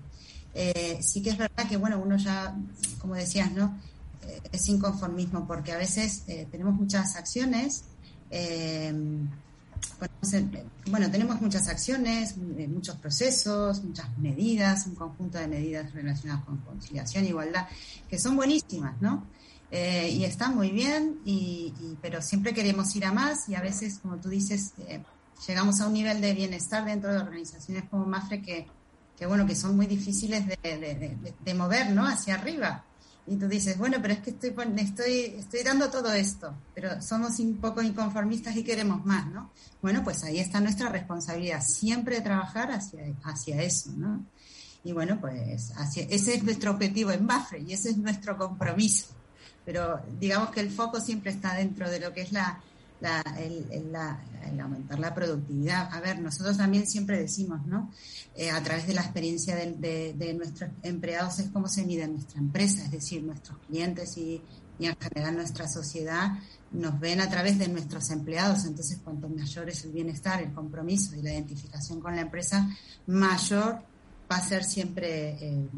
sí 1.01 1.21
que 1.21 1.31
es 1.31 1.37
verdad 1.37 1.67
que, 1.67 1.75
bueno, 1.75 1.99
uno 1.99 2.15
ya, 2.15 2.55
como 2.99 3.15
decías, 3.15 3.51
¿no? 3.51 3.77
es 4.51 4.69
inconformismo, 4.69 5.47
porque 5.47 5.71
a 5.71 5.77
veces 5.77 6.23
eh, 6.27 6.47
tenemos 6.51 6.75
muchas 6.75 7.15
acciones, 7.15 7.83
eh, 8.29 8.93
bueno, 10.89 11.09
tenemos 11.11 11.41
muchas 11.41 11.67
acciones, 11.67 12.35
eh, 12.57 12.67
muchos 12.67 12.95
procesos, 12.97 13.83
muchas 13.83 14.17
medidas, 14.17 14.87
un 14.87 14.95
conjunto 14.95 15.37
de 15.37 15.47
medidas 15.47 15.93
relacionadas 15.93 16.43
con 16.45 16.57
conciliación 16.57 17.25
e 17.25 17.29
igualdad, 17.29 17.67
que 18.09 18.19
son 18.19 18.35
buenísimas, 18.35 19.01
¿no? 19.01 19.25
y 19.69 20.23
están 20.23 20.55
muy 20.55 20.71
bien, 20.71 21.19
y, 21.25 21.73
pero 22.01 22.21
siempre 22.21 22.53
queremos 22.53 22.95
ir 22.95 23.03
a 23.03 23.11
más 23.11 23.49
y 23.49 23.55
a 23.55 23.59
veces, 23.59 23.99
como 23.99 24.15
tú 24.15 24.29
dices, 24.29 24.71
llegamos 25.45 25.81
a 25.81 25.87
un 25.87 25.93
nivel 25.93 26.21
de 26.21 26.33
bienestar 26.33 26.85
dentro 26.85 27.11
de 27.11 27.19
organizaciones 27.19 27.83
como 27.89 28.05
MAFRE 28.05 28.41
que, 28.41 28.65
que 29.17 29.25
bueno, 29.25 29.45
que 29.45 29.57
son 29.57 29.75
muy 29.75 29.85
difíciles 29.85 30.47
de, 30.47 31.17
de 31.37 31.53
mover, 31.53 31.91
¿no? 31.91 32.07
Hacia 32.07 32.35
arriba. 32.35 32.85
Y 33.27 33.35
tú 33.35 33.47
dices, 33.47 33.77
bueno, 33.77 33.97
pero 34.01 34.13
es 34.13 34.21
que 34.21 34.29
estoy, 34.29 34.55
estoy, 34.77 35.11
estoy 35.37 35.63
dando 35.63 35.89
todo 35.89 36.13
esto, 36.13 36.53
pero 36.73 37.01
somos 37.01 37.37
un 37.39 37.57
poco 37.57 37.81
inconformistas 37.81 38.55
y 38.55 38.63
queremos 38.63 39.05
más, 39.05 39.27
¿no? 39.27 39.51
Bueno, 39.81 40.01
pues 40.03 40.23
ahí 40.23 40.39
está 40.39 40.61
nuestra 40.61 40.89
responsabilidad, 40.89 41.61
siempre 41.61 42.21
trabajar 42.21 42.71
hacia, 42.71 43.03
hacia 43.23 43.61
eso, 43.61 43.91
¿no? 43.97 44.25
Y 44.85 44.93
bueno, 44.93 45.19
pues 45.19 45.73
hacia, 45.75 46.03
ese 46.03 46.35
es 46.35 46.43
nuestro 46.43 46.71
objetivo 46.71 47.11
en 47.11 47.27
BAFRE 47.27 47.59
y 47.59 47.73
ese 47.73 47.89
es 47.89 47.97
nuestro 47.97 48.37
compromiso. 48.37 49.07
Pero 49.65 49.99
digamos 50.17 50.51
que 50.51 50.61
el 50.61 50.71
foco 50.71 51.01
siempre 51.01 51.31
está 51.31 51.53
dentro 51.55 51.89
de 51.89 51.99
lo 51.99 52.13
que 52.13 52.21
es 52.21 52.31
la, 52.31 52.61
la, 52.99 53.21
el, 53.39 53.91
la, 53.91 54.19
aumentar 54.61 54.99
la 54.99 55.13
productividad. 55.13 55.89
A 55.93 55.99
ver, 55.99 56.19
nosotros 56.19 56.57
también 56.57 56.87
siempre 56.87 57.19
decimos, 57.19 57.65
¿no? 57.65 57.91
Eh, 58.35 58.49
a 58.49 58.61
través 58.63 58.87
de 58.87 58.93
la 58.93 59.01
experiencia 59.01 59.55
de, 59.55 60.13
de, 60.13 60.33
nuestros 60.33 60.69
empleados 60.83 61.39
es 61.39 61.49
como 61.49 61.67
se 61.67 61.85
mide 61.85 62.07
nuestra 62.07 62.39
empresa, 62.39 62.83
es 62.83 62.91
decir, 62.91 63.23
nuestros 63.23 63.57
clientes 63.67 64.17
y, 64.17 64.41
y 64.79 64.85
en 64.85 64.95
general 64.97 65.35
nuestra 65.35 65.67
sociedad 65.67 66.39
nos 66.71 66.99
ven 66.99 67.21
a 67.21 67.29
través 67.29 67.57
de 67.57 67.67
nuestros 67.67 68.09
empleados. 68.11 68.65
Entonces, 68.65 68.99
cuanto 69.03 69.29
mayor 69.29 69.69
es 69.69 69.83
el 69.85 69.91
bienestar, 69.91 70.41
el 70.41 70.53
compromiso 70.53 71.15
y 71.15 71.21
la 71.21 71.33
identificación 71.33 71.99
con 71.99 72.15
la 72.15 72.21
empresa, 72.21 72.69
mayor 73.07 73.81
va 74.31 74.37
a 74.37 74.41
ser 74.41 74.63
siempre 74.63 75.37
eh, 75.39 75.69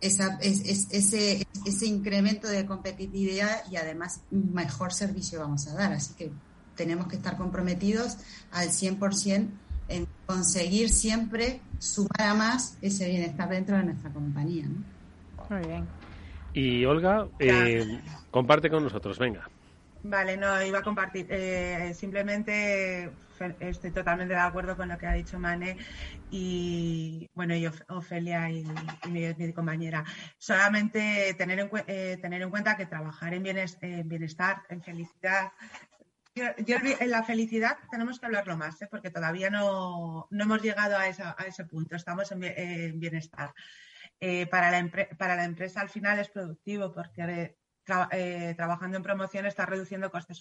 esa, 0.00 0.38
es, 0.40 0.88
ese, 0.90 1.46
ese 1.64 1.86
incremento 1.86 2.48
de 2.48 2.66
competitividad 2.66 3.62
y 3.70 3.76
además 3.76 4.22
un 4.30 4.52
mejor 4.52 4.92
servicio 4.92 5.40
vamos 5.40 5.66
a 5.68 5.74
dar. 5.74 5.92
Así 5.92 6.14
que 6.14 6.30
tenemos 6.74 7.08
que 7.08 7.16
estar 7.16 7.36
comprometidos 7.36 8.16
al 8.50 8.68
100% 8.68 9.48
en 9.88 10.06
conseguir 10.26 10.90
siempre 10.90 11.60
sumar 11.78 12.22
a 12.22 12.34
más 12.34 12.78
ese 12.80 13.08
bienestar 13.08 13.48
dentro 13.48 13.76
de 13.76 13.84
nuestra 13.84 14.10
compañía. 14.10 14.66
Muy 15.48 15.60
bien. 15.66 15.86
Y 16.52 16.84
Olga, 16.84 17.28
eh, 17.38 18.00
comparte 18.30 18.70
con 18.70 18.84
nosotros, 18.84 19.18
venga. 19.18 19.48
Vale, 20.02 20.36
no, 20.36 20.62
iba 20.62 20.78
a 20.78 20.82
compartir. 20.82 21.26
Eh, 21.28 21.92
simplemente 21.94 23.10
estoy 23.60 23.90
totalmente 23.90 24.34
de 24.34 24.40
acuerdo 24.40 24.76
con 24.76 24.88
lo 24.88 24.98
que 24.98 25.06
ha 25.06 25.12
dicho 25.12 25.38
Mane 25.38 25.76
y, 26.30 27.28
bueno, 27.34 27.54
y 27.54 27.66
Ofelia 27.88 28.50
y, 28.50 28.64
mi, 29.08 29.52
compañera. 29.52 30.04
Solamente 30.38 31.34
tener 31.34 31.58
en, 31.60 31.70
eh, 31.86 32.18
tener 32.20 32.42
en 32.42 32.50
cuenta 32.50 32.76
que 32.76 32.86
trabajar 32.86 33.34
en, 33.34 33.42
bienestar, 33.42 34.62
en 34.68 34.82
felicidad. 34.82 35.52
Yo, 36.34 36.76
en 36.82 37.10
la 37.10 37.22
felicidad 37.22 37.76
tenemos 37.90 38.20
que 38.20 38.26
hablarlo 38.26 38.56
más, 38.56 38.80
¿eh? 38.80 38.88
porque 38.90 39.10
todavía 39.10 39.50
no, 39.50 40.28
hemos 40.30 40.62
llegado 40.62 40.96
a, 40.96 41.02
a, 41.02 41.46
ese 41.46 41.64
punto. 41.64 41.96
Estamos 41.96 42.32
en, 42.32 42.98
bienestar. 42.98 43.52
para, 44.50 44.70
la 44.70 45.06
para 45.18 45.36
la 45.36 45.44
empresa 45.44 45.80
al 45.82 45.90
final 45.90 46.18
es 46.18 46.28
productivo 46.28 46.92
porque 46.92 47.58
eh, 48.12 48.54
trabajando 48.56 48.96
en 48.96 49.02
promoción 49.02 49.46
estás 49.46 49.68
reduciendo 49.68 50.10
costes, 50.10 50.40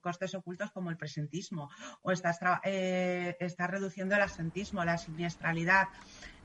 costes 0.00 0.34
ocultos 0.34 0.70
como 0.70 0.90
el 0.90 0.96
presentismo 0.96 1.70
o 2.02 2.12
estás, 2.12 2.38
eh, 2.64 3.36
reduciendo 3.58 4.14
el 4.14 4.22
asentismo, 4.22 4.84
la 4.84 4.98
siniestralidad. 4.98 5.88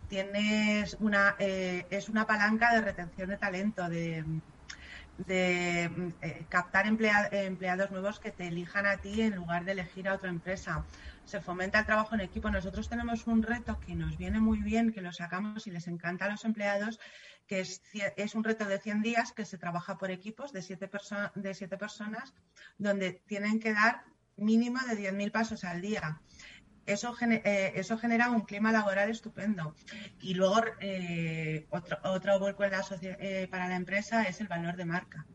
Tienes 0.08 0.98
una, 1.00 1.36
eh, 1.38 1.86
es 1.92 2.10
una 2.10 2.26
palanca 2.26 2.74
de 2.74 2.82
retención 2.82 3.30
de 3.30 3.38
talento, 3.38 3.88
de, 3.90 4.26
de 5.28 6.16
captar 6.50 6.88
empleados 6.88 7.92
nuevos 7.92 8.20
que 8.20 8.32
te 8.32 8.48
elijan 8.48 8.88
a 8.88 8.98
ti 8.98 9.22
en 9.22 9.36
lugar 9.36 9.66
de 9.66 9.74
elegir 9.74 10.08
a 10.08 10.16
otra 10.16 10.30
empresa. 10.30 10.84
Se 11.26 11.42
fomenta 11.42 11.80
el 11.80 11.86
trabajo 11.86 12.16
en 12.16 12.22
equipo. 12.22 12.50
Nosotros 12.50 12.90
tenemos 12.90 13.28
un 13.28 13.44
reto 13.44 13.80
que 13.82 13.94
nos 13.94 14.18
viene 14.18 14.40
muy 14.40 14.64
bien, 14.64 14.92
que 14.92 15.02
lo 15.02 15.12
sacamos 15.12 15.68
y 15.68 15.72
les 15.72 15.88
encanta 15.88 16.26
a 16.26 16.30
los 16.30 16.44
empleados, 16.44 17.00
que 17.50 17.62
es, 17.62 18.36
un 18.36 18.44
reto 18.44 18.66
de 18.66 18.78
100 18.78 19.02
días 19.02 19.34
que 19.34 19.44
se 19.44 19.58
trabaja 19.58 19.98
por 19.98 20.12
equipos 20.12 20.54
de 20.54 20.62
7 20.62 20.88
de 21.34 21.54
siete 21.56 21.78
personas, 21.78 22.36
donde 22.78 23.24
tienen 23.26 23.60
que 23.60 23.74
dar 23.74 24.04
mínimo 24.38 24.80
de 24.88 24.96
10.000 24.96 25.32
pasos 25.32 25.64
al 25.64 25.82
día. 25.82 26.22
Eso, 26.86 27.16
eh, 27.22 27.74
eso, 27.76 27.98
genera 27.98 28.30
un 28.30 28.42
clima 28.42 28.72
laboral 28.72 29.10
estupendo. 29.10 29.76
Y 30.22 30.36
luego, 30.36 30.62
eh, 30.80 31.66
otro, 31.72 31.98
otro 32.04 32.40
vuelco 32.40 32.64
en 32.64 32.72
la 32.72 32.86
eh, 33.02 33.48
para 33.50 33.68
la 33.68 33.76
empresa 33.76 34.24
es 34.24 34.42
el 34.42 34.48
valor 34.48 34.76
de 34.76 34.86
marca. 34.86 35.26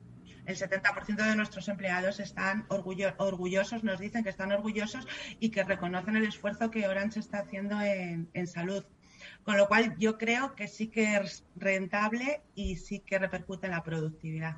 El 0.46 0.56
70% 0.56 1.16
de 1.16 1.34
nuestros 1.34 1.68
empleados 1.68 2.20
están 2.20 2.64
orgullosos, 2.68 3.82
nos 3.82 3.98
dicen 3.98 4.22
que 4.22 4.30
están 4.30 4.52
orgullosos 4.52 5.08
y 5.40 5.50
que 5.50 5.64
reconocen 5.64 6.14
el 6.16 6.26
esfuerzo 6.26 6.70
que 6.70 6.86
Orange 6.86 7.18
está 7.18 7.38
haciendo 7.40 7.80
en, 7.80 8.28
en 8.34 8.46
salud. 8.46 8.84
Con 9.42 9.56
lo 9.56 9.68
cual 9.68 9.96
yo 9.98 10.18
creo 10.18 10.54
que 10.54 10.68
sí 10.68 10.88
que 10.88 11.16
es 11.16 11.44
rentable 11.56 12.42
y 12.54 12.76
sí 12.76 13.00
que 13.00 13.18
repercute 13.18 13.66
en 13.66 13.72
la 13.72 13.82
productividad. 13.82 14.56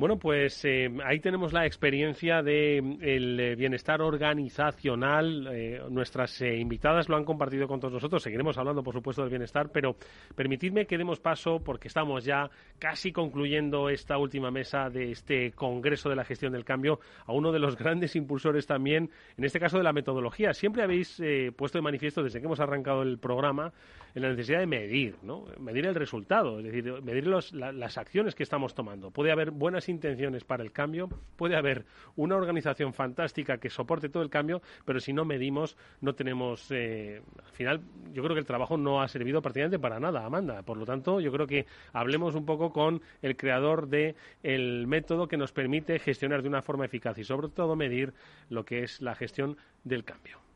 Bueno, 0.00 0.18
pues 0.18 0.64
eh, 0.64 0.88
ahí 1.04 1.20
tenemos 1.20 1.52
la 1.52 1.66
experiencia 1.66 2.36
del 2.36 2.96
de, 3.36 3.52
eh, 3.52 3.54
bienestar 3.54 4.00
organizacional. 4.00 5.46
Eh, 5.52 5.82
nuestras 5.90 6.40
invitadas 6.40 7.10
lo 7.10 7.18
han 7.18 7.26
compartido 7.26 7.68
con 7.68 7.80
todos 7.80 7.92
nosotros. 7.92 8.22
Seguiremos 8.22 8.56
hablando, 8.56 8.82
por 8.82 8.94
supuesto, 8.94 9.20
del 9.20 9.28
bienestar, 9.28 9.68
pero 9.70 9.96
permitidme 10.34 10.86
que 10.86 10.96
demos 10.96 11.20
paso, 11.20 11.60
porque 11.62 11.88
estamos 11.88 12.24
ya 12.24 12.48
casi 12.78 13.12
concluyendo 13.12 13.90
esta 13.90 14.16
última 14.16 14.50
mesa 14.50 14.88
de 14.88 15.10
este 15.10 15.52
Congreso 15.52 16.08
de 16.08 16.16
la 16.16 16.24
Gestión 16.24 16.54
del 16.54 16.64
Cambio, 16.64 17.00
a 17.26 17.34
uno 17.34 17.52
de 17.52 17.58
los 17.58 17.76
grandes 17.76 18.16
impulsores 18.16 18.66
también, 18.66 19.10
en 19.36 19.44
este 19.44 19.60
caso 19.60 19.76
de 19.76 19.84
la 19.84 19.92
metodología. 19.92 20.54
Siempre 20.54 20.82
habéis 20.82 21.22
puesto 21.56 21.76
de 21.76 21.82
manifiesto, 21.82 22.22
desde 22.22 22.40
que 22.40 22.46
hemos 22.46 22.60
arrancado 22.60 23.02
el 23.02 23.18
programa, 23.18 23.74
en 24.14 24.22
la 24.22 24.30
necesidad 24.30 24.60
de 24.60 24.66
medir, 24.66 25.16
¿no? 25.22 25.44
Medir 25.58 25.86
el 25.86 25.94
resultado, 25.94 26.58
es 26.58 26.64
decir, 26.64 27.02
medir 27.02 27.26
las 27.26 27.98
acciones 27.98 28.34
que 28.34 28.42
estamos 28.42 28.74
tomando. 28.74 29.10
Puede 29.10 29.30
haber 29.30 29.50
buenas 29.50 29.89
intenciones 29.90 30.44
para 30.44 30.62
el 30.62 30.72
cambio, 30.72 31.08
puede 31.36 31.56
haber 31.56 31.84
una 32.16 32.36
organización 32.36 32.94
fantástica 32.94 33.58
que 33.58 33.70
soporte 33.70 34.08
todo 34.08 34.22
el 34.22 34.30
cambio, 34.30 34.62
pero 34.84 35.00
si 35.00 35.12
no 35.12 35.24
medimos, 35.24 35.76
no 36.00 36.14
tenemos. 36.14 36.70
Eh, 36.70 37.22
al 37.44 37.52
final, 37.52 37.80
yo 38.12 38.22
creo 38.22 38.34
que 38.34 38.40
el 38.40 38.46
trabajo 38.46 38.76
no 38.76 39.02
ha 39.02 39.08
servido 39.08 39.42
prácticamente 39.42 39.78
para 39.78 40.00
nada, 40.00 40.24
Amanda. 40.24 40.62
Por 40.62 40.76
lo 40.76 40.86
tanto, 40.86 41.20
yo 41.20 41.32
creo 41.32 41.46
que 41.46 41.66
hablemos 41.92 42.34
un 42.34 42.46
poco 42.46 42.72
con 42.72 43.02
el 43.22 43.36
creador 43.36 43.88
del 43.88 44.14
el 44.42 44.86
método 44.86 45.28
que 45.28 45.36
nos 45.36 45.52
permite 45.52 45.98
gestionar 45.98 46.42
de 46.42 46.48
una 46.48 46.62
forma 46.62 46.84
eficaz 46.84 47.18
y, 47.18 47.24
sobre 47.24 47.48
todo, 47.48 47.76
medir 47.76 48.14
lo 48.48 48.64
que 48.64 48.82
es 48.82 49.00
la 49.00 49.14
gestión 49.14 49.56
del 49.84 50.04
cambio. 50.04 50.49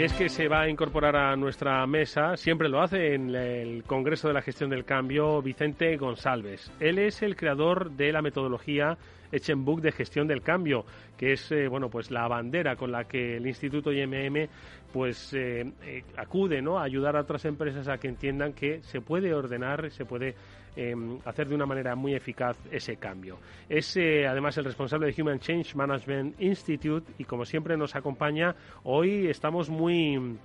Y 0.00 0.04
es 0.04 0.14
que 0.14 0.30
se 0.30 0.48
va 0.48 0.62
a 0.62 0.68
incorporar 0.70 1.14
a 1.14 1.36
nuestra 1.36 1.86
mesa, 1.86 2.34
siempre 2.38 2.70
lo 2.70 2.80
hace 2.80 3.12
en 3.12 3.34
el 3.34 3.84
Congreso 3.84 4.28
de 4.28 4.32
la 4.32 4.40
Gestión 4.40 4.70
del 4.70 4.86
Cambio, 4.86 5.42
Vicente 5.42 5.94
González. 5.98 6.72
Él 6.80 6.98
es 6.98 7.20
el 7.20 7.36
creador 7.36 7.90
de 7.90 8.10
la 8.10 8.22
metodología 8.22 8.96
Echenbook 9.30 9.80
de 9.80 9.92
gestión 9.92 10.26
del 10.26 10.42
cambio, 10.42 10.84
que 11.16 11.32
es 11.32 11.52
eh, 11.52 11.68
bueno 11.68 11.88
pues 11.90 12.10
la 12.10 12.26
bandera 12.28 12.76
con 12.76 12.90
la 12.92 13.04
que 13.04 13.36
el 13.36 13.46
Instituto 13.46 13.92
IMM 13.92 14.48
pues 14.92 15.32
eh, 15.34 15.70
eh, 15.82 16.02
acude 16.16 16.60
¿no? 16.62 16.78
a 16.78 16.84
ayudar 16.84 17.16
a 17.16 17.20
otras 17.20 17.44
empresas 17.44 17.88
a 17.88 17.98
que 17.98 18.08
entiendan 18.08 18.52
que 18.52 18.82
se 18.82 19.00
puede 19.00 19.32
ordenar, 19.34 19.90
se 19.90 20.04
puede 20.04 20.34
em, 20.76 21.18
hacer 21.24 21.48
de 21.48 21.54
una 21.54 21.66
manera 21.66 21.94
muy 21.94 22.14
eficaz 22.14 22.56
ese 22.70 22.96
cambio. 22.96 23.38
Es 23.68 23.96
además 23.96 24.56
el 24.58 24.64
responsable 24.64 25.12
de 25.12 25.22
Human 25.22 25.40
Change 25.40 25.74
Management 25.74 26.40
Institute 26.40 27.12
y 27.18 27.24
como 27.24 27.44
siempre 27.44 27.76
nos 27.76 27.94
acompaña, 27.96 28.54
hoy 28.84 29.28
estamos 29.28 29.68
muy 29.68 30.38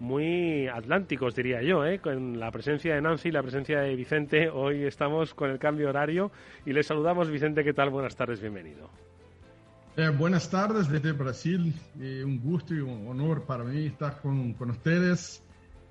muy 0.00 0.66
atlánticos, 0.66 1.36
diría 1.36 1.62
yo, 1.62 1.84
¿eh? 1.84 1.98
con 2.00 2.40
la 2.40 2.50
presencia 2.50 2.94
de 2.94 3.02
Nancy 3.02 3.28
y 3.28 3.32
la 3.32 3.42
presencia 3.42 3.80
de 3.80 3.94
Vicente. 3.94 4.48
Hoy 4.48 4.84
estamos 4.84 5.34
con 5.34 5.50
el 5.50 5.58
cambio 5.58 5.90
horario 5.90 6.32
y 6.64 6.72
les 6.72 6.86
saludamos. 6.86 7.30
Vicente, 7.30 7.62
¿qué 7.62 7.74
tal? 7.74 7.90
Buenas 7.90 8.16
tardes, 8.16 8.40
bienvenido. 8.40 8.90
Eh, 9.96 10.08
buenas 10.08 10.48
tardes 10.48 10.88
desde 10.88 11.10
Brasil. 11.10 11.74
Eh, 11.98 12.22
un 12.24 12.40
gusto 12.40 12.72
y 12.74 12.78
un 12.78 13.08
honor 13.08 13.44
para 13.44 13.64
mí 13.64 13.86
estar 13.86 14.20
con, 14.20 14.54
con 14.54 14.70
ustedes. 14.70 15.42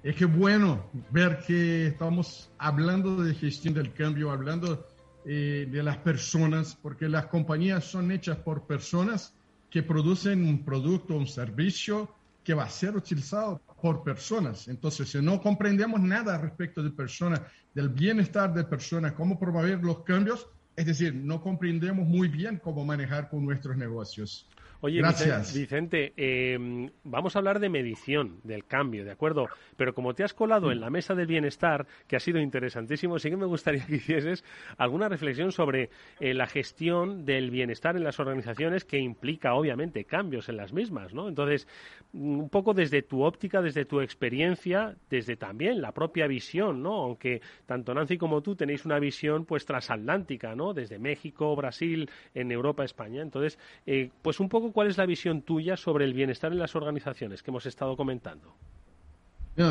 Es 0.02 0.16
que 0.16 0.24
bueno 0.24 0.86
ver 1.12 1.40
que 1.46 1.88
estamos 1.88 2.50
hablando 2.58 3.22
de 3.22 3.36
gestión 3.36 3.74
del 3.74 3.94
cambio, 3.94 4.32
hablando 4.32 4.88
eh, 5.26 5.68
de 5.70 5.84
las 5.84 5.98
personas, 5.98 6.78
porque 6.82 7.10
las 7.10 7.26
compañías 7.26 7.84
son 7.84 8.10
hechas 8.12 8.38
por 8.38 8.66
personas 8.66 9.36
que 9.70 9.84
producen 9.84 10.48
un 10.48 10.64
producto, 10.64 11.16
un 11.16 11.28
servicio 11.28 12.10
que 12.42 12.54
va 12.54 12.64
a 12.64 12.70
ser 12.70 12.96
utilizado 12.96 13.62
por 13.82 14.02
personas. 14.02 14.70
Entonces, 14.70 15.10
si 15.10 15.22
no 15.22 15.42
comprendemos 15.42 16.00
nada 16.00 16.38
respecto 16.38 16.82
de 16.82 16.90
personas, 16.92 17.42
del 17.76 17.90
bienestar 17.90 18.54
de 18.54 18.64
personas, 18.64 19.12
cómo 19.12 19.38
promover 19.38 19.84
los 19.84 20.04
cambios, 20.04 20.48
es 20.80 20.86
decir, 20.86 21.14
no 21.14 21.42
comprendemos 21.42 22.08
muy 22.08 22.30
bien 22.30 22.58
cómo 22.58 22.86
manejar 22.86 23.28
con 23.28 23.44
nuestros 23.44 23.76
negocios. 23.76 24.48
Oye, 24.82 25.00
Gracias. 25.00 25.54
Vicente, 25.54 26.14
em, 26.16 26.90
vamos 27.04 27.36
a 27.36 27.40
hablar 27.40 27.60
de 27.60 27.68
medición 27.68 28.40
del 28.46 28.64
cambio, 28.64 29.04
¿de 29.04 29.12
acuerdo? 29.12 29.48
Pero 29.76 29.94
como 29.94 30.14
te 30.14 30.24
has 30.24 30.34
colado 30.34 30.72
en 30.72 30.80
la 30.80 30.90
mesa 30.90 31.16
del 31.16 31.28
bienestar, 31.28 31.86
que 32.08 32.16
ha 32.16 32.20
sido 32.22 32.40
interesantísimo, 32.40 33.20
sí 33.20 33.30
que 33.30 33.36
me 33.36 33.46
gustaría 33.46 33.86
que 33.88 33.96
hicieses 33.96 34.46
alguna 34.78 35.10
reflexión 35.10 35.52
sobre 35.52 35.90
eh, 36.22 36.34
la 36.34 36.48
gestión 36.48 37.26
del 37.26 37.52
bienestar 37.52 37.98
en 37.98 38.06
las 38.06 38.22
organizaciones 38.22 38.86
que 38.86 39.00
implica, 39.00 39.54
obviamente, 39.54 40.06
cambios 40.06 40.48
en 40.48 40.56
las 40.56 40.72
mismas, 40.72 41.14
¿no? 41.14 41.28
Entonces, 41.28 41.68
un 42.14 42.48
poco 42.48 42.74
desde 42.74 43.02
tu 43.02 43.24
óptica, 43.24 43.62
desde 43.62 43.84
tu 43.84 44.00
experiencia, 44.00 44.96
desde 45.10 45.36
también 45.36 45.82
la 45.82 45.92
propia 45.92 46.26
visión, 46.26 46.82
¿no? 46.82 46.94
Aunque 47.04 47.42
tanto 47.66 47.94
Nancy 47.94 48.18
como 48.18 48.42
tú 48.42 48.56
tenéis 48.56 48.86
una 48.86 48.98
visión, 48.98 49.44
pues, 49.44 49.66
transatlántica, 49.66 50.56
¿no? 50.56 50.69
Desde 50.74 51.00
México, 51.00 51.56
Brasil, 51.56 52.10
en 52.34 52.52
Europa, 52.52 52.84
España. 52.84 53.22
Entonces, 53.22 53.58
eh, 53.86 54.10
pues 54.22 54.40
un 54.40 54.50
poco 54.50 54.72
cuál 54.72 54.88
es 54.88 54.98
la 54.98 55.06
visión 55.06 55.42
tuya 55.42 55.78
sobre 55.78 56.06
el 56.06 56.14
bienestar 56.14 56.52
en 56.52 56.60
las 56.60 56.76
organizaciones 56.76 57.44
que 57.44 57.52
hemos 57.52 57.66
estado 57.66 57.96
comentando. 57.96 58.56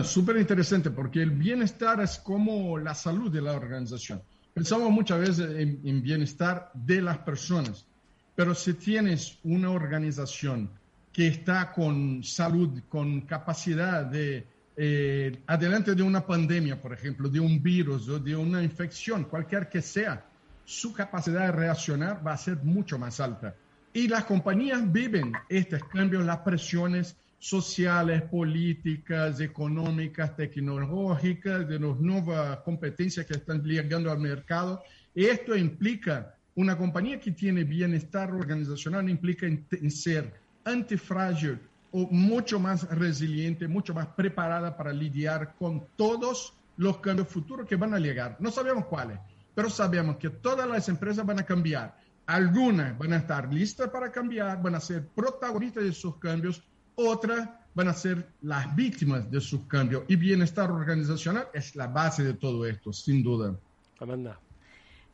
Súper 0.05 0.37
interesante 0.37 0.91
porque 0.91 1.23
el 1.23 1.31
bienestar 1.31 2.01
es 2.03 2.19
como 2.19 2.77
la 2.77 2.95
salud 2.95 3.33
de 3.33 3.41
la 3.41 3.53
organización. 3.55 4.21
Pensamos 4.53 4.91
muchas 4.91 5.21
veces 5.21 5.51
en, 5.57 6.03
bienestar 6.03 6.71
de 6.75 7.01
las 7.01 7.19
personas, 7.19 7.87
pero 8.35 8.55
si 8.55 8.75
tienes 8.75 9.39
una 9.45 9.71
organización 9.71 10.69
que 11.11 11.29
está 11.29 11.73
con 11.73 12.23
salud, 12.23 12.83
con 12.91 13.23
capacidad 13.23 14.05
de, 14.05 14.47
eh, 14.77 15.43
adelante 15.47 15.95
de 15.95 16.03
una 16.03 16.27
pandemia, 16.27 16.79
por 16.81 16.93
ejemplo, 16.93 17.31
de 17.31 17.41
un 17.41 17.63
virus 17.63 18.09
o 18.11 18.19
de 18.19 18.37
una 18.37 18.63
infección, 18.63 19.25
cualquier 19.25 19.71
que 19.71 19.81
sea, 19.81 20.28
su 20.69 20.93
capacidad 20.93 21.47
de 21.47 21.53
reaccionar 21.53 22.21
va 22.25 22.35
a 22.35 22.37
ser 22.37 22.59
mucho 22.63 22.99
más 22.99 23.21
alta. 23.21 23.55
Y 23.95 24.07
las 24.07 24.25
compañías 24.25 24.93
viven 24.93 25.33
estos 25.49 25.83
cambios, 25.85 26.27
las 26.27 26.41
presiones 26.41 27.17
sociales, 27.39 28.21
políticas, 28.25 29.41
económicas, 29.41 30.37
tecnológicas, 30.37 31.67
de 31.67 31.81
las 31.81 31.99
nuevas 31.99 32.59
competencias 32.59 33.25
que 33.25 33.33
están 33.33 33.63
llegando 33.63 34.13
al 34.13 34.19
mercado. 34.19 34.83
Esto 35.15 35.57
implica 35.57 36.35
una 36.55 36.77
compañía 36.77 37.19
que 37.19 37.31
tiene 37.31 37.65
bienestar 37.65 38.31
organizacional, 38.31 39.09
implica 39.09 39.47
en, 39.47 39.91
ser 39.91 40.35
antifrágil 40.65 41.61
o 41.93 42.09
mucho 42.11 42.61
más 42.61 42.87
resiliente, 42.91 43.67
mucho 43.67 43.95
más 43.95 44.09
preparada 44.09 44.77
para 44.77 44.93
lidiar 44.93 45.55
con 45.59 45.87
todos 45.97 46.53
los 46.77 46.99
cambios 46.99 47.29
futuros 47.29 47.67
que 47.67 47.77
van 47.77 47.95
a 47.95 47.99
llegar. 47.99 48.37
No 48.39 48.51
sabemos 48.51 48.85
cuáles, 48.85 49.19
pero 49.59 49.71
sabemos 49.71 50.19
que 50.19 50.31
todas 50.31 50.69
las 50.69 50.89
empresas 50.89 51.27
van 51.27 51.41
a 51.41 51.43
cambiar 51.45 51.93
algunas 52.27 52.97
van 52.97 53.13
a 53.13 53.17
estar 53.17 53.53
listas 53.53 53.91
para 53.91 54.13
cambiar, 54.13 54.63
van 54.63 54.77
a 54.77 54.81
ser 54.81 55.05
protagonistas 55.09 55.83
de 55.83 55.93
sus 55.93 56.17
cambios, 56.19 56.63
otras 56.95 57.49
van 57.75 57.89
a 57.89 57.93
ser 57.93 58.25
las 58.43 58.73
víctimas 58.77 59.29
de 59.29 59.41
sus 59.41 59.63
cambios. 59.63 60.05
Y 60.07 60.15
bienestar 60.15 60.71
organizacional 60.71 61.49
es 61.53 61.75
la 61.75 61.89
base 61.89 62.23
de 62.23 62.35
todo 62.35 62.65
esto, 62.67 62.93
sin 62.93 63.21
duda. 63.21 63.57
Amanda. 63.99 64.39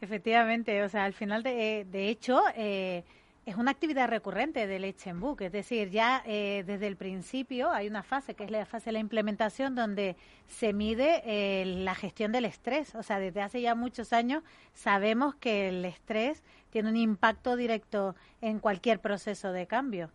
Efectivamente, 0.03 0.83
o 0.83 0.91
sea, 0.91 1.05
al 1.05 1.15
final, 1.15 1.43
de, 1.43 1.87
de 1.91 2.11
hecho, 2.11 2.43
eh, 2.55 3.03
es 3.47 3.57
una 3.57 3.73
actividad 3.73 4.09
recurrente 4.09 4.67
del 4.67 4.95
Book, 5.17 5.43
es 5.43 5.53
decir, 5.53 5.91
ya 5.91 6.23
eh, 6.25 6.65
desde 6.67 6.87
el 6.87 6.97
principio 6.97 7.71
hay 7.71 7.89
una 7.89 8.03
fase 8.03 8.35
que 8.35 8.45
es 8.45 8.51
la 8.51 8.65
fase 8.65 8.87
de 8.87 8.93
la 8.93 8.99
implementación 9.01 9.75
donde 9.75 10.17
se 10.49 10.73
mide 10.73 11.23
eh, 11.27 11.67
la 11.67 11.95
gestión 11.95 12.33
del 12.33 12.47
estrés. 12.47 12.95
O 12.95 13.03
sea, 13.03 13.19
desde 13.19 13.43
hace 13.43 13.61
ya 13.61 13.75
muchos 13.75 14.15
años 14.15 14.43
sabemos 14.73 15.35
que 15.35 15.69
el 15.69 15.85
estrés 15.85 16.43
tiene 16.71 16.89
un 16.89 16.97
impacto 16.97 17.57
directo 17.57 18.15
en 18.41 18.61
cualquier 18.61 19.01
proceso 19.01 19.53
de 19.53 19.67
cambio. 19.67 20.11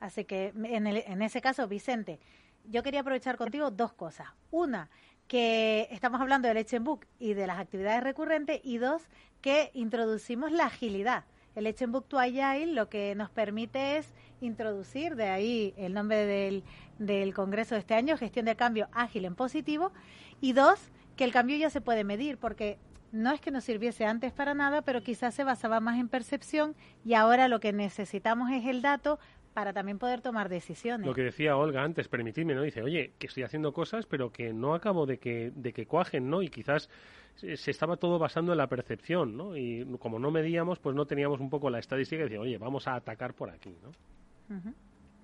Así 0.00 0.24
que 0.24 0.52
en, 0.64 0.86
en 0.86 1.22
ese 1.22 1.40
caso, 1.40 1.68
Vicente, 1.68 2.18
yo 2.64 2.82
quería 2.82 3.00
aprovechar 3.00 3.36
contigo 3.36 3.70
dos 3.70 3.92
cosas. 3.92 4.26
Una, 4.50 4.90
que 5.28 5.86
estamos 5.92 6.20
hablando 6.20 6.48
del 6.48 6.80
Book 6.80 7.06
y 7.20 7.34
de 7.34 7.46
las 7.46 7.60
actividades 7.60 8.02
recurrentes 8.02 8.60
y 8.64 8.78
dos, 8.78 9.02
que 9.40 9.70
introducimos 9.74 10.50
la 10.50 10.66
agilidad 10.66 11.24
el 11.58 11.66
Echenbook 11.66 12.06
to 12.06 12.18
Agile 12.18 12.72
lo 12.72 12.88
que 12.88 13.14
nos 13.14 13.30
permite 13.30 13.98
es 13.98 14.12
introducir, 14.40 15.16
de 15.16 15.28
ahí 15.28 15.74
el 15.76 15.92
nombre 15.92 16.24
del, 16.24 16.62
del 16.98 17.34
Congreso 17.34 17.74
de 17.74 17.80
este 17.80 17.94
año, 17.94 18.16
gestión 18.16 18.46
de 18.46 18.54
cambio 18.54 18.88
ágil 18.92 19.24
en 19.24 19.34
positivo, 19.34 19.92
y 20.40 20.52
dos, 20.52 20.78
que 21.16 21.24
el 21.24 21.32
cambio 21.32 21.56
ya 21.56 21.68
se 21.68 21.80
puede 21.80 22.04
medir, 22.04 22.38
porque 22.38 22.78
no 23.10 23.32
es 23.32 23.40
que 23.40 23.50
nos 23.50 23.64
sirviese 23.64 24.04
antes 24.04 24.32
para 24.32 24.54
nada, 24.54 24.82
pero 24.82 25.02
quizás 25.02 25.34
se 25.34 25.42
basaba 25.42 25.80
más 25.80 25.98
en 25.98 26.08
percepción 26.08 26.76
y 27.04 27.14
ahora 27.14 27.48
lo 27.48 27.58
que 27.58 27.72
necesitamos 27.72 28.50
es 28.52 28.66
el 28.66 28.82
dato 28.82 29.18
para 29.54 29.72
también 29.72 29.98
poder 29.98 30.20
tomar 30.20 30.48
decisiones. 30.48 31.06
Lo 31.06 31.14
que 31.14 31.22
decía 31.22 31.56
Olga 31.56 31.82
antes, 31.82 32.08
permitidme, 32.08 32.54
¿no? 32.54 32.62
Dice, 32.62 32.82
oye, 32.82 33.12
que 33.18 33.26
estoy 33.26 33.42
haciendo 33.42 33.72
cosas, 33.72 34.06
pero 34.06 34.30
que 34.30 34.52
no 34.52 34.74
acabo 34.74 35.06
de 35.06 35.18
que, 35.18 35.52
de 35.54 35.72
que 35.72 35.86
cuajen, 35.86 36.30
¿no? 36.30 36.42
Y 36.42 36.48
quizás 36.48 36.88
se 37.34 37.70
estaba 37.70 37.96
todo 37.96 38.18
basando 38.18 38.52
en 38.52 38.58
la 38.58 38.66
percepción, 38.66 39.36
¿no? 39.36 39.56
Y 39.56 39.86
como 39.98 40.18
no 40.18 40.30
medíamos, 40.30 40.78
pues 40.78 40.96
no 40.96 41.06
teníamos 41.06 41.40
un 41.40 41.50
poco 41.50 41.70
la 41.70 41.78
estadística 41.78 42.22
y 42.22 42.24
decía, 42.24 42.40
oye, 42.40 42.58
vamos 42.58 42.88
a 42.88 42.94
atacar 42.94 43.34
por 43.34 43.50
aquí, 43.50 43.76
¿no? 43.82 43.92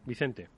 Vicente. 0.05 0.49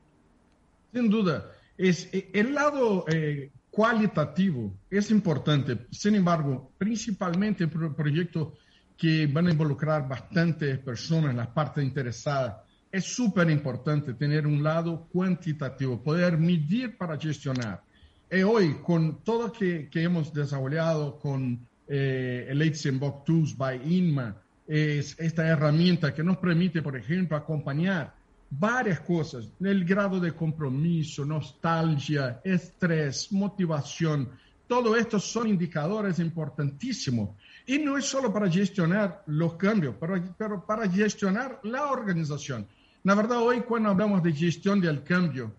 Sin 0.93 1.09
duda. 1.09 1.51
Es, 1.77 2.12
eh, 2.12 2.31
el 2.33 2.55
lado 2.55 3.05
eh, 3.09 3.51
cualitativo 3.71 4.75
es 4.91 5.11
importante. 5.11 5.87
Sin 5.91 6.14
embargo, 6.14 6.73
principalmente 6.79 7.64
en 7.64 7.95
proyectos 7.95 8.55
que 8.97 9.27
van 9.27 9.47
a 9.47 9.51
involucrar 9.51 10.09
bastantes 10.09 10.79
personas, 10.79 11.35
las 11.35 11.49
partes 11.49 11.85
interesadas, 11.85 12.66
es 12.97 13.05
súper 13.05 13.51
importante 13.51 14.14
tener 14.14 14.47
un 14.47 14.62
lado 14.62 15.07
cuantitativo, 15.12 16.03
poder 16.03 16.38
medir 16.38 16.97
para 16.97 17.18
gestionar. 17.18 17.82
Y 18.30 18.42
hoy, 18.42 18.76
con 18.82 19.22
todo 19.22 19.53
que, 19.53 19.90
que 19.90 20.03
hemos 20.03 20.32
desarrollado 20.32 21.18
con 21.18 21.61
eh, 21.86 22.47
el 22.49 22.99
Box 22.99 23.24
Tools 23.24 23.57
by 23.57 23.80
INMA, 23.84 24.34
es 24.66 25.14
esta 25.18 25.47
herramienta 25.47 26.14
que 26.14 26.24
nos 26.24 26.38
permite, 26.38 26.80
por 26.80 26.97
ejemplo, 26.97 27.36
acompañar 27.36 28.14
varias 28.49 29.01
cosas, 29.01 29.47
el 29.61 29.84
grado 29.84 30.18
de 30.18 30.32
compromiso, 30.32 31.22
nostalgia, 31.26 32.40
estrés, 32.44 33.30
motivación, 33.30 34.30
todo 34.66 34.97
esto 34.97 35.20
son 35.20 35.49
indicadores 35.49 36.18
importantísimos. 36.18 37.36
Y 37.66 37.78
no 37.78 37.99
es 37.99 38.07
solo 38.07 38.32
para 38.32 38.51
gestionar 38.51 39.22
los 39.26 39.55
cambios, 39.55 39.94
pero, 40.01 40.20
pero 40.38 40.64
para 40.64 40.88
gestionar 40.88 41.61
la 41.62 41.90
organización. 41.90 42.66
La 43.07 43.14
verdad, 43.14 43.38
hoy 43.38 43.61
cuando 43.61 43.90
hablamos 43.90 44.20
de 44.20 44.32
gestión 44.32 44.80
del 44.80 45.04
cambio, 45.04 45.54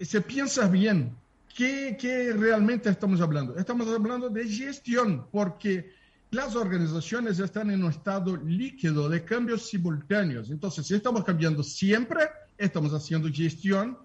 se 0.00 0.22
piensa 0.22 0.66
bien, 0.66 1.14
¿Qué, 1.54 2.34
realmente 2.38 2.88
estamos 2.88 3.20
hablando? 3.20 3.54
Estamos 3.58 3.86
hablando 3.88 4.30
de 4.30 4.48
gestión, 4.48 5.26
porque 5.30 5.92
las 6.30 6.56
organizaciones 6.56 7.38
están 7.38 7.70
en 7.70 7.84
un 7.84 7.90
estado 7.90 8.34
líquido 8.34 9.10
de 9.10 9.22
cambios 9.22 9.68
simultáneos. 9.68 10.50
Entonces, 10.50 10.86
si 10.86 10.94
estamos 10.94 11.22
cambiando 11.22 11.62
siempre, 11.62 12.20
estamos 12.56 12.94
haciendo 12.94 13.28
gestión. 13.30 13.98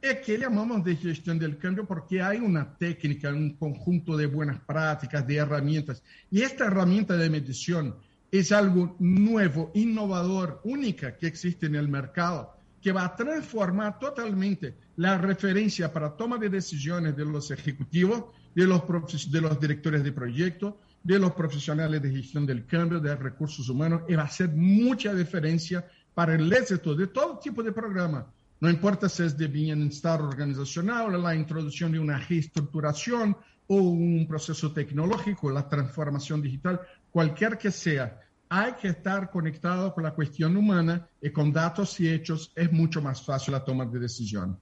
¿Y 0.00 0.24
que 0.24 0.38
llamamos 0.38 0.82
de 0.84 0.96
gestión 0.96 1.38
del 1.38 1.58
cambio? 1.58 1.84
Porque 1.84 2.22
hay 2.22 2.38
una 2.38 2.78
técnica, 2.78 3.28
un 3.28 3.50
conjunto 3.56 4.16
de 4.16 4.24
buenas 4.24 4.58
prácticas, 4.60 5.26
de 5.26 5.36
herramientas. 5.36 6.02
Y 6.30 6.40
esta 6.40 6.64
herramienta 6.64 7.14
de 7.14 7.28
medición 7.28 7.94
es 8.32 8.50
algo 8.50 8.96
nuevo, 8.98 9.70
innovador, 9.74 10.62
única 10.64 11.16
que 11.18 11.26
existe 11.26 11.66
en 11.66 11.76
el 11.76 11.88
mercado 11.88 12.56
que 12.80 12.90
va 12.90 13.04
a 13.04 13.14
transformar 13.14 13.98
totalmente 14.00 14.74
la 14.96 15.18
referencia 15.18 15.92
para 15.92 16.16
toma 16.16 16.38
de 16.38 16.48
decisiones 16.48 17.14
de 17.14 17.24
los 17.24 17.50
ejecutivos, 17.50 18.24
de 18.54 18.66
los, 18.66 18.82
de 19.30 19.40
los 19.40 19.60
directores 19.60 20.02
de 20.02 20.12
proyecto, 20.12 20.80
de 21.04 21.18
los 21.18 21.32
profesionales 21.32 22.02
de 22.02 22.10
gestión 22.10 22.46
del 22.46 22.66
cambio, 22.66 22.98
de 22.98 23.14
recursos 23.14 23.68
humanos, 23.68 24.02
y 24.08 24.14
va 24.14 24.22
a 24.22 24.26
hacer 24.26 24.50
mucha 24.50 25.14
diferencia 25.14 25.86
para 26.14 26.34
el 26.34 26.52
éxito 26.52 26.94
de 26.94 27.06
todo 27.06 27.38
tipo 27.38 27.62
de 27.62 27.70
programa. 27.70 28.26
No 28.60 28.70
importa 28.70 29.08
si 29.08 29.24
es 29.24 29.36
de 29.36 29.46
bienestar 29.46 30.20
organizacional, 30.22 31.22
la 31.22 31.34
introducción 31.34 31.92
de 31.92 31.98
una 31.98 32.18
reestructuración 32.18 33.36
o 33.68 33.76
un 33.76 34.26
proceso 34.28 34.72
tecnológico, 34.72 35.50
la 35.50 35.68
transformación 35.68 36.42
digital, 36.42 36.80
cualquier 37.12 37.58
que 37.58 37.70
sea, 37.70 38.20
hay 38.48 38.72
que 38.72 38.88
estar 38.88 39.30
conectado 39.30 39.94
con 39.94 40.02
la 40.02 40.12
cuestión 40.12 40.56
humana 40.56 41.06
y 41.20 41.30
con 41.30 41.52
datos 41.52 42.00
y 42.00 42.10
hechos 42.10 42.52
es 42.56 42.72
mucho 42.72 43.00
más 43.00 43.24
fácil 43.24 43.52
la 43.52 43.64
toma 43.64 43.86
de 43.86 44.00
decisión. 44.00 44.58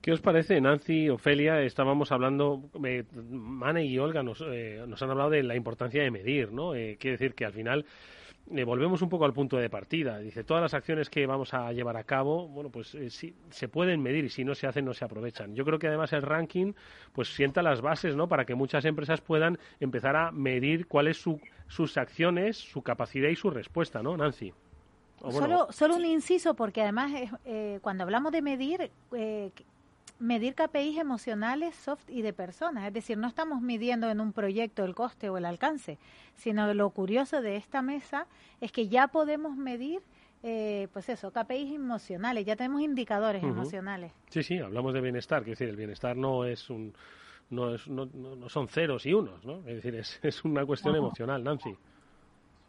¿Qué 0.00 0.12
os 0.12 0.20
parece, 0.20 0.60
Nancy, 0.60 1.10
Ofelia? 1.10 1.60
Estábamos 1.62 2.10
hablando, 2.12 2.70
eh, 2.84 3.04
Mane 3.30 3.84
y 3.84 3.98
Olga 3.98 4.22
nos, 4.22 4.42
eh, 4.46 4.82
nos, 4.86 5.02
han 5.02 5.10
hablado 5.10 5.30
de 5.30 5.42
la 5.42 5.54
importancia 5.54 6.02
de 6.02 6.10
medir, 6.10 6.52
¿no? 6.52 6.74
Eh, 6.74 6.96
quiere 6.98 7.18
decir 7.18 7.34
que 7.34 7.44
al 7.44 7.52
final 7.52 7.84
eh, 8.54 8.64
volvemos 8.64 9.02
un 9.02 9.08
poco 9.08 9.24
al 9.24 9.32
punto 9.32 9.56
de 9.56 9.70
partida. 9.70 10.18
Dice, 10.18 10.44
todas 10.44 10.62
las 10.62 10.74
acciones 10.74 11.08
que 11.08 11.26
vamos 11.26 11.54
a 11.54 11.72
llevar 11.72 11.96
a 11.96 12.04
cabo, 12.04 12.48
bueno, 12.48 12.70
pues 12.70 12.94
eh, 12.94 13.10
sí, 13.10 13.34
se 13.50 13.68
pueden 13.68 14.02
medir 14.02 14.24
y 14.24 14.28
si 14.28 14.44
no 14.44 14.54
se 14.54 14.66
hacen, 14.66 14.84
no 14.84 14.94
se 14.94 15.04
aprovechan. 15.04 15.54
Yo 15.54 15.64
creo 15.64 15.78
que 15.78 15.88
además 15.88 16.12
el 16.12 16.22
ranking, 16.22 16.72
pues 17.12 17.28
sienta 17.28 17.62
las 17.62 17.80
bases, 17.80 18.16
¿no? 18.16 18.28
Para 18.28 18.44
que 18.44 18.54
muchas 18.54 18.84
empresas 18.84 19.20
puedan 19.20 19.58
empezar 19.78 20.16
a 20.16 20.30
medir 20.32 20.86
cuáles 20.86 21.20
su, 21.20 21.40
sus 21.68 21.96
acciones, 21.96 22.56
su 22.56 22.82
capacidad 22.82 23.28
y 23.28 23.36
su 23.36 23.50
respuesta, 23.50 24.02
¿no, 24.02 24.16
Nancy? 24.16 24.52
solo, 25.30 25.68
solo 25.70 25.96
un 25.96 26.04
inciso, 26.06 26.54
porque 26.54 26.80
además 26.82 27.12
eh, 27.44 27.78
cuando 27.82 28.04
hablamos 28.04 28.32
de 28.32 28.42
medir, 28.42 28.90
eh, 29.12 29.50
medir 30.20 30.54
KPIs 30.54 30.98
emocionales, 30.98 31.74
soft 31.74 32.08
y 32.08 32.22
de 32.22 32.32
personas. 32.32 32.86
Es 32.86 32.92
decir, 32.92 33.18
no 33.18 33.26
estamos 33.26 33.60
midiendo 33.62 34.08
en 34.10 34.20
un 34.20 34.32
proyecto 34.32 34.84
el 34.84 34.94
coste 34.94 35.30
o 35.30 35.38
el 35.38 35.44
alcance, 35.44 35.98
sino 36.36 36.72
lo 36.74 36.90
curioso 36.90 37.40
de 37.40 37.56
esta 37.56 37.82
mesa 37.82 38.26
es 38.60 38.70
que 38.70 38.88
ya 38.88 39.08
podemos 39.08 39.56
medir, 39.56 40.02
eh, 40.42 40.88
pues 40.92 41.08
eso, 41.08 41.32
KPIs 41.32 41.72
emocionales, 41.72 42.44
ya 42.44 42.54
tenemos 42.54 42.82
indicadores 42.82 43.42
emocionales. 43.42 44.12
Sí, 44.28 44.42
sí, 44.42 44.58
hablamos 44.58 44.94
de 44.94 45.00
bienestar, 45.00 45.40
quiero 45.42 45.52
decir, 45.52 45.68
el 45.68 45.76
bienestar 45.76 46.16
no 46.16 46.44
es 46.44 46.70
un... 46.70 46.94
No, 47.48 47.74
es, 47.74 47.88
no, 47.88 48.06
no 48.06 48.48
son 48.48 48.68
ceros 48.68 49.04
y 49.06 49.12
unos, 49.12 49.44
¿no? 49.44 49.58
Es 49.66 49.82
decir, 49.82 49.96
es, 49.96 50.20
es 50.22 50.44
una 50.44 50.64
cuestión 50.64 50.94
emocional, 50.94 51.42
Nancy. 51.42 51.76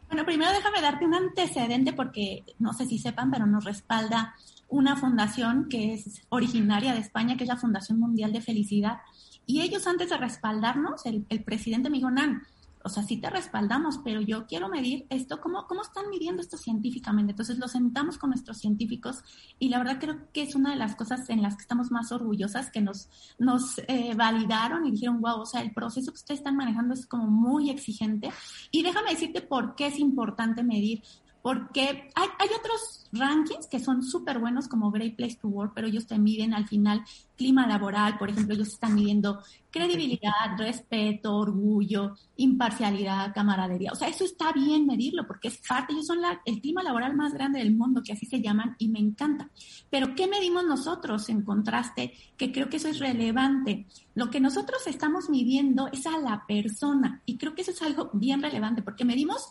Bueno, 0.08 0.26
primero 0.26 0.50
déjame 0.52 0.82
darte 0.82 1.06
un 1.06 1.14
antecedente 1.14 1.94
porque 1.94 2.42
no 2.58 2.74
sé 2.74 2.84
si 2.84 2.98
sepan, 2.98 3.30
pero 3.30 3.46
nos 3.46 3.64
respalda 3.64 4.34
una 4.72 4.96
fundación 4.96 5.68
que 5.68 5.92
es 5.92 6.22
originaria 6.30 6.94
de 6.94 7.00
España, 7.00 7.36
que 7.36 7.44
es 7.44 7.48
la 7.48 7.58
Fundación 7.58 8.00
Mundial 8.00 8.32
de 8.32 8.40
Felicidad. 8.40 9.00
Y 9.44 9.60
ellos 9.60 9.86
antes 9.86 10.08
de 10.08 10.16
respaldarnos, 10.16 11.04
el, 11.04 11.24
presidente 11.44 11.90
me 11.90 11.98
dijo, 11.98 12.10
Nan, 12.10 12.42
o 12.82 12.88
sea, 12.88 13.02
sí 13.02 13.18
te 13.18 13.28
respaldamos, 13.28 14.00
pero 14.02 14.22
yo 14.22 14.46
quiero 14.46 14.70
medir 14.70 15.06
esto, 15.10 15.42
¿cómo, 15.42 15.66
¿cómo 15.68 15.82
están 15.82 16.08
midiendo 16.08 16.40
esto 16.40 16.56
científicamente? 16.56 17.32
Entonces 17.32 17.58
lo 17.58 17.68
sentamos 17.68 18.16
con 18.16 18.30
nuestros 18.30 18.58
científicos 18.58 19.22
y 19.58 19.68
la 19.68 19.76
verdad 19.76 19.98
creo 20.00 20.32
que 20.32 20.42
es 20.42 20.54
una 20.54 20.70
de 20.70 20.76
las 20.76 20.96
cosas 20.96 21.28
en 21.28 21.42
las 21.42 21.54
que 21.56 21.62
estamos 21.62 21.90
más 21.90 22.10
orgullosas, 22.10 22.70
que 22.70 22.80
nos, 22.80 23.10
nos 23.38 23.78
eh, 23.88 24.14
validaron 24.16 24.86
y 24.86 24.90
dijeron, 24.90 25.20
wow, 25.20 25.42
o 25.42 25.46
sea, 25.46 25.60
el 25.60 25.72
proceso 25.72 26.12
que 26.12 26.16
ustedes 26.18 26.40
están 26.40 26.56
manejando 26.56 26.94
es 26.94 27.06
como 27.06 27.26
muy 27.26 27.68
exigente. 27.68 28.30
Y 28.70 28.82
déjame 28.82 29.10
decirte 29.10 29.42
por 29.42 29.74
qué 29.74 29.88
es 29.88 29.98
importante 29.98 30.64
medir 30.64 31.02
porque 31.42 32.10
hay, 32.14 32.28
hay 32.38 32.48
otros 32.58 33.08
rankings 33.12 33.66
que 33.66 33.80
son 33.80 34.02
súper 34.02 34.38
bueos 34.38 34.68
como 34.68 34.90
Great 34.90 35.16
Place 35.16 35.36
to 35.40 35.48
Work, 35.48 35.72
pero 35.74 35.86
ellos 35.86 36.06
te 36.06 36.18
miden 36.18 36.54
al 36.54 36.66
final 36.66 37.04
clima 37.36 37.66
laboral, 37.66 38.18
por 38.18 38.30
ejemplo, 38.30 38.54
ellos 38.54 38.68
están 38.68 38.94
midiendo 38.94 39.42
credibilidad, 39.70 40.56
respeto, 40.56 41.34
orgullo, 41.34 42.14
imparcialidad, 42.36 43.34
camaradería. 43.34 43.90
O 43.90 43.96
sea, 43.96 44.08
eso 44.08 44.24
está 44.24 44.52
bien 44.52 44.86
medirlo 44.86 45.26
porque 45.26 45.48
es 45.48 45.58
parte, 45.66 45.92
ellos 45.92 46.06
son 46.06 46.20
la, 46.20 46.40
el 46.44 46.60
clima 46.60 46.82
laboral 46.82 47.16
más 47.16 47.32
grande 47.32 47.58
del 47.58 47.74
mundo, 47.74 48.02
que 48.04 48.12
así 48.12 48.26
se 48.26 48.40
llaman, 48.40 48.76
y 48.78 48.88
me 48.88 49.00
encanta. 49.00 49.50
Pero 49.90 50.14
¿qué 50.14 50.28
medimos 50.28 50.64
nosotros 50.64 51.28
en 51.30 51.42
contraste? 51.42 52.12
Que 52.36 52.52
creo 52.52 52.68
que 52.68 52.76
eso 52.76 52.88
es 52.88 53.00
relevante. 53.00 53.86
Lo 54.14 54.30
que 54.30 54.40
nosotros 54.40 54.86
estamos 54.86 55.28
midiendo 55.28 55.88
es 55.88 56.06
a 56.06 56.18
la 56.18 56.44
persona, 56.46 57.22
y 57.26 57.36
creo 57.38 57.54
que 57.54 57.62
eso 57.62 57.72
es 57.72 57.82
algo 57.82 58.10
bien 58.12 58.42
relevante 58.42 58.82
porque 58.82 59.04
medimos 59.04 59.48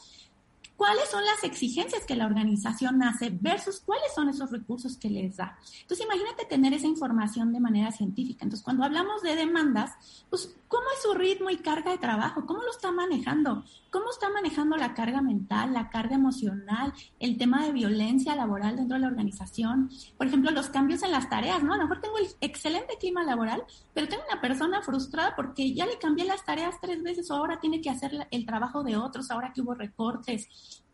cuáles 0.82 1.12
son 1.12 1.24
las 1.24 1.44
exigencias 1.44 2.06
que 2.08 2.16
la 2.16 2.26
organización 2.26 3.04
hace 3.04 3.30
versus 3.30 3.82
cuáles 3.82 4.12
son 4.16 4.30
esos 4.30 4.50
recursos 4.50 4.98
que 4.98 5.12
les 5.12 5.38
da. 5.38 5.56
Entonces, 5.80 6.04
imagínate 6.04 6.46
tener 6.46 6.74
esa 6.74 6.88
información 6.88 7.54
de 7.54 7.60
manera 7.60 7.92
científica. 7.92 8.46
Entonces, 8.46 8.64
cuando 8.64 8.84
hablamos 8.84 9.22
de 9.22 9.36
demandas, 9.36 9.92
pues, 10.32 10.56
¿cómo 10.72 10.86
es 10.96 11.02
su 11.04 11.14
ritmo 11.14 11.50
y 11.50 11.58
carga 11.58 11.92
de 11.92 11.98
trabajo? 11.98 12.46
¿Cómo 12.46 12.64
lo 12.64 12.72
está 12.72 12.94
manejando? 12.94 13.66
¿Cómo 13.90 14.10
está 14.10 14.30
manejando 14.30 14.78
la 14.78 14.94
carga 14.94 15.22
mental, 15.22 15.74
la 15.74 15.90
carga 15.90 16.16
emocional, 16.16 16.94
el 17.20 17.38
tema 17.38 17.66
de 17.66 17.74
violencia 17.74 18.36
laboral 18.36 18.78
dentro 18.78 18.96
de 18.96 19.02
la 19.02 19.08
organización? 19.08 19.90
Por 20.18 20.28
ejemplo, 20.28 20.50
los 20.52 20.70
cambios 20.70 21.04
en 21.04 21.12
las 21.12 21.30
tareas, 21.30 21.62
¿no? 21.62 21.74
A 21.74 21.78
lo 21.78 21.84
mejor 21.84 22.00
tengo 22.00 22.18
el 22.18 22.28
excelente 22.40 22.98
clima 22.98 23.26
laboral, 23.26 23.66
pero 23.94 24.08
tengo 24.08 24.24
una 24.32 24.40
persona 24.40 24.82
frustrada 24.82 25.36
porque 25.36 25.74
ya 25.74 25.86
le 25.86 26.00
cambié 26.00 26.24
las 26.24 26.46
tareas 26.46 26.80
tres 26.82 27.04
veces 27.04 27.30
o 27.30 27.36
ahora 27.36 27.60
tiene 27.60 27.82
que 27.82 27.90
hacer 27.90 28.28
el 28.32 28.46
trabajo 28.46 28.82
de 28.82 28.96
otros, 28.96 29.30
ahora 29.30 29.52
que 29.54 29.62
hubo 29.62 29.74
recortes 29.74 30.48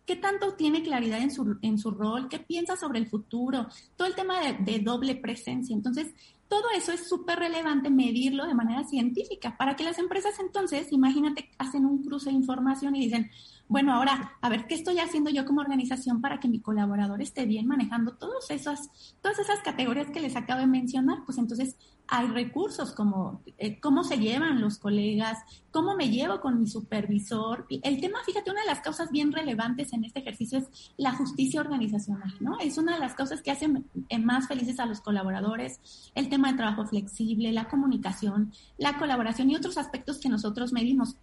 qué 0.08 0.16
tanto 0.16 0.54
tiene 0.54 0.82
claridad 0.82 1.22
en 1.22 1.30
su, 1.30 1.58
en 1.62 1.78
su 1.78 1.92
rol, 1.92 2.30
qué 2.30 2.40
piensa 2.40 2.78
sobre 2.78 2.98
el 2.98 3.08
futuro, 3.08 3.68
todo 3.98 4.08
el 4.08 4.16
tema 4.16 4.40
de, 4.40 4.54
de 4.54 4.80
doble 4.80 5.16
presencia. 5.16 5.76
Entonces, 5.76 6.14
todo 6.48 6.64
eso 6.76 6.92
es 6.92 7.08
súper 7.08 7.40
relevante 7.40 7.90
medirlo 7.90 8.46
de 8.46 8.54
manera 8.54 8.84
científica 8.84 9.58
para 9.58 9.76
que 9.76 9.84
las 9.84 10.00
empresas 10.00 10.40
entonces, 10.40 10.92
imagínate, 10.92 11.50
hacen 11.58 11.86
un 11.86 12.04
cruce 12.04 12.30
de 12.30 12.36
información 12.36 12.96
y 12.96 13.06
dicen, 13.06 13.30
bueno, 13.68 13.94
ahora, 13.94 14.38
a 14.42 14.50
ver, 14.50 14.66
¿qué 14.66 14.76
estoy 14.76 15.00
haciendo 15.00 15.30
yo 15.30 15.46
como 15.46 15.62
organización 15.62 16.22
para 16.22 16.40
que 16.40 16.48
mi 16.48 16.62
colaborador 16.62 17.22
esté 17.22 17.46
bien 17.46 17.68
manejando 17.68 18.16
todas 18.16 18.50
esas, 18.50 19.16
todas 19.22 19.40
esas 19.40 19.60
categorías 19.60 20.10
que 20.10 20.22
les 20.22 20.36
acabo 20.38 20.62
de 20.62 20.68
mencionar? 20.68 21.24
Pues 21.26 21.38
entonces 21.38 21.76
hay 22.08 22.28
recursos 22.28 22.92
como 22.94 23.42
eh, 23.58 23.80
cómo 23.80 24.04
se 24.04 24.18
llevan 24.18 24.62
los 24.62 24.78
colegas, 24.78 25.40
cómo 25.72 25.96
me 25.96 26.10
llevo 26.10 26.40
con 26.40 26.60
mi 26.60 26.68
supervisor. 26.68 27.66
El 27.70 28.00
tema, 28.00 28.20
fíjate, 28.26 28.50
una 28.50 28.62
de 28.62 28.68
las 28.68 28.80
causas 28.80 29.12
bien 29.12 29.32
relevantes 29.32 29.92
en 29.94 30.06
este 30.06 30.20
ejercicio 30.20 30.60
es 30.60 30.92
la 30.96 31.12
justicia 31.14 31.60
organizacional, 31.60 32.34
¿no? 32.40 32.58
Es 32.60 32.78
una 32.78 32.94
de 32.94 33.00
las 33.00 33.14
causas 33.14 33.42
que 33.42 33.52
hacen 33.52 33.86
eh, 34.10 34.20
más 34.20 34.48
felices 34.48 34.80
a 34.80 34.86
los 34.86 35.02
colaboradores, 35.02 36.12
el 36.16 36.30
tema 36.30 36.52
de 36.52 36.58
trabajo 36.58 36.86
flexible, 36.86 37.52
la 37.52 37.68
comunicación, 37.68 38.54
la 38.78 38.98
colaboración 38.98 39.50
y 39.50 39.56
otros 39.56 39.78
aspectos 39.78 40.20
que 40.20 40.30
nosotros 40.30 40.72
medimos. 40.72 41.18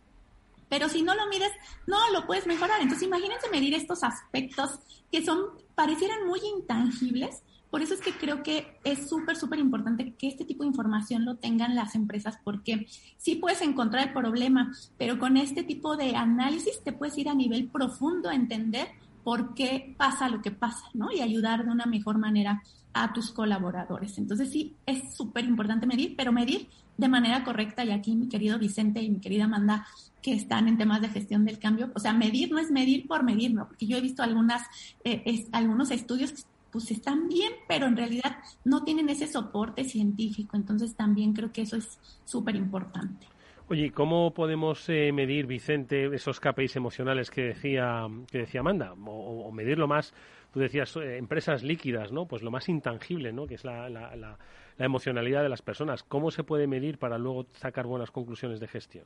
Pero 0.68 0.88
si 0.88 1.02
no 1.02 1.14
lo 1.14 1.28
mides, 1.28 1.52
no 1.86 1.96
lo 2.12 2.26
puedes 2.26 2.46
mejorar. 2.46 2.80
Entonces, 2.80 3.06
imagínense 3.06 3.48
medir 3.50 3.74
estos 3.74 4.02
aspectos 4.02 4.80
que 5.10 5.24
son, 5.24 5.38
parecieran 5.74 6.26
muy 6.26 6.40
intangibles, 6.40 7.42
por 7.74 7.82
eso 7.82 7.94
es 7.94 8.00
que 8.00 8.12
creo 8.12 8.44
que 8.44 8.78
es 8.84 9.08
súper, 9.08 9.34
súper 9.34 9.58
importante 9.58 10.14
que 10.16 10.28
este 10.28 10.44
tipo 10.44 10.62
de 10.62 10.68
información 10.68 11.24
lo 11.24 11.38
tengan 11.38 11.74
las 11.74 11.96
empresas, 11.96 12.38
porque 12.44 12.86
sí 13.16 13.34
puedes 13.34 13.62
encontrar 13.62 14.06
el 14.06 14.12
problema, 14.12 14.72
pero 14.96 15.18
con 15.18 15.36
este 15.36 15.64
tipo 15.64 15.96
de 15.96 16.14
análisis 16.14 16.84
te 16.84 16.92
puedes 16.92 17.18
ir 17.18 17.28
a 17.28 17.34
nivel 17.34 17.66
profundo 17.66 18.28
a 18.28 18.36
entender 18.36 18.86
por 19.24 19.54
qué 19.54 19.92
pasa 19.98 20.28
lo 20.28 20.40
que 20.40 20.52
pasa, 20.52 20.84
¿no? 20.92 21.10
Y 21.10 21.20
ayudar 21.20 21.64
de 21.64 21.72
una 21.72 21.86
mejor 21.86 22.16
manera 22.16 22.62
a 22.92 23.12
tus 23.12 23.32
colaboradores. 23.32 24.18
Entonces 24.18 24.52
sí, 24.52 24.76
es 24.86 25.12
súper 25.16 25.44
importante 25.44 25.84
medir, 25.84 26.14
pero 26.16 26.30
medir 26.30 26.68
de 26.96 27.08
manera 27.08 27.42
correcta. 27.42 27.84
Y 27.84 27.90
aquí 27.90 28.14
mi 28.14 28.28
querido 28.28 28.56
Vicente 28.56 29.02
y 29.02 29.10
mi 29.10 29.18
querida 29.18 29.46
Amanda, 29.46 29.84
que 30.22 30.32
están 30.32 30.68
en 30.68 30.78
temas 30.78 31.00
de 31.00 31.08
gestión 31.08 31.44
del 31.44 31.58
cambio, 31.58 31.90
o 31.92 31.98
sea, 31.98 32.12
medir 32.12 32.52
no 32.52 32.60
es 32.60 32.70
medir 32.70 33.08
por 33.08 33.24
medir, 33.24 33.52
¿no? 33.52 33.66
Porque 33.66 33.88
yo 33.88 33.96
he 33.96 34.00
visto 34.00 34.22
algunas, 34.22 34.62
eh, 35.02 35.44
algunos 35.50 35.90
estudios 35.90 36.46
pues 36.74 36.90
están 36.90 37.28
bien, 37.28 37.52
pero 37.68 37.86
en 37.86 37.96
realidad 37.96 38.38
no 38.64 38.82
tienen 38.82 39.08
ese 39.08 39.28
soporte 39.28 39.84
científico. 39.84 40.56
Entonces 40.56 40.96
también 40.96 41.32
creo 41.32 41.52
que 41.52 41.62
eso 41.62 41.76
es 41.76 42.00
súper 42.24 42.56
importante. 42.56 43.28
Oye, 43.68 43.92
¿cómo 43.92 44.34
podemos 44.34 44.88
eh, 44.88 45.12
medir, 45.12 45.46
Vicente, 45.46 46.12
esos 46.12 46.40
KPIs 46.40 46.74
emocionales 46.74 47.30
que 47.30 47.42
decía, 47.42 48.08
que 48.28 48.38
decía 48.38 48.58
Amanda? 48.58 48.92
O, 49.06 49.52
medirlo 49.52 49.86
más, 49.86 50.12
tú 50.52 50.58
decías, 50.58 50.96
eh, 50.96 51.16
empresas 51.16 51.62
líquidas, 51.62 52.10
¿no? 52.10 52.26
Pues 52.26 52.42
lo 52.42 52.50
más 52.50 52.68
intangible, 52.68 53.32
¿no? 53.32 53.46
Que 53.46 53.54
es 53.54 53.64
la, 53.64 53.88
la, 53.88 54.16
la, 54.16 54.36
emocionalidad 54.76 55.44
de 55.44 55.50
las 55.50 55.62
personas. 55.62 56.02
¿Cómo 56.02 56.32
se 56.32 56.42
puede 56.42 56.66
medir 56.66 56.98
para 56.98 57.18
luego 57.18 57.46
sacar 57.52 57.86
buenas 57.86 58.10
conclusiones 58.10 58.58
de 58.58 58.66
gestión? 58.66 59.04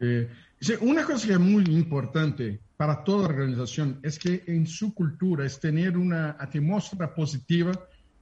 Eh, 0.00 0.28
una 0.80 1.04
cosa 1.04 1.26
que 1.26 1.32
es 1.34 1.40
muy 1.40 1.64
importante 1.64 2.60
para 2.76 3.04
toda 3.04 3.28
organización 3.28 3.98
es 4.02 4.18
que 4.18 4.42
en 4.46 4.66
su 4.66 4.94
cultura 4.94 5.44
es 5.44 5.60
tener 5.60 5.96
una 5.96 6.36
atmósfera 6.38 7.14
positiva 7.14 7.72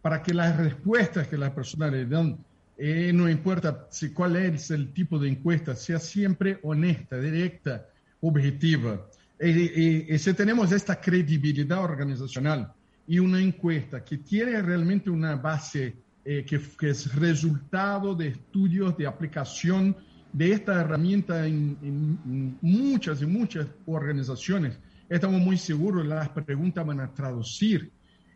para 0.03 0.23
que 0.23 0.35
las 0.35 0.57
respuestas 0.57 1.29
que 1.29 1.39
las 1.39 1.51
personas 1.51 1.93
le 1.93 2.07
dan, 2.07 2.39
eh, 2.77 3.13
no 3.13 3.29
importa 3.29 3.87
si 3.91 4.11
cuál 4.11 4.37
es 4.37 4.71
el 4.71 4.93
tipo 4.93 5.19
de 5.19 5.29
encuesta, 5.29 5.75
sea 5.75 5.99
siempre 5.99 6.59
honesta, 6.63 7.19
directa, 7.19 7.87
objetiva. 8.21 9.05
Y, 9.41 10.19
si 10.19 10.35
tenemos 10.35 10.73
esta 10.73 11.01
credibilidad 11.01 11.83
organizacional, 11.83 12.73
y 13.07 13.19
una 13.19 13.41
encuesta 13.41 14.05
que 14.05 14.19
tiene 14.19 14.61
realmente 14.61 15.09
una 15.09 15.35
base 15.37 15.97
eh, 16.25 16.45
que, 16.45 16.91
es 16.91 17.15
resultado 17.15 18.15
de 18.15 18.29
estudios 18.29 18.97
de 18.99 19.07
aplicación 19.07 19.97
de 20.33 20.53
esta 20.53 20.81
herramienta 20.81 21.47
en, 21.47 22.59
muchas 22.61 23.23
y 23.23 23.27
muchas 23.27 23.67
organizaciones, 23.87 24.79
estamos 25.09 25.41
muy 25.41 25.57
seguros 25.57 26.07
las 26.07 26.29
preguntas 26.29 26.85
van 26.85 27.01
a 27.01 27.13
traducir 27.13 27.91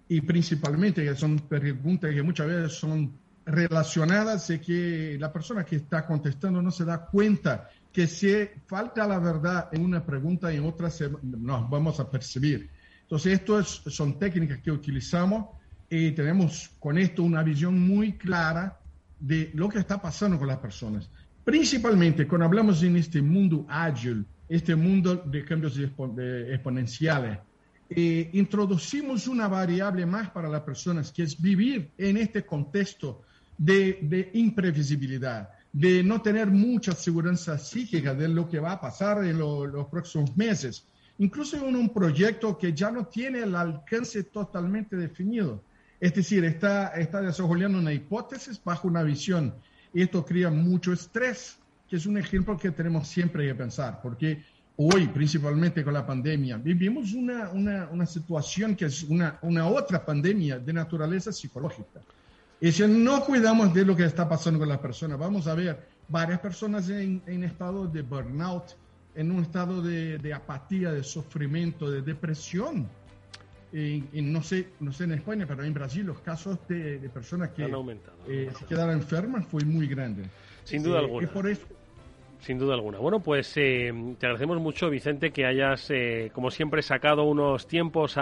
y 0.09 0.20
principalmente 0.20 1.05
que 1.05 1.14
son 1.14 1.38
preguntas 1.40 2.12
que 2.12 2.22
muchas 2.22 2.47
veces 2.47 2.72
son 2.72 3.12
relacionadas 3.45 4.49
y 4.51 4.59
que 4.59 5.16
la 5.18 5.32
persona 5.32 5.64
que 5.64 5.76
está 5.76 6.07
contestando 6.07 6.62
no 6.62 6.70
se 6.70 6.84
da 6.84 7.07
cuenta 7.07 7.68
que 7.93 8.07
si 8.07 8.32
falta 8.66 9.07
la 9.07 9.18
verdad 9.18 9.68
en 9.72 9.84
una 9.84 10.05
pregunta 10.05 10.53
en 10.53 10.64
otra 10.64 10.88
nos 11.22 11.68
vamos 11.68 12.01
a 12.01 12.11
percibir. 12.11 12.70
Entonces, 13.03 13.34
esto 13.34 13.62
son 13.62 14.18
técnicas 14.18 14.61
que 14.61 14.70
utilizamos 14.70 15.47
y 15.90 16.12
tenemos 16.12 16.70
con 16.78 16.97
esto 16.97 17.22
una 17.22 17.43
visión 17.43 17.78
muy 17.78 18.14
clara 18.14 18.78
de 19.20 19.51
lo 19.55 19.68
que 19.68 19.78
está 19.78 20.01
pasando 20.01 20.38
con 20.38 20.49
las 20.49 20.59
personas. 20.59 21.11
Principalmente 21.45 22.26
cuando 22.26 22.47
hablamos 22.47 22.82
en 22.82 22.97
este 22.97 23.20
mundo 23.20 23.66
ágil, 23.68 24.24
este 24.49 24.76
mundo 24.76 25.16
de 25.16 25.45
cambios 25.45 25.76
exponenciales, 25.78 27.38
eh, 27.90 28.30
introducimos 28.32 29.26
una 29.26 29.49
variable 29.49 30.07
más 30.07 30.30
para 30.30 30.49
las 30.49 30.62
personas, 30.62 31.12
que 31.12 31.24
es 31.24 31.40
vivir 31.40 31.90
en 31.99 32.16
este 32.16 32.45
contexto 32.45 33.22
de, 33.59 34.30
imprevisibilidad, 34.34 35.51
de 35.72 36.03
no 36.03 36.22
tener 36.22 36.49
mucha 36.49 36.93
seguridad 36.93 37.59
psíquica 37.59 38.14
de 38.14 38.28
lo 38.28 38.49
que 38.49 38.61
va 38.61 38.72
a 38.72 38.80
pasar 38.80 39.24
en 39.24 39.38
los 39.38 39.86
próximos 39.88 40.36
meses 40.36 40.86
incluso 41.18 41.57
en 41.57 41.76
un 41.76 41.88
proyecto 41.90 42.59
que 42.59 42.72
ya 42.72 42.90
no 42.90 43.07
tiene 43.07 43.40
el 43.40 43.55
alcance 43.55 44.24
totalmente 44.24 44.97
definido. 44.97 45.62
Es 46.01 46.14
decir, 46.14 46.45
está, 46.45 46.88
está 46.88 47.20
desarrollando 47.20 47.78
una 47.78 47.93
hipótesis 47.93 48.61
bajo 48.62 48.88
una 48.88 49.05
visión 49.05 49.55
y 49.93 50.03
esto 50.03 50.24
crea 50.24 50.51
mucho 50.51 50.93
estrés, 50.93 51.59
que 51.88 51.97
es 51.97 52.07
un 52.07 52.18
ejemplo 52.18 52.57
que 52.57 52.70
tenemos 52.70 53.09
siempre 53.09 53.47
que 53.47 53.55
pensar, 53.55 54.01
porque 54.03 54.43
hoy, 54.76 55.09
principalmente 55.09 55.84
con 55.84 55.95
la 55.95 56.07
pandemia, 56.07 56.57
vivimos 56.57 57.12
una, 57.12 57.51
una, 57.51 57.88
una 57.90 58.07
situación 58.07 58.74
que 58.74 58.86
es 58.86 59.03
una, 59.05 59.38
una 59.43 59.66
otra 59.66 60.05
pandemia 60.05 60.59
de 60.59 60.72
naturaleza 60.72 61.32
psicológica. 61.32 62.01
Y 62.61 62.70
si 62.72 62.86
no 62.86 63.24
cuidamos 63.24 63.74
de 63.74 63.84
lo 63.84 63.97
que 63.97 64.05
está 64.05 64.28
pasando 64.28 64.61
con 64.61 64.68
la 64.68 64.80
persona, 64.80 65.16
vamos 65.16 65.47
a 65.47 65.55
ver 65.55 65.88
varias 66.09 66.40
personas 66.40 66.88
en, 66.88 67.22
en 67.26 67.45
estado 67.45 67.86
de 67.86 68.03
burnout, 68.03 68.76
en 69.14 69.30
un 69.30 69.43
estado 69.43 69.82
de, 69.82 70.32
apatía, 70.32 70.93
de 70.93 71.03
sufrimiento, 71.03 71.90
de 71.90 72.03
depresión. 72.03 72.88
Y, 73.73 74.20
no, 74.20 74.43
sé, 74.43 74.68
no 74.81 74.93
sé 74.93 75.05
en 75.05 75.12
España, 75.12 75.47
pero 75.49 75.64
en 75.64 75.73
Brasil 75.73 76.05
los 76.05 76.20
casos 76.20 76.59
de, 76.68 76.99
personas 77.12 77.51
que 77.51 77.64
eh, 78.29 78.51
se 78.59 78.66
quedaron 78.66 78.95
enfermas 78.95 79.47
fue 79.47 79.64
muy 79.64 79.87
grande. 79.87 80.25
Sin 80.64 80.83
duda 80.83 80.97
eh, 80.97 81.05
alguna. 81.05 81.33
Por 81.33 81.49
eso, 81.49 81.66
sin 82.43 82.59
duda 82.59 82.74
alguna. 82.74 82.99
Bueno, 82.99 83.20
pues 83.20 83.57
eh, 83.57 83.93
te 84.18 84.26
agradecemos 84.26 84.61
mucho, 84.61 84.90
Vicente, 84.90 85.30
que 85.30 85.47
hayas, 85.47 85.88
eh, 85.90 86.30
como 86.34 86.51
siempre, 86.51 86.82
sacado 86.82 87.22
unos 87.22 87.68
tiempos 87.68 88.16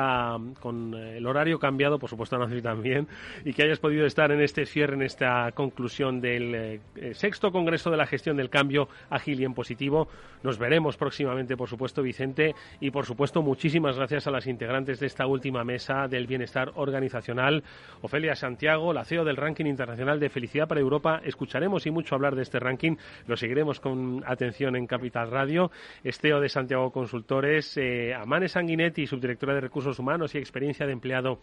con 0.60 0.94
el 0.94 1.26
horario 1.26 1.58
cambiado, 1.58 1.98
por 1.98 2.10
supuesto, 2.10 2.38
Nancy 2.38 2.60
también, 2.60 3.08
y 3.44 3.54
que 3.54 3.62
hayas 3.62 3.78
podido 3.78 4.04
estar 4.04 4.30
en 4.30 4.42
este 4.42 4.66
cierre, 4.66 4.94
en 4.94 5.02
esta 5.02 5.50
conclusión 5.52 6.20
del 6.20 6.54
eh, 6.54 7.14
sexto 7.14 7.50
Congreso 7.50 7.90
de 7.90 7.96
la 7.96 8.06
Gestión 8.06 8.36
del 8.36 8.50
Cambio 8.50 8.88
Ágil 9.08 9.40
y 9.40 9.44
en 9.44 9.54
Positivo. 9.54 10.08
Nos 10.42 10.58
veremos 10.58 10.98
próximamente, 10.98 11.56
por 11.56 11.68
supuesto, 11.68 12.02
Vicente, 12.02 12.54
y 12.78 12.90
por 12.90 13.06
supuesto, 13.06 13.40
muchísimas 13.40 13.96
gracias 13.96 14.26
a 14.26 14.30
las 14.30 14.46
integrantes 14.46 15.00
de 15.00 15.06
esta 15.06 15.26
última 15.26 15.64
mesa 15.64 16.08
del 16.08 16.26
bienestar 16.26 16.72
organizacional. 16.74 17.64
Ofelia 18.02 18.34
Santiago, 18.34 18.92
la 18.92 19.04
CEO 19.04 19.24
del 19.24 19.36
Ranking 19.36 19.66
Internacional 19.66 20.20
de 20.20 20.28
Felicidad 20.28 20.68
para 20.68 20.80
Europa. 20.80 21.22
Escucharemos 21.24 21.86
y 21.86 21.90
mucho 21.90 22.14
hablar 22.14 22.36
de 22.36 22.42
este 22.42 22.58
ranking. 22.58 22.96
Lo 23.26 23.36
seguiremos 23.36 23.80
con 23.80 24.09
atención 24.26 24.76
en 24.76 24.86
Capital 24.86 25.30
Radio. 25.30 25.70
Esteo 26.04 26.40
de 26.40 26.48
Santiago 26.48 26.90
Consultores, 26.90 27.76
eh, 27.76 28.14
a 28.14 28.24
Mane 28.24 28.48
Sanguinetti, 28.48 29.06
subdirectora 29.06 29.54
de 29.54 29.60
Recursos 29.60 29.98
Humanos 29.98 30.34
y 30.34 30.38
Experiencia 30.38 30.86
de 30.86 30.92
Empleado 30.92 31.40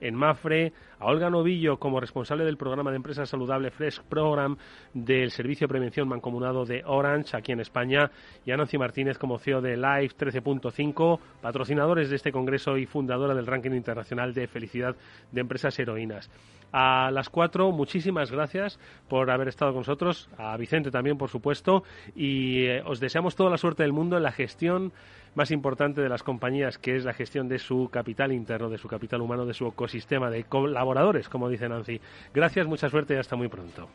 en 0.00 0.14
Mafre, 0.14 0.72
a 0.98 1.06
Olga 1.06 1.30
Novillo 1.30 1.78
como 1.78 2.00
responsable 2.00 2.44
del 2.44 2.56
programa 2.56 2.90
de 2.90 2.96
empresa 2.96 3.26
saludable 3.26 3.70
Fresh 3.70 4.02
Program 4.02 4.56
del 4.92 5.30
Servicio 5.30 5.66
de 5.66 5.72
Prevención 5.72 6.08
Mancomunado 6.08 6.64
de 6.64 6.82
Orange 6.84 7.36
aquí 7.36 7.52
en 7.52 7.60
España 7.60 8.10
y 8.44 8.50
a 8.50 8.56
Nancy 8.56 8.78
Martínez 8.78 9.18
como 9.18 9.38
CEO 9.38 9.60
de 9.60 9.76
Live 9.76 10.10
13.5, 10.18 11.18
patrocinadores 11.40 12.10
de 12.10 12.16
este 12.16 12.32
congreso 12.32 12.76
y 12.76 12.86
fundadora 12.86 13.34
del 13.34 13.46
ranking 13.46 13.72
internacional 13.72 14.34
de 14.34 14.46
felicidad 14.48 14.96
de 15.32 15.40
empresas 15.40 15.78
heroínas. 15.78 16.30
A 16.78 17.10
las 17.10 17.30
cuatro, 17.30 17.72
muchísimas 17.72 18.30
gracias 18.30 18.78
por 19.08 19.30
haber 19.30 19.48
estado 19.48 19.72
con 19.72 19.80
nosotros, 19.80 20.28
a 20.36 20.54
Vicente 20.58 20.90
también, 20.90 21.16
por 21.16 21.30
supuesto, 21.30 21.84
y 22.14 22.66
eh, 22.66 22.82
os 22.84 23.00
deseamos 23.00 23.34
toda 23.34 23.48
la 23.48 23.56
suerte 23.56 23.82
del 23.82 23.94
mundo 23.94 24.18
en 24.18 24.22
la 24.22 24.30
gestión 24.30 24.92
más 25.34 25.50
importante 25.52 26.02
de 26.02 26.10
las 26.10 26.22
compañías, 26.22 26.76
que 26.76 26.94
es 26.94 27.06
la 27.06 27.14
gestión 27.14 27.48
de 27.48 27.58
su 27.60 27.88
capital 27.90 28.30
interno, 28.30 28.68
de 28.68 28.76
su 28.76 28.88
capital 28.88 29.22
humano, 29.22 29.46
de 29.46 29.54
su 29.54 29.66
ecosistema 29.66 30.28
de 30.28 30.44
colaboradores, 30.44 31.30
como 31.30 31.48
dice 31.48 31.66
Nancy. 31.66 31.98
Gracias, 32.34 32.66
mucha 32.66 32.90
suerte 32.90 33.14
y 33.14 33.16
hasta 33.16 33.36
muy 33.36 33.48
pronto. 33.48 33.88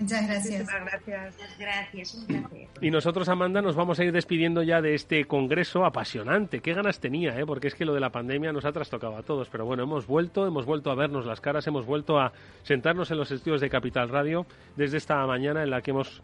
Muchas 0.00 0.26
gracias. 0.26 0.66
Muchas 0.80 1.58
gracias, 1.58 2.14
un 2.14 2.26
placer. 2.26 2.68
Y 2.80 2.90
nosotros, 2.90 3.28
Amanda, 3.28 3.60
nos 3.60 3.76
vamos 3.76 4.00
a 4.00 4.04
ir 4.04 4.12
despidiendo 4.12 4.62
ya 4.62 4.80
de 4.80 4.94
este 4.94 5.26
congreso 5.26 5.84
apasionante. 5.84 6.60
Qué 6.60 6.72
ganas 6.72 7.00
tenía, 7.00 7.38
¿eh? 7.38 7.44
porque 7.44 7.68
es 7.68 7.74
que 7.74 7.84
lo 7.84 7.92
de 7.92 8.00
la 8.00 8.08
pandemia 8.08 8.50
nos 8.50 8.64
ha 8.64 8.72
trastocado 8.72 9.14
a 9.18 9.22
todos. 9.22 9.50
Pero 9.50 9.66
bueno, 9.66 9.82
hemos 9.82 10.06
vuelto, 10.06 10.46
hemos 10.46 10.64
vuelto 10.64 10.90
a 10.90 10.94
vernos 10.94 11.26
las 11.26 11.42
caras, 11.42 11.66
hemos 11.66 11.84
vuelto 11.84 12.18
a 12.18 12.32
sentarnos 12.62 13.10
en 13.10 13.18
los 13.18 13.30
estudios 13.30 13.60
de 13.60 13.68
Capital 13.68 14.08
Radio 14.08 14.46
desde 14.74 14.96
esta 14.96 15.26
mañana 15.26 15.62
en 15.62 15.68
la 15.68 15.82
que 15.82 15.90
hemos 15.90 16.22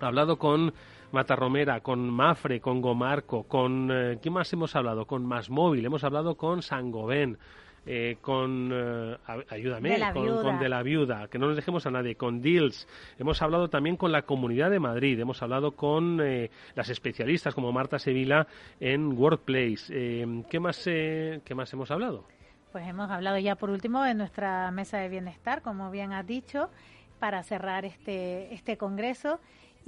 hablado 0.00 0.38
con 0.38 0.72
Matarromera, 1.10 1.80
con 1.80 2.08
Mafre, 2.08 2.60
con 2.60 2.80
Gomarco, 2.80 3.42
con... 3.42 3.90
Eh, 3.90 4.18
¿Qué 4.22 4.30
más 4.30 4.52
hemos 4.52 4.76
hablado? 4.76 5.06
Con 5.06 5.26
Masmóvil, 5.26 5.84
hemos 5.84 6.04
hablado 6.04 6.36
con 6.36 6.62
Sangovén 6.62 7.38
eh, 7.86 8.18
con, 8.20 8.70
eh, 8.72 9.16
ayúdame, 9.48 9.98
con, 10.12 10.58
De 10.58 10.68
la 10.68 10.82
Viuda, 10.82 11.28
que 11.28 11.38
no 11.38 11.46
nos 11.46 11.56
dejemos 11.56 11.86
a 11.86 11.90
nadie, 11.90 12.14
con 12.14 12.42
Deals. 12.42 12.86
Hemos 13.18 13.40
hablado 13.40 13.68
también 13.68 13.96
con 13.96 14.12
la 14.12 14.22
Comunidad 14.22 14.70
de 14.70 14.78
Madrid, 14.78 15.18
hemos 15.18 15.42
hablado 15.42 15.72
con 15.72 16.20
eh, 16.20 16.50
las 16.74 16.90
especialistas 16.90 17.54
como 17.54 17.72
Marta 17.72 17.98
Sevilla 17.98 18.46
en 18.80 19.18
Workplace. 19.18 19.92
¿qué, 20.50 20.60
más, 20.60 20.84
¿Qué 20.84 21.54
más 21.54 21.72
hemos 21.72 21.90
hablado? 21.90 22.24
Pues 22.72 22.86
hemos 22.86 23.10
hablado 23.10 23.38
ya 23.38 23.56
por 23.56 23.70
último 23.70 24.02
de 24.04 24.14
nuestra 24.14 24.70
mesa 24.70 24.98
de 24.98 25.08
bienestar, 25.08 25.62
como 25.62 25.90
bien 25.90 26.12
has 26.12 26.26
dicho, 26.26 26.70
para 27.18 27.42
cerrar 27.42 27.84
este, 27.84 28.52
este 28.54 28.76
congreso. 28.76 29.40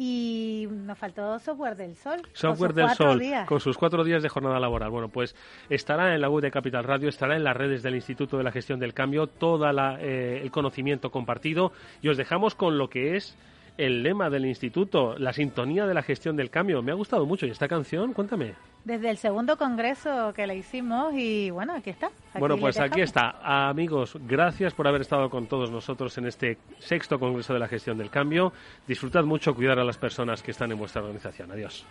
Y 0.05 0.66
nos 0.68 0.98
faltó 0.98 1.38
Software 1.38 1.76
del 1.76 1.94
Sol. 1.94 2.20
Software 2.32 2.74
del 2.74 2.88
Sol, 2.90 3.22
con 3.46 3.61
sus 3.61 3.78
cuatro 3.78 4.03
días 4.03 4.20
de 4.20 4.28
jornada 4.28 4.59
laboral. 4.59 4.90
Bueno, 4.90 5.09
pues 5.09 5.36
estará 5.70 6.12
en 6.12 6.20
la 6.20 6.28
web 6.28 6.42
de 6.42 6.50
Capital 6.50 6.82
Radio, 6.82 7.09
estará 7.09 7.36
en 7.36 7.44
las 7.44 7.57
redes 7.57 7.84
del 7.84 7.94
Instituto 7.94 8.36
de 8.36 8.42
la 8.42 8.50
Gestión 8.50 8.80
del 8.80 8.94
Cambio, 8.94 9.28
todo 9.28 9.64
eh, 10.00 10.40
el 10.42 10.50
conocimiento 10.50 11.12
compartido. 11.12 11.70
Y 12.00 12.09
os 12.09 12.16
dejamos 12.16 12.57
con 12.57 12.78
lo 12.78 12.88
que 12.88 13.14
es 13.14 13.38
el 13.79 14.03
lema 14.03 14.31
del 14.31 14.47
instituto, 14.47 15.16
la 15.18 15.33
sintonía 15.33 15.87
de 15.87 15.95
la 15.95 16.03
gestión 16.03 16.37
del 16.37 16.51
cambio. 16.51 16.83
Me 16.83 16.93
ha 16.93 16.95
gustado 16.95 17.27
mucho. 17.27 17.47
¿Y 17.47 17.51
esta 17.51 17.68
canción? 17.68 18.12
Cuéntame. 18.12 18.55
Desde 18.85 19.11
el 19.11 19.16
segundo 19.16 19.57
congreso 19.57 20.33
que 20.35 20.47
le 20.47 20.57
hicimos 20.57 21.14
y 21.14 21.51
bueno, 21.51 21.75
aquí 21.75 21.91
está. 21.91 22.11
bueno, 22.39 22.57
pues 22.59 22.79
aquí 22.81 23.01
está. 23.01 23.68
Amigos, 23.68 24.16
gracias 24.27 24.75
por 24.75 24.89
haber 24.89 25.03
estado 25.03 25.31
con 25.31 25.47
todos 25.47 25.70
nosotros 25.70 26.16
en 26.18 26.27
este 26.27 26.59
sexto 26.79 27.18
congreso 27.18 27.53
de 27.53 27.61
la 27.61 27.68
gestión 27.68 27.97
del 27.97 28.11
cambio. 28.11 28.53
Disfrutad 28.87 29.25
mucho, 29.25 29.55
cuidar 29.55 29.79
a 29.79 29.85
las 29.85 29.99
personas 29.99 30.43
que 30.43 30.51
están 30.51 30.73
en 30.73 30.79
vuestra 30.79 31.01
organización. 31.01 31.53
Adiós. 31.53 31.87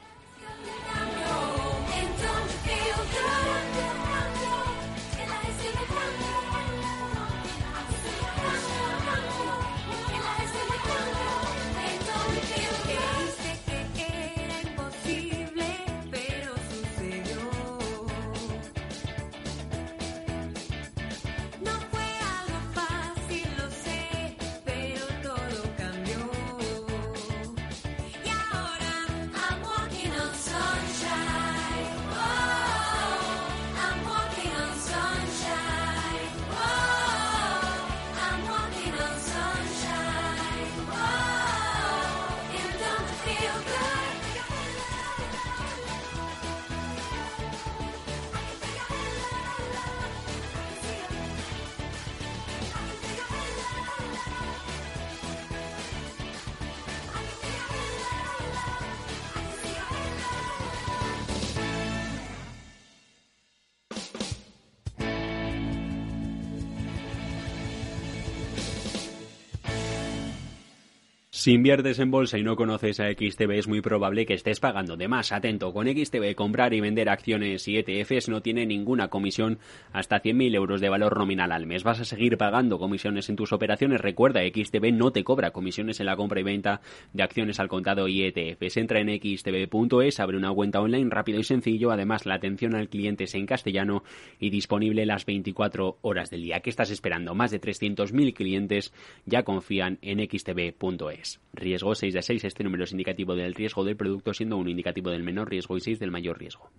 Si 71.42 71.54
inviertes 71.54 71.98
en 71.98 72.12
bolsa 72.12 72.38
y 72.38 72.44
no 72.44 72.56
conoces 72.56 73.00
a 73.00 73.10
XTB 73.12 73.54
es 73.54 73.68
muy 73.68 73.82
probable 73.82 74.28
que 74.28 74.36
estés 74.36 74.60
pagando 74.60 74.96
de 74.96 75.08
más. 75.08 75.32
Atento, 75.32 75.74
con 75.74 75.88
XTB 75.88 76.36
comprar 76.36 76.72
y 76.76 76.82
vender 76.82 77.10
acciones 77.10 77.68
y 77.68 77.80
ETFs 77.80 78.30
no 78.30 78.44
tiene 78.44 78.68
ninguna 78.68 79.08
comisión 79.08 79.58
hasta 79.92 80.22
100.000 80.22 80.54
euros 80.54 80.82
de 80.82 80.90
valor 80.90 81.18
nominal 81.18 81.52
al 81.52 81.66
mes. 81.66 81.84
Vas 81.84 82.00
a 82.00 82.06
seguir 82.06 82.38
pagando 82.38 82.78
comisiones 82.78 83.28
en 83.28 83.38
tus 83.38 83.54
operaciones. 83.54 84.02
Recuerda, 84.02 84.42
XTB 84.42 84.94
no 84.94 85.10
te 85.10 85.24
cobra 85.24 85.50
comisiones 85.50 86.00
en 86.00 86.06
la 86.06 86.16
compra 86.16 86.42
y 86.42 86.44
venta 86.44 86.82
de 87.12 87.24
acciones 87.24 87.60
al 87.60 87.70
contado 87.70 88.08
y 88.08 88.22
ETFs. 88.22 88.78
Entra 88.78 89.00
en 89.00 89.10
xtb.es, 89.10 90.20
abre 90.20 90.38
una 90.38 90.54
cuenta 90.54 90.80
online 90.80 91.10
rápido 91.10 91.40
y 91.40 91.44
sencillo. 91.44 91.90
Además, 91.90 92.28
la 92.28 92.36
atención 92.36 92.76
al 92.76 92.88
cliente 92.88 93.24
es 93.24 93.34
en 93.34 93.48
castellano 93.48 94.04
y 94.40 94.52
disponible 94.52 95.08
las 95.08 95.26
24 95.26 95.98
horas 96.04 96.30
del 96.30 96.44
día. 96.44 96.60
¿Qué 96.60 96.70
estás 96.70 96.92
esperando? 96.92 97.34
Más 97.34 97.50
de 97.50 97.60
300.000 97.60 98.32
clientes 98.36 98.94
ya 99.26 99.42
confían 99.42 99.98
en 100.04 100.20
xtb.es. 100.20 101.31
Riesgo 101.54 101.96
6 101.96 102.14
de 102.14 102.22
6. 102.22 102.44
Este 102.44 102.64
número 102.64 102.84
es 102.84 102.92
indicativo 102.92 103.36
del 103.36 103.54
riesgo 103.54 103.84
del 103.84 103.96
producto, 103.96 104.34
siendo 104.34 104.58
un 104.58 104.68
indicativo 104.68 105.10
del 105.10 105.24
menor 105.24 105.50
riesgo 105.50 105.78
y 105.78 105.82
6 105.82 106.00
del 106.00 106.12
mayor 106.12 106.40
riesgo. 106.40 106.70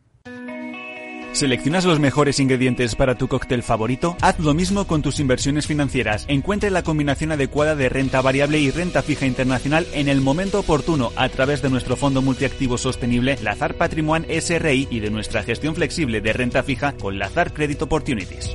¿Seleccionas 1.33 1.87
los 1.87 1.99
mejores 1.99 2.39
ingredientes 2.41 2.95
para 2.95 3.17
tu 3.17 3.27
cóctel 3.27 3.63
favorito? 3.63 4.17
Haz 4.21 4.39
lo 4.39 4.53
mismo 4.53 4.87
con 4.87 5.01
tus 5.01 5.19
inversiones 5.19 5.67
financieras. 5.67 6.27
Encuentre 6.29 6.71
la 6.71 6.83
combinación 6.83 7.33
adecuada 7.33 7.75
de 7.75 7.89
renta 7.89 8.21
variable 8.21 8.59
y 8.59 8.71
renta 8.71 9.03
fija 9.03 9.25
internacional 9.25 9.87
en 9.95 10.09
el 10.09 10.21
momento 10.21 10.61
oportuno 10.61 11.11
a 11.17 11.31
través 11.31 11.63
de 11.63 11.71
nuestro 11.71 11.97
fondo 11.97 12.21
multiactivo 12.21 12.77
sostenible 12.77 13.39
Lazar 13.43 13.77
Patrimoine 13.77 14.41
SRI 14.41 14.89
y 14.91 15.01
de 15.01 15.11
nuestra 15.11 15.43
gestión 15.43 15.75
flexible 15.75 16.21
de 16.21 16.35
renta 16.35 16.63
fija 16.63 16.93
con 16.93 17.19
Lazar 17.19 17.55
Credit 17.55 17.81
Opportunities. 17.81 18.55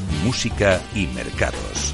música 0.23 0.81
y 0.95 1.07
mercados. 1.07 1.93